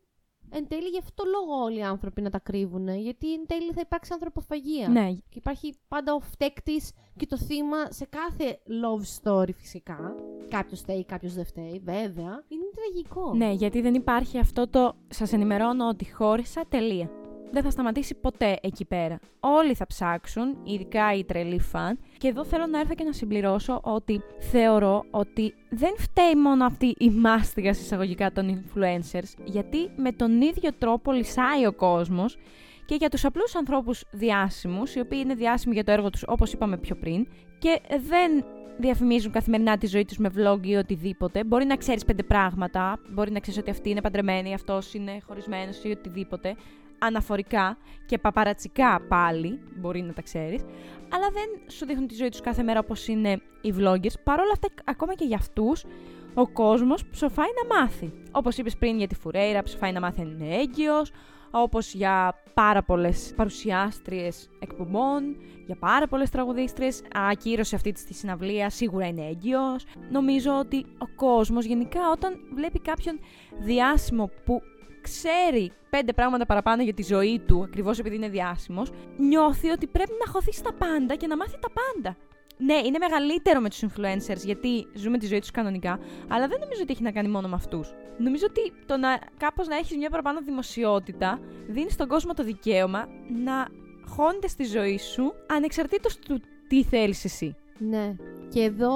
εν 0.50 0.68
τέλει 0.68 0.88
γι' 0.88 1.00
αυτό 1.00 1.24
λόγο 1.26 1.64
όλοι 1.64 1.78
οι 1.78 1.84
άνθρωποι 1.84 2.22
να 2.22 2.30
τα 2.30 2.40
κρύβουν. 2.40 2.88
Γιατί 2.88 3.34
εν 3.34 3.46
τέλει 3.48 3.72
θα 3.74 3.82
υπάρξει 3.82 4.14
ανθρωποφαγία. 4.14 4.88
Ναι. 4.88 5.12
Και 5.12 5.38
υπάρχει 5.38 5.74
πάντα 5.88 6.14
ο 6.14 6.20
φταίκτης 6.20 6.92
και 7.18 7.26
το 7.26 7.38
θύμα 7.38 7.92
σε 7.92 8.08
κάθε 8.10 8.60
love 8.68 9.22
story 9.22 9.54
φυσικά. 9.56 10.16
Κάποιος 10.50 10.80
φταίει, 10.80 11.06
κάποιος 11.06 11.34
δεν 11.34 11.46
φταίει, 11.46 11.82
βέβαια. 11.84 12.44
Είναι 12.48 12.70
τραγικό. 12.76 13.34
Ναι, 13.34 13.52
γιατί 13.52 13.82
δεν 13.82 13.94
υπάρχει 13.94 14.40
αυτό 14.40 14.68
το. 14.68 14.96
Σας 15.08 15.34
ενημερώνω 15.34 15.88
ότι 15.88 16.12
χώρισα 16.12 16.64
τελεία. 16.70 17.10
Δεν 17.52 17.64
θα 17.64 17.70
σταματήσει 17.70 18.16
ποτέ 18.16 18.58
εκεί 18.62 18.86
πέρα. 18.86 19.20
Όλοι 19.40 19.74
θα 19.74 19.86
ψάξουν, 19.86 20.58
ειδικά 20.64 21.14
οι 21.14 21.24
τρελοί 21.24 21.60
φαν. 21.60 22.00
Και 22.18 22.28
εδώ 22.28 22.46
θέλω 22.46 22.66
να 22.66 22.80
έρθω 22.80 22.94
και 22.94 23.04
να 23.04 23.12
συμπληρώσω 23.12 23.80
ότι 23.84 24.22
θεωρώ 24.40 25.06
ότι 25.12 25.54
δεν 25.70 25.94
φταίει 25.98 26.36
μόνο 26.36 26.66
αυτή 26.66 26.96
η 26.98 27.10
μάστιγα 27.10 27.70
εισαγωγικά 27.70 28.32
των 28.32 28.64
influencers, 28.64 29.34
γιατί 29.44 29.90
με 29.96 30.12
τον 30.12 30.42
ίδιο 30.42 30.74
τρόπο 30.78 31.12
λυσάει 31.12 31.66
ο 31.66 31.74
κόσμος 31.74 32.38
και 32.86 32.96
για 32.96 33.10
τους 33.10 33.26
απλούς 33.26 33.56
ανθρώπους 33.56 34.04
διάσημους, 34.12 34.96
οι 34.96 35.00
οποίοι 35.00 35.20
είναι 35.24 35.34
διάσημοι 35.34 35.74
για 35.74 35.84
το 35.84 35.92
έργο 35.92 36.10
τους 36.10 36.24
όπως 36.28 36.54
είπαμε 36.54 36.78
πιο 36.78 36.96
πριν 36.96 37.28
και 37.60 37.82
δεν 38.08 38.46
διαφημίζουν 38.78 39.32
καθημερινά 39.32 39.78
τη 39.78 39.88
ζωή 39.88 40.06
τους 40.06 40.18
με 40.18 40.32
vlog 40.36 40.60
ή 40.66 40.76
οτιδήποτε. 40.76 41.44
Μπορεί 41.44 41.66
να 41.66 41.76
ξέρεις 41.76 42.06
πέντε 42.06 42.24
πράγματα, 42.24 43.00
μπορεί 43.10 43.32
να 43.32 43.40
ξέρεις 43.40 43.60
ότι 43.60 43.70
αυτή 43.70 43.90
είναι 43.90 44.02
παντρεμένη, 44.02 44.54
αυτός 44.54 44.94
είναι 44.94 45.20
χωρισμένος 45.28 45.84
ή 45.84 45.90
οτιδήποτε, 45.90 46.56
αναφορικά 47.00 47.78
και 48.06 48.18
παπαρατσικά 48.18 49.02
πάλι, 49.08 49.60
μπορεί 49.76 50.02
να 50.02 50.14
τα 50.14 50.22
ξέρεις, 50.22 50.62
αλλά 51.10 51.30
δεν 51.34 51.72
σου 51.72 51.86
δείχνουν 51.86 52.08
τη 52.08 52.16
ζωή 52.16 52.30
τους 52.30 52.42
κάθε 52.42 52.64
μέρα 52.64 52.80
όπως 52.80 53.08
είναι 53.08 53.42
οι 53.62 53.74
vloggers. 53.78 54.20
Παρ' 54.24 54.40
όλα 54.40 54.52
αυτά, 54.52 54.68
ακόμα 54.86 55.14
και 55.14 55.26
για 55.26 55.38
αυτούς, 55.38 55.86
ο 56.34 56.48
κόσμος 56.48 57.06
ψοφάει 57.06 57.50
να 57.64 57.76
μάθει. 57.76 58.14
Όπως 58.32 58.58
είπες 58.58 58.78
πριν 58.78 58.98
για 58.98 59.08
τη 59.08 59.16
Φουρέιρα, 59.16 59.64
ψοφάει 59.64 59.92
να 59.92 60.00
μάθει 60.00 60.22
αν 60.22 60.28
είναι 60.28 60.56
έγκυος, 60.56 61.12
όπως 61.52 61.94
για 61.94 62.36
πάρα 62.54 62.84
πολλές 62.84 63.34
παρουσιάστριες 63.36 64.50
εκπομπών, 64.60 65.36
για 65.66 65.76
πάρα 65.76 66.08
πολλές 66.08 66.30
τραγουδίστριες, 66.30 67.02
ακύρωσε 67.14 67.76
αυτή 67.76 67.92
τη 67.92 68.14
συναυλία, 68.14 68.70
σίγουρα 68.70 69.08
είναι 69.08 69.26
έγκυος. 69.26 69.86
Νομίζω 70.12 70.60
ότι 70.60 70.86
ο 70.98 71.08
κόσμος 71.16 71.66
γενικά 71.66 72.00
όταν 72.12 72.40
βλέπει 72.54 72.80
κάποιον 72.80 73.20
διάσημο 73.60 74.30
που 74.46 74.62
ξέρει 75.02 75.72
πέντε 75.90 76.14
πράγματα 76.14 76.46
παραπάνω 76.46 76.84
για 76.84 76.94
τη 76.94 77.04
ζωή 77.04 77.42
του, 77.48 77.64
ακριβώς 77.64 78.00
επειδή 78.00 78.16
είναι 78.16 78.30
διάσημος, 78.30 78.92
νιώθει 79.18 79.70
ότι 79.70 79.88
πρέπει 79.88 80.12
να 80.26 80.32
χωθεί 80.32 80.54
στα 80.54 80.74
πάντα 80.74 81.16
και 81.16 81.28
να 81.28 81.38
μάθει 81.38 81.60
τα 81.60 81.70
πάντα. 81.70 82.18
Ναι, 82.58 82.74
είναι 82.74 82.98
μεγαλύτερο 82.98 83.60
με 83.60 83.70
τους 83.70 83.84
influencers 83.84 84.44
γιατί 84.46 84.88
ζούμε 84.94 85.18
τη 85.18 85.26
ζωή 85.26 85.40
τους 85.40 85.52
κανονικά, 85.52 86.00
αλλά 86.28 86.48
δεν 86.48 86.60
νομίζω 86.60 86.82
ότι 86.82 86.92
έχει 86.92 87.04
να 87.04 87.12
κάνει 87.12 87.28
μόνο 87.28 87.48
με 87.48 87.56
αυτούς. 87.56 87.94
Νομίζω 88.18 88.46
ότι 88.50 88.74
το 88.86 88.98
να 88.98 89.20
κάπως 89.38 89.68
να 89.68 89.76
έχεις 89.76 89.98
μια 89.98 90.10
παραπάνω 90.10 90.40
δημοσιότητα 90.42 91.40
δίνει 91.68 91.90
στον 91.90 92.08
κόσμο 92.08 92.34
το 92.34 92.44
δικαίωμα 92.44 93.08
να 93.44 93.68
χώνεται 94.08 94.48
στη 94.48 94.64
ζωή 94.64 94.98
σου 94.98 95.34
ανεξαρτήτως 95.48 96.18
του 96.20 96.42
τι 96.68 96.84
θέλεις 96.84 97.26
εσύ. 97.26 97.56
Ναι. 97.78 98.16
Και 98.50 98.62
εδώ 98.62 98.94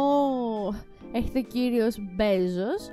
έχετε 1.11 1.39
ο 1.39 1.43
κύριος 1.43 1.97
Μπέζος, 2.15 2.91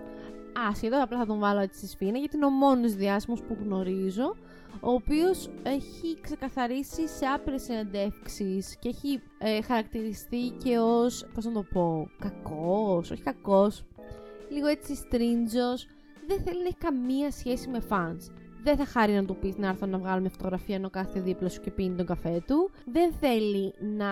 άσχετο, 0.69 1.03
απλά 1.03 1.19
θα 1.19 1.27
τον 1.27 1.39
βάλω 1.39 1.61
έτσι 1.61 1.79
στη 1.79 1.87
σφήνα, 1.87 2.19
γιατί 2.19 2.37
είναι 2.37 2.45
ο 2.45 2.51
μόνος 2.51 2.95
διάσημος 2.95 3.43
που 3.43 3.57
γνωρίζω, 3.65 4.37
ο 4.81 4.91
οποίος 4.91 5.51
έχει 5.63 6.21
ξεκαθαρίσει 6.21 7.09
σε 7.09 7.27
άπειρες 7.27 7.63
συνεντεύξεις 7.63 8.77
και 8.79 8.89
έχει 8.89 9.21
ε, 9.39 9.63
χαρακτηριστεί 9.63 10.53
και 10.65 10.79
ως, 10.79 11.27
πώς 11.35 11.45
να 11.45 11.53
το 11.53 11.63
πω, 11.73 12.11
κακός, 12.19 13.11
όχι 13.11 13.23
κακός, 13.23 13.85
λίγο 14.51 14.67
έτσι 14.67 14.95
στρίντζος, 14.95 15.87
δεν 16.27 16.43
θέλει 16.43 16.63
να 16.63 16.67
έχει 16.67 16.77
καμία 16.79 17.31
σχέση 17.31 17.69
με 17.69 17.83
fans. 17.89 18.33
Δεν 18.63 18.77
θα 18.77 18.85
χάρει 18.85 19.13
να 19.13 19.25
του 19.25 19.37
πεις 19.37 19.57
να 19.57 19.69
έρθω 19.69 19.87
να 19.87 19.99
βγάλω 19.99 20.21
μια 20.21 20.31
φωτογραφία 20.31 20.75
ενώ 20.75 20.91
κάθεται 20.91 21.21
δίπλα 21.21 21.49
σου 21.49 21.61
και 21.61 21.71
πίνει 21.71 21.97
τον 21.97 22.07
καφέ 22.07 22.43
του. 22.47 22.71
Δεν 22.85 23.13
θέλει 23.13 23.75
να 23.97 24.11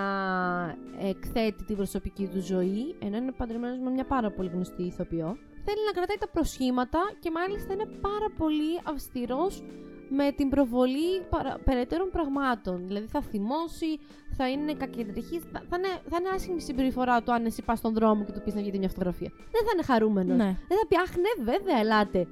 εκθέτει 1.09 1.65
την 1.65 1.77
προσωπική 1.77 2.27
του 2.27 2.41
ζωή, 2.41 2.95
ενώ 2.99 3.17
είναι 3.17 3.33
παντρεμένος 3.33 3.79
με 3.79 3.91
μια 3.91 4.05
πάρα 4.05 4.31
πολύ 4.31 4.49
γνωστή 4.49 4.83
ηθοποιό 4.83 5.37
θέλει 5.67 5.83
να 5.89 5.93
κρατάει 5.97 6.21
τα 6.25 6.29
προσχήματα 6.29 7.01
και 7.21 7.31
μάλιστα 7.31 7.73
είναι 7.73 7.89
πάρα 8.09 8.29
πολύ 8.41 8.73
αυστηρός 8.93 9.63
με 10.09 10.33
την 10.33 10.49
προβολή 10.49 11.11
παρα... 11.31 11.59
περαιτέρων 11.65 12.09
πραγμάτων. 12.11 12.87
Δηλαδή 12.87 13.07
θα 13.07 13.21
θυμώσει, 13.21 13.91
θα 14.37 14.49
είναι 14.51 14.73
κακεντρικής, 14.75 15.43
θα, 15.53 15.63
θα, 15.69 15.77
είναι, 15.77 15.93
θα 16.11 16.17
είναι 16.19 16.29
άσχημη 16.35 16.61
συμπεριφορά 16.61 17.23
του 17.23 17.33
αν 17.33 17.45
εσύ 17.45 17.63
πας 17.63 17.79
στον 17.79 17.95
δρόμο 17.95 18.25
και 18.25 18.33
του 18.33 18.43
πεις 18.45 18.55
να 18.55 18.61
γίνει 18.61 18.79
μια 18.79 18.89
φωτογραφία. 18.89 19.31
Δεν 19.37 19.63
θα 19.67 19.71
είναι 19.75 19.83
χαρούμενος. 19.83 20.37
Ναι. 20.37 20.51
Δεν 20.69 20.79
θα 20.79 20.87
πει, 20.89 20.97
Αχ, 20.97 21.17
ναι, 21.17 21.53
βέβαια, 21.53 21.79
ελάτε. 21.79 22.27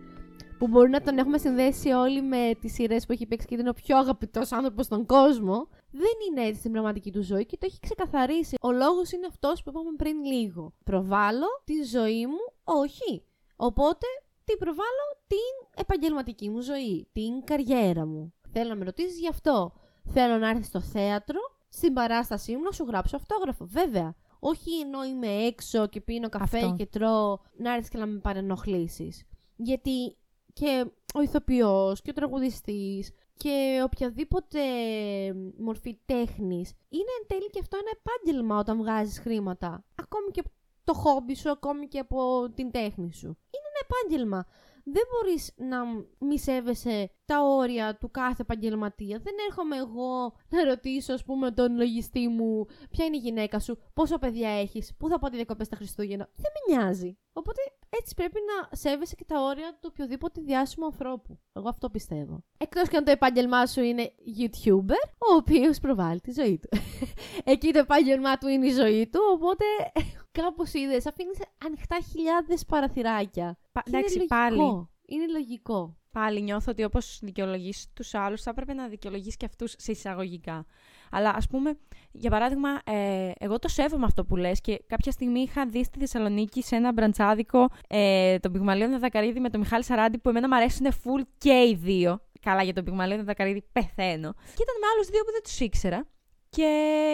Που 0.58 0.68
μπορεί 0.68 0.90
να 0.90 1.00
τον 1.00 1.18
έχουμε 1.18 1.38
συνδέσει 1.38 1.90
όλοι 1.90 2.22
με 2.22 2.50
τις 2.60 2.72
σειρές 2.72 3.06
που 3.06 3.12
έχει 3.12 3.26
παίξει 3.26 3.46
και 3.46 3.54
είναι 3.54 3.68
ο 3.68 3.72
πιο 3.72 3.98
αγαπητός 3.98 4.52
άνθρωπος 4.52 4.84
στον 4.84 5.06
κόσμο. 5.06 5.68
Δεν 5.96 6.16
είναι 6.28 6.46
έτσι 6.46 6.58
στην 6.58 6.72
πραγματική 6.72 7.10
του 7.12 7.22
ζωή 7.22 7.46
και 7.46 7.56
το 7.56 7.66
έχει 7.66 7.80
ξεκαθαρίσει. 7.80 8.56
Ο 8.60 8.72
λόγος 8.72 9.12
είναι 9.12 9.26
αυτός 9.26 9.62
που 9.62 9.70
είπαμε 9.70 9.90
πριν 9.96 10.24
λίγο. 10.24 10.74
Προβάλλω 10.84 11.46
τη 11.64 11.82
ζωή 11.82 12.26
μου, 12.26 12.42
όχι. 12.64 13.24
Οπότε 13.56 14.06
τι 14.44 14.56
προβάλλω; 14.56 15.06
Την 15.26 15.80
επαγγελματική 15.80 16.48
μου 16.50 16.60
ζωή, 16.60 17.08
την 17.12 17.44
καριέρα 17.44 18.06
μου. 18.06 18.32
Θέλω 18.52 18.68
να 18.68 18.74
με 18.74 18.84
ρωτήσεις 18.84 19.18
γι' 19.18 19.28
αυτό. 19.28 19.72
Θέλω 20.04 20.36
να 20.38 20.48
έρθει 20.48 20.62
στο 20.62 20.80
θέατρο, 20.80 21.38
στην 21.68 21.92
παράστασή 21.92 22.56
μου 22.56 22.62
να 22.62 22.70
σου 22.70 22.84
γράψω 22.84 23.16
αυτόγραφο. 23.16 23.64
Βέβαια. 23.64 24.14
Όχι 24.38 24.80
ενώ 24.80 25.04
είμαι 25.04 25.26
έξω 25.28 25.86
και 25.86 26.00
πίνω 26.00 26.28
καφέ 26.28 26.58
Αυτό. 26.58 26.74
και 26.76 26.86
τρώω, 26.86 27.38
να 27.56 27.72
έρθεις 27.74 27.88
και 27.88 27.98
να 27.98 28.06
με 28.06 28.18
παρενοχλήσεις. 28.18 29.24
Γιατί 29.56 30.16
και 30.52 30.84
ο 31.14 31.20
ηθοποιός 31.22 32.02
και 32.02 32.10
ο 32.10 32.12
τραγουδιστής 32.12 33.10
και 33.36 33.80
οποιαδήποτε 33.84 34.60
μορφή 35.58 35.98
τέχνης 36.04 36.72
είναι 36.88 37.12
εν 37.20 37.26
τέλει 37.26 37.50
και 37.50 37.60
αυτό 37.60 37.76
ένα 37.76 37.90
επάγγελμα 37.98 38.58
όταν 38.58 38.76
βγάζεις 38.76 39.18
χρήματα. 39.18 39.84
Ακόμη 39.94 40.30
και 40.30 40.42
το 40.84 40.94
χόμπι 40.94 41.34
σου, 41.34 41.50
ακόμη 41.50 41.88
και 41.88 41.98
από 41.98 42.50
την 42.54 42.70
τέχνη 42.70 43.12
σου. 43.12 43.26
Είναι 43.26 43.68
ένα 43.72 43.86
επάγγελμα. 43.86 44.46
Δεν 44.86 45.02
μπορείς 45.10 45.52
να 45.56 45.84
μη 46.18 46.38
σέβεσαι 46.38 47.10
τα 47.24 47.42
όρια 47.42 47.96
του 47.96 48.10
κάθε 48.10 48.42
επαγγελματία. 48.42 49.18
Δεν 49.18 49.34
έρχομαι 49.48 49.76
εγώ 49.76 50.34
να 50.48 50.64
ρωτήσω, 50.64 51.12
ας 51.12 51.24
πούμε, 51.24 51.50
τον 51.50 51.76
λογιστή 51.76 52.28
μου 52.28 52.66
ποια 52.90 53.04
είναι 53.04 53.16
η 53.16 53.20
γυναίκα 53.20 53.58
σου, 53.58 53.78
πόσα 53.94 54.18
παιδιά 54.18 54.48
έχεις, 54.48 54.94
πού 54.96 55.08
θα 55.08 55.18
πάτε 55.18 55.36
διακοπές 55.36 55.68
τα 55.68 55.76
Χριστούγεννα. 55.76 56.28
Δεν 56.34 56.52
με 56.54 56.74
νοιάζει. 56.74 57.18
Οπότε 57.32 57.60
έτσι 58.00 58.14
πρέπει 58.14 58.38
να 58.46 58.76
σέβεσαι 58.76 59.14
και 59.14 59.24
τα 59.24 59.40
όρια 59.42 59.72
του 59.80 59.88
οποιοδήποτε 59.92 60.40
διάσημου 60.40 60.86
ανθρώπου. 60.86 61.38
Εγώ 61.52 61.68
αυτό 61.68 61.90
πιστεύω. 61.90 62.44
Εκτός 62.58 62.88
και 62.88 62.96
αν 62.96 63.04
το 63.04 63.10
επάγγελμά 63.10 63.66
σου 63.66 63.80
είναι 63.82 64.12
YouTuber, 64.40 65.08
ο 65.18 65.34
οποίος 65.36 65.78
προβάλλει 65.78 66.20
τη 66.20 66.32
ζωή 66.32 66.58
του. 66.58 66.68
Εκεί 67.52 67.72
το 67.72 67.78
επάγγελμά 67.78 68.38
του 68.38 68.48
είναι 68.48 68.66
η 68.66 68.70
ζωή 68.72 69.08
του, 69.12 69.20
οπότε 69.34 69.64
κάπως 70.38 70.72
είδες, 70.72 71.06
αφήνεις 71.06 71.38
ανοιχτά 71.66 71.96
χιλιάδες 72.12 72.64
παραθυράκια. 72.64 73.58
Πα- 73.72 73.82
Και 73.82 73.88
είναι 73.90 73.98
εντάξει, 73.98 74.16
λογικό. 74.16 74.36
πάλι. 74.36 74.88
Είναι 75.06 75.26
λογικό. 75.32 75.96
Πάλι 76.12 76.42
νιώθω 76.42 76.70
ότι 76.70 76.84
όπως 76.84 77.18
δικαιολογείς 77.22 77.86
τους 77.94 78.14
άλλους, 78.14 78.42
θα 78.42 78.50
έπρεπε 78.50 78.72
να 78.72 78.88
δικαιολογείς 78.88 79.36
και 79.36 79.44
αυτούς 79.46 79.74
σε 79.78 79.92
εισαγωγικά. 79.92 80.66
Αλλά 81.10 81.32
ας 81.34 81.46
πούμε, 81.46 81.78
για 82.12 82.30
παράδειγμα, 82.30 82.68
ε, 82.84 83.30
εγώ 83.38 83.58
το 83.58 83.68
σέβομαι 83.68 84.04
αυτό 84.04 84.24
που 84.24 84.36
λες 84.36 84.60
και 84.60 84.82
κάποια 84.86 85.12
στιγμή 85.12 85.40
είχα 85.40 85.66
δει 85.66 85.84
στη 85.84 85.98
Θεσσαλονίκη 85.98 86.62
σε 86.62 86.76
ένα 86.76 86.92
μπραντσάδικο 86.92 87.68
ε, 87.88 88.38
τον 88.38 88.52
Πυγμαλίον 88.52 88.98
Δακαρίδη 88.98 89.40
με 89.40 89.50
τον 89.50 89.60
Μιχάλη 89.60 89.84
Σαράντη 89.84 90.18
που 90.18 90.28
εμένα 90.28 90.48
μου 90.48 90.54
αρέσουν 90.54 90.86
full 90.90 91.22
και 91.38 91.52
οι 91.52 91.78
δύο. 91.80 92.20
Καλά, 92.40 92.62
για 92.62 92.72
τον 92.72 92.84
Πυγμαλίον 92.84 93.24
Δακαρίδη 93.24 93.64
πεθαίνω. 93.72 94.32
Και 94.32 94.62
ήταν 94.62 94.76
με 94.80 94.86
άλλους 94.94 95.06
δύο 95.08 95.20
που 95.24 95.32
δεν 95.32 95.42
τους 95.42 95.60
ήξερα. 95.60 96.06
Και 96.48 96.68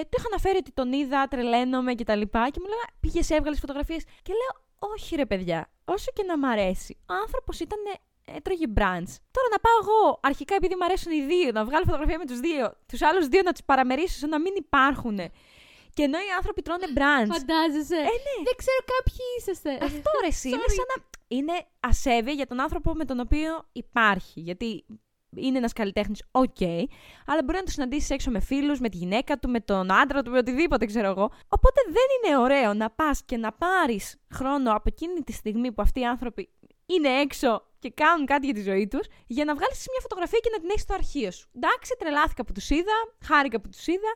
του 0.08 0.16
είχα 0.18 0.26
αναφέρει 0.30 0.56
ότι 0.56 0.72
τον 0.72 0.92
είδα, 0.92 1.28
τρελαίνομαι 1.28 1.94
και 1.94 2.04
τα 2.04 2.14
λοιπά. 2.16 2.48
Και 2.50 2.58
μου 2.60 2.68
λέγανε, 2.68 2.90
πήγες, 3.00 3.30
έβγαλες 3.30 3.58
φωτογραφίες. 3.58 4.04
Και 4.22 4.32
λέω, 4.32 4.64
Όχι, 4.92 5.16
ρε 5.16 5.26
παιδιά, 5.26 5.70
όσο 5.84 6.10
και 6.14 6.22
να 6.22 6.38
μ' 6.38 6.44
αρέσει. 6.44 6.96
Ο 7.08 7.14
άνθρωπος 7.22 7.60
ήταν 7.60 7.78
έτρωγε 8.36 8.66
μπραντς. 8.66 9.12
Τώρα 9.30 9.48
να 9.54 9.58
πάω 9.64 9.76
εγώ, 9.82 10.20
αρχικά 10.22 10.54
επειδή 10.54 10.74
μου 10.78 10.84
αρέσουν 10.84 11.12
οι 11.12 11.22
δύο, 11.22 11.50
να 11.52 11.64
βγάλω 11.64 11.84
φωτογραφία 11.84 12.18
με 12.18 12.26
τους 12.26 12.40
δύο, 12.40 12.74
τους 12.86 13.02
άλλους 13.02 13.28
δύο 13.28 13.42
να 13.44 13.52
τους 13.52 13.62
παραμερίσω 13.64 14.18
σαν 14.18 14.28
να 14.28 14.40
μην 14.40 14.52
υπάρχουν. 14.56 15.18
Και 15.94 16.02
ενώ 16.02 16.18
οι 16.18 16.30
άνθρωποι 16.36 16.62
τρώνε 16.62 16.86
μπραντς. 16.92 17.28
Φαντάζεσαι. 17.36 17.96
Ε, 17.96 18.14
ναι. 18.26 18.36
Δεν 18.48 18.54
ξέρω 18.56 18.80
κάποιοι 18.94 19.24
είσαστε. 19.38 19.70
Αυτό 19.84 20.10
ρε, 20.22 20.26
εσύ, 20.26 20.48
είναι 20.48 20.68
Sorry. 20.68 20.74
σαν 20.78 20.86
να. 20.96 21.08
Είναι 21.32 21.66
ασέβεια 21.80 22.32
για 22.32 22.46
τον 22.46 22.60
άνθρωπο 22.60 22.94
με 22.94 23.04
τον 23.04 23.20
οποίο 23.20 23.68
υπάρχει. 23.72 24.40
Γιατί 24.40 24.84
είναι 25.36 25.58
ένας 25.58 25.72
καλλιτέχνης, 25.72 26.22
οκ, 26.30 26.60
αλλά 27.26 27.42
μπορεί 27.44 27.58
να 27.58 27.64
τον 27.64 27.70
συναντήσεις 27.70 28.10
έξω 28.10 28.30
με 28.30 28.40
φίλους, 28.40 28.80
με 28.80 28.88
τη 28.88 28.96
γυναίκα 28.96 29.38
του, 29.38 29.48
με 29.48 29.60
τον 29.60 29.92
άντρα 29.92 30.22
του, 30.22 30.30
με 30.30 30.38
οτιδήποτε, 30.38 30.86
ξέρω 30.86 31.08
εγώ. 31.08 31.30
Οπότε 31.48 31.80
δεν 31.86 32.30
είναι 32.30 32.38
ωραίο 32.38 32.74
να 32.74 32.90
πας 32.90 33.22
και 33.24 33.36
να 33.36 33.52
πάρεις 33.52 34.16
χρόνο 34.34 34.70
από 34.70 34.82
εκείνη 34.84 35.20
τη 35.20 35.32
στιγμή 35.32 35.72
που 35.72 35.82
αυτοί 35.82 36.00
οι 36.00 36.06
άνθρωποι 36.06 36.48
είναι 36.94 37.08
έξω 37.08 37.66
και 37.78 37.90
κάνουν 37.90 38.26
κάτι 38.26 38.44
για 38.46 38.54
τη 38.54 38.62
ζωή 38.62 38.86
τους, 38.88 39.06
για 39.26 39.44
να 39.44 39.54
βγάλεις 39.54 39.86
μια 39.92 40.00
φωτογραφία 40.00 40.38
και 40.38 40.50
να 40.52 40.58
την 40.60 40.68
έχεις 40.68 40.82
στο 40.82 40.94
αρχείο 40.94 41.30
σου. 41.30 41.48
Εντάξει, 41.56 41.96
τρελάθηκα 41.98 42.44
που 42.44 42.52
τους 42.52 42.70
είδα, 42.70 42.96
χάρηκα 43.24 43.60
που 43.60 43.68
τους 43.68 43.86
είδα, 43.86 44.12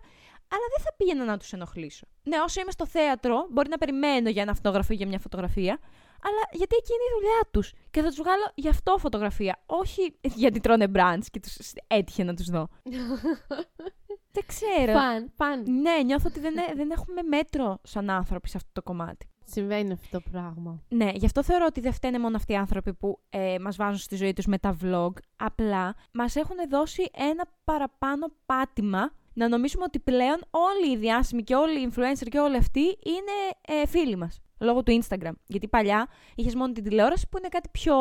αλλά 0.55 0.67
δεν 0.75 0.85
θα 0.85 0.95
πήγαινα 0.97 1.25
να 1.25 1.37
τους 1.37 1.53
ενοχλήσω. 1.53 2.07
Ναι, 2.23 2.37
όσο 2.41 2.61
είμαι 2.61 2.71
στο 2.71 2.87
θέατρο, 2.87 3.47
μπορεί 3.51 3.69
να 3.69 3.79
περιμένω 3.79 4.29
για 4.29 4.43
ένα 4.43 4.51
αυτόγραφο 4.51 4.93
ή 4.93 4.97
για 4.97 5.07
μια 5.07 5.19
φωτογραφία, 5.19 5.79
αλλά 6.27 6.43
γιατί 6.53 6.77
εκεί 6.79 6.93
είναι 6.93 7.07
η 7.11 7.15
δουλειά 7.19 7.41
τους. 7.51 7.73
Και 7.91 8.01
θα 8.01 8.09
τους 8.09 8.17
βγάλω 8.17 8.53
γι' 8.55 8.69
αυτό 8.69 8.99
φωτογραφία. 8.99 9.63
Όχι 9.67 10.17
γιατί 10.21 10.61
τρώνε 10.61 10.89
μπραντς 10.89 11.31
και 11.31 11.41
τους 11.41 11.57
έτυχε 11.87 12.25
να 12.25 12.35
τους 12.35 12.47
δω. 12.47 12.69
δεν 14.35 14.45
ξέρω. 14.47 14.93
Φαν, 14.93 15.33
φαν. 15.37 15.81
Ναι, 15.81 16.03
νιώθω 16.05 16.29
ότι 16.29 16.41
δεν, 16.41 16.57
ε- 16.57 16.75
δεν 16.75 16.91
έχουμε 16.91 17.23
μέτρο 17.23 17.79
σαν 17.83 18.11
άνθρωποι 18.11 18.49
σε 18.49 18.57
αυτό 18.57 18.71
το 18.73 18.83
κομμάτι. 18.83 19.29
Συμβαίνει 19.45 19.93
αυτό 19.93 20.19
το 20.19 20.25
πράγμα. 20.31 20.83
Ναι, 20.89 21.11
γι' 21.15 21.27
αυτό 21.27 21.43
θεωρώ 21.43 21.65
ότι 21.69 21.81
δεν 21.81 21.93
φταίνε 21.93 22.19
μόνο 22.19 22.37
αυτοί 22.37 22.53
οι 22.53 22.57
άνθρωποι 22.57 22.95
που 22.95 23.19
ε, 23.31 23.59
μας 23.61 23.77
βάζουν 23.77 23.99
στη 23.99 24.17
ζωή 24.17 24.33
τους 24.33 24.47
με 24.47 24.59
τα 24.59 24.77
vlog. 24.83 25.13
Απλά 25.37 25.95
μας 26.13 26.37
έχουν 26.37 26.57
δώσει 26.71 27.11
ένα 27.13 27.45
παραπάνω 27.65 28.27
πάτημα 28.47 29.13
να 29.33 29.49
νομίζουμε 29.49 29.85
ότι 29.85 29.99
πλέον 29.99 30.41
όλοι 30.51 30.93
οι 30.93 30.97
διάσημοι 30.97 31.43
και 31.43 31.55
όλοι 31.55 31.81
οι 31.81 31.93
influencer 31.93 32.27
και 32.31 32.39
όλοι 32.39 32.57
αυτοί 32.57 32.81
είναι 32.83 33.77
ε, 33.81 33.87
φίλοι 33.87 34.17
μας. 34.17 34.41
Λόγω 34.59 34.83
του 34.83 35.03
Instagram. 35.03 35.33
Γιατί 35.47 35.69
παλιά 35.69 36.09
είχες 36.35 36.55
μόνο 36.55 36.73
την 36.73 36.85
τηλεόραση 36.85 37.29
που 37.29 37.39
είναι 37.39 37.49
κάτι 37.49 37.69
πιο 37.73 37.95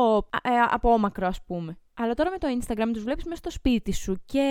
ε, 0.44 0.50
απόμακρο, 0.70 1.28
ας 1.28 1.44
πούμε. 1.44 1.78
Αλλά 1.94 2.14
τώρα 2.14 2.30
με 2.30 2.38
το 2.38 2.48
Instagram 2.60 2.89
τους 2.94 3.04
βλέπεις 3.04 3.24
μέσα 3.24 3.36
στο 3.36 3.50
σπίτι 3.50 3.94
σου 3.94 4.16
και 4.26 4.41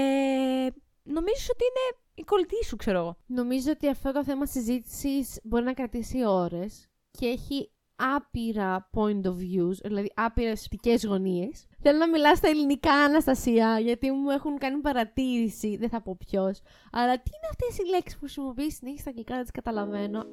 νομίζεις 1.03 1.51
ότι 1.51 1.65
είναι 1.65 2.02
η 2.15 2.23
κολλητή 2.23 2.65
σου, 2.65 2.77
ξέρω 2.77 2.99
εγώ. 2.99 3.17
Νομίζω 3.27 3.71
ότι 3.71 3.89
αυτό 3.89 4.13
το 4.13 4.25
θέμα 4.25 4.47
συζήτησης 4.47 5.41
μπορεί 5.43 5.65
να 5.65 5.73
κρατήσει 5.73 6.27
ώρες 6.27 6.89
και 7.11 7.27
έχει 7.27 7.71
άπειρα 8.17 8.91
point 8.95 9.23
of 9.25 9.35
views, 9.35 9.77
δηλαδή 9.85 10.13
άπειρες 10.15 10.65
οπτικές 10.65 11.05
γωνίες. 11.05 11.67
Θέλω 11.81 11.99
να 11.99 12.09
μιλάω 12.09 12.35
στα 12.37 12.49
ελληνικά, 12.49 12.93
Αναστασία, 12.93 13.79
γιατί 13.79 14.11
μου 14.11 14.31
έχουν 14.31 14.59
κάνει 14.59 14.81
παρατήρηση, 14.81 15.77
δεν 15.77 15.89
θα 15.89 16.03
πω 16.03 16.17
ποιος. 16.27 16.61
Αλλά 16.93 17.13
τι 17.15 17.31
είναι 17.37 17.49
αυτές 17.51 17.79
οι 17.79 17.91
λέξεις 17.91 18.15
που 18.15 18.21
χρησιμοποιείς 18.21 18.77
συνέχεια 18.77 19.01
στα 19.01 19.09
αγγλικά, 19.09 19.35
δεν 19.35 19.43
τις 19.43 19.53
καταλαβαίνω. 19.53 20.25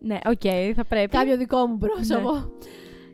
Ναι, 0.00 0.18
οκ, 0.24 0.74
θα 0.74 0.84
πρέπει. 0.84 1.16
Κάποιο 1.16 1.36
δικό 1.36 1.66
μου 1.66 1.78
πρόσωπο. 1.78 2.36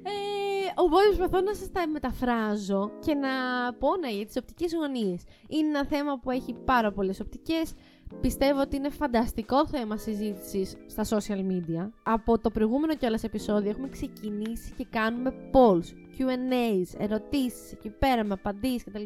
Ε, 0.07 0.73
οπότε 0.75 1.07
προσπαθώ 1.07 1.41
να 1.41 1.55
σας 1.55 1.73
τα 1.73 1.89
μεταφράζω 1.89 2.91
και 3.01 3.15
να 3.15 3.29
πω 3.79 3.97
ναι, 3.97 4.11
για 4.11 4.27
τις 4.27 4.37
οπτικές 4.37 4.75
γωνίες. 4.75 5.23
Είναι 5.49 5.69
ένα 5.69 5.87
θέμα 5.87 6.19
που 6.19 6.31
έχει 6.31 6.55
πάρα 6.65 6.93
πολλές 6.93 7.21
οπτικές. 7.21 7.75
Πιστεύω 8.21 8.61
ότι 8.61 8.77
είναι 8.77 8.91
φανταστικό 8.91 9.67
θέμα 9.67 9.97
συζήτησης 9.97 10.77
στα 10.87 11.05
social 11.05 11.39
media. 11.39 11.89
Από 12.03 12.39
το 12.39 12.51
προηγούμενο 12.51 12.97
κιόλας 12.97 13.25
επεισόδιο 13.25 13.71
έχουμε 13.71 13.89
ξεκινήσει 13.89 14.73
και 14.77 14.87
κάνουμε 14.91 15.35
polls, 15.53 16.19
Q&As, 16.19 17.01
ερωτήσεις 17.01 17.73
εκεί 17.73 17.91
πέρα 17.91 18.25
με 18.25 18.35
απαντήσεις 18.35 18.85
κτλ. 18.85 19.05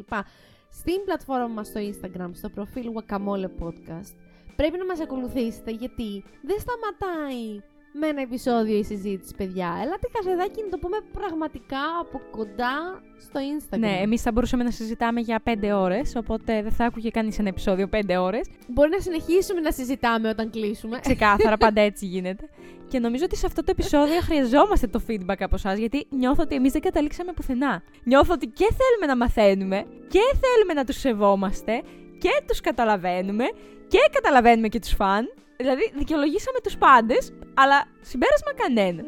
Στην 0.69 1.03
πλατφόρμα 1.05 1.47
μας 1.47 1.67
στο 1.67 1.79
Instagram, 1.79 2.29
στο 2.31 2.49
προφίλ 2.49 2.91
Guacamole 2.93 3.49
Podcast. 3.63 4.15
Πρέπει 4.55 4.77
να 4.77 4.85
μας 4.85 4.99
ακολουθήσετε 4.99 5.71
γιατί 5.71 6.23
δεν 6.41 6.57
σταματάει 6.59 7.61
με 7.91 8.07
ένα 8.07 8.21
επεισόδιο 8.21 8.77
η 8.77 8.83
συζήτηση, 8.83 9.33
παιδιά. 9.37 9.79
Έλατε 9.83 10.07
καφεδάκι 10.11 10.61
να 10.63 10.69
το 10.69 10.77
πούμε 10.77 10.97
πραγματικά 11.13 11.79
από 12.01 12.21
κοντά 12.31 13.01
στο 13.19 13.39
Instagram. 13.39 13.79
Ναι, 13.79 13.99
εμείς 14.01 14.21
θα 14.21 14.31
μπορούσαμε 14.31 14.63
να 14.63 14.71
συζητάμε 14.71 15.19
για 15.19 15.41
5 15.43 15.71
ώρες, 15.73 16.15
οπότε 16.15 16.61
δεν 16.61 16.71
θα 16.71 16.85
άκουγε 16.85 17.09
κανείς 17.09 17.39
ένα 17.39 17.47
επεισόδιο 17.47 17.89
5 17.91 18.15
ώρες. 18.19 18.49
Μπορεί 18.67 18.89
να 18.89 18.99
συνεχίσουμε 18.99 19.59
να 19.59 19.71
συζητάμε 19.71 20.29
όταν 20.29 20.49
κλείσουμε. 20.49 20.99
Ξεκάθαρα, 20.99 21.57
πάντα 21.65 21.81
έτσι 21.81 22.05
γίνεται. 22.05 22.49
Και 22.87 22.99
νομίζω 22.99 23.23
ότι 23.25 23.35
σε 23.35 23.45
αυτό 23.45 23.63
το 23.63 23.71
επεισόδιο 23.71 24.19
χρειαζόμαστε 24.21 24.87
το 24.87 25.01
feedback 25.07 25.39
από 25.39 25.55
εσάς, 25.55 25.77
γιατί 25.77 26.07
νιώθω 26.09 26.43
ότι 26.43 26.55
εμείς 26.55 26.71
δεν 26.71 26.81
καταλήξαμε 26.81 27.33
πουθενά. 27.33 27.83
Νιώθω 28.03 28.33
ότι 28.33 28.47
και 28.47 28.67
θέλουμε 28.79 29.05
να 29.13 29.15
μαθαίνουμε 29.15 29.85
και 30.07 30.19
θέλουμε 30.41 30.73
να 30.73 30.83
τους 30.83 30.99
σεβόμαστε 30.99 31.81
και 32.19 32.41
τους 32.47 32.61
καταλαβαίνουμε 32.61 33.45
και 33.87 33.99
καταλαβαίνουμε 34.11 34.67
και 34.67 34.79
τους 34.79 34.93
φαν. 34.93 35.25
Δηλαδή, 35.63 35.91
δικαιολογήσαμε 35.95 36.59
τους 36.63 36.77
πάντες, 36.77 37.33
αλλά 37.53 37.85
συμπέρασμα 38.01 38.53
κανένα. 38.53 39.03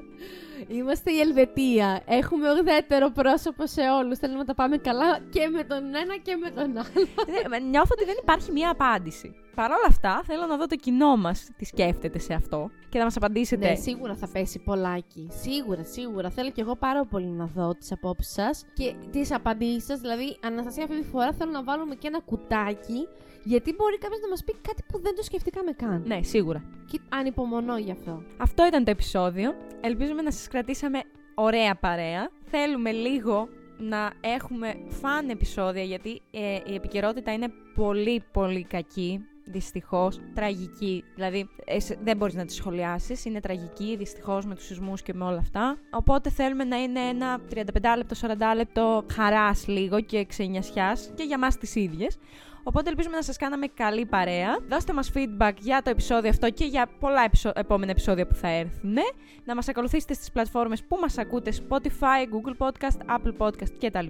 Είμαστε 0.68 1.12
η 1.12 1.20
Ελβετία. 1.20 2.02
Έχουμε 2.06 2.52
ουδέτερο 2.52 3.10
πρόσωπο 3.10 3.68
σε 3.68 3.82
όλους. 3.82 4.18
Θέλουμε 4.18 4.40
να 4.40 4.46
τα 4.46 4.54
πάμε 4.54 4.78
καλά 4.78 5.20
και 5.30 5.48
με 5.48 5.64
τον 5.64 5.96
ένα 5.96 6.18
και 6.22 6.36
με 6.36 6.50
τον 6.50 6.64
άλλο. 6.78 7.08
Ναι, 7.50 7.60
Νιώθω 7.60 7.90
ότι 7.92 8.06
δεν 8.06 8.16
υπάρχει 8.22 8.52
μία 8.52 8.70
απάντηση. 8.70 9.36
Παρ' 9.56 9.72
όλα 9.72 9.88
αυτά, 9.88 10.22
θέλω 10.26 10.46
να 10.46 10.58
δω 10.58 10.66
το 10.68 10.76
κοινό 10.76 11.18
μας 11.18 11.50
τι 11.58 11.66
σκέφτεται 11.66 12.20
σε 12.20 12.34
αυτό 12.34 12.70
και 12.90 12.98
να 12.98 13.04
μας 13.04 13.16
απαντήσετε. 13.16 13.70
Ναι, 13.70 13.76
σίγουρα 13.76 14.16
θα 14.16 14.28
πέσει 14.34 14.60
πολλάκι. 14.60 15.30
Σίγουρα, 15.42 15.84
σίγουρα. 15.84 16.30
Θέλω 16.30 16.50
και 16.50 16.62
εγώ 16.62 16.76
πάρα 16.76 17.06
πολύ 17.06 17.28
να 17.28 17.46
δω 17.46 17.76
τις 17.76 17.92
απόψεις 17.92 18.34
σας 18.34 18.66
και 18.74 18.94
τις 19.12 19.34
απαντήσεις 19.34 19.84
σας. 19.86 20.00
Δηλαδή, 20.00 20.38
Αναστασία, 20.44 20.84
αυτή 20.84 21.02
τη 21.02 21.08
φορά 21.08 21.34
θέλω 21.34 21.52
να 21.52 21.64
βάλουμε 21.64 21.96
και 21.96 22.08
ένα 22.08 22.20
κουτάκι. 22.20 23.08
Γιατί 23.44 23.74
μπορεί 23.78 23.98
κάποιος 23.98 24.20
να 24.22 24.30
μας 24.30 24.44
πει 24.44 24.54
κάτι 24.62 24.84
που 24.88 25.02
δεν 25.02 25.16
το 25.16 25.24
σκεφτήκαμε 25.24 25.72
καν. 25.72 26.04
ναι, 26.06 26.22
σίγουρα. 26.24 26.64
Και 26.92 27.00
ανυπομονώ 27.10 27.78
γι' 27.78 27.92
αυτό. 27.92 28.24
Αυτό 28.38 28.66
ήταν 28.68 28.84
το 28.84 28.92
επεισόδιο. 28.92 29.54
Ελπίζουμε 29.82 30.22
να 30.22 30.32
σας 30.32 30.48
κρατήσαμε 30.48 31.00
ωραία 31.36 31.76
παρέα. 31.76 32.30
Θέλουμε 32.44 32.92
λίγο 32.92 33.48
να 33.78 34.12
έχουμε 34.22 34.76
φαν 34.88 35.30
επεισόδια 35.30 35.84
γιατί 35.84 36.22
ε, 36.32 36.60
η 36.72 36.76
επικαιρότητα 36.76 37.34
είναι 37.34 37.52
πολύ 37.76 38.24
πολύ 38.32 38.64
κακή. 38.64 39.26
Δυστυχώς, 39.46 40.20
τραγική. 40.34 41.04
Δηλαδή, 41.16 41.50
ε, 41.66 41.80
σε- 41.80 41.98
δεν 42.04 42.18
μπορείς 42.18 42.34
να 42.36 42.46
τη 42.46 42.54
σχολιάσεις. 42.54 43.26
Είναι 43.26 43.40
τραγική, 43.40 43.96
δυστυχώς, 43.98 44.46
με 44.46 44.56
τους 44.56 44.66
σεισμούς 44.66 45.02
και 45.02 45.14
με 45.14 45.24
όλα 45.26 45.38
αυτά. 45.38 45.78
Οπότε 45.92 46.30
θέλουμε 46.30 46.64
να 46.64 46.78
είναι 46.82 47.00
ένα 47.00 47.40
35 47.50 47.96
λεπτό, 47.98 48.16
40 48.16 48.56
λεπτό 48.56 49.06
χαράς 49.14 49.68
λίγο 49.68 50.02
και 50.02 50.26
ξενιασιάς 50.26 51.12
και 51.16 51.24
για 51.24 51.38
μας 51.40 51.58
τις 51.58 51.76
ίδιες. 51.76 52.18
Οπότε 52.64 52.90
ελπίζουμε 52.90 53.16
να 53.16 53.22
σας 53.24 53.38
κάναμε 53.38 53.68
καλή 53.68 54.06
παρέα. 54.06 54.58
Δώστε 54.70 54.94
μας 54.94 55.12
feedback 55.16 55.54
για 55.60 55.82
το 55.82 55.90
επεισόδιο 55.90 56.30
αυτό 56.30 56.50
και 56.50 56.66
για 56.66 56.90
πολλά 57.00 57.32
επόμενα 57.54 57.92
επεισόδια 57.92 58.28
που 58.28 58.36
θα 58.36 58.48
έρθουν. 58.48 58.96
Να 59.44 59.56
μας 59.56 59.68
ακολουθήσετε 59.68 60.14
στις 60.14 60.32
πλατφόρμες 60.32 60.84
που 60.84 60.98
μας 61.02 61.18
ακούτε, 61.18 61.54
Spotify, 61.70 62.28
Google 62.32 62.68
Podcast, 62.68 63.18
Apple 63.18 63.34
Podcast 63.38 63.72
κτλ. 63.80 64.08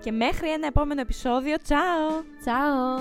Και 0.00 0.12
μέχρι 0.12 0.50
ένα 0.50 0.66
επόμενο 0.66 1.00
επεισόδιο, 1.00 1.56
τσάω! 1.62 2.22
Τσάω! 2.40 3.00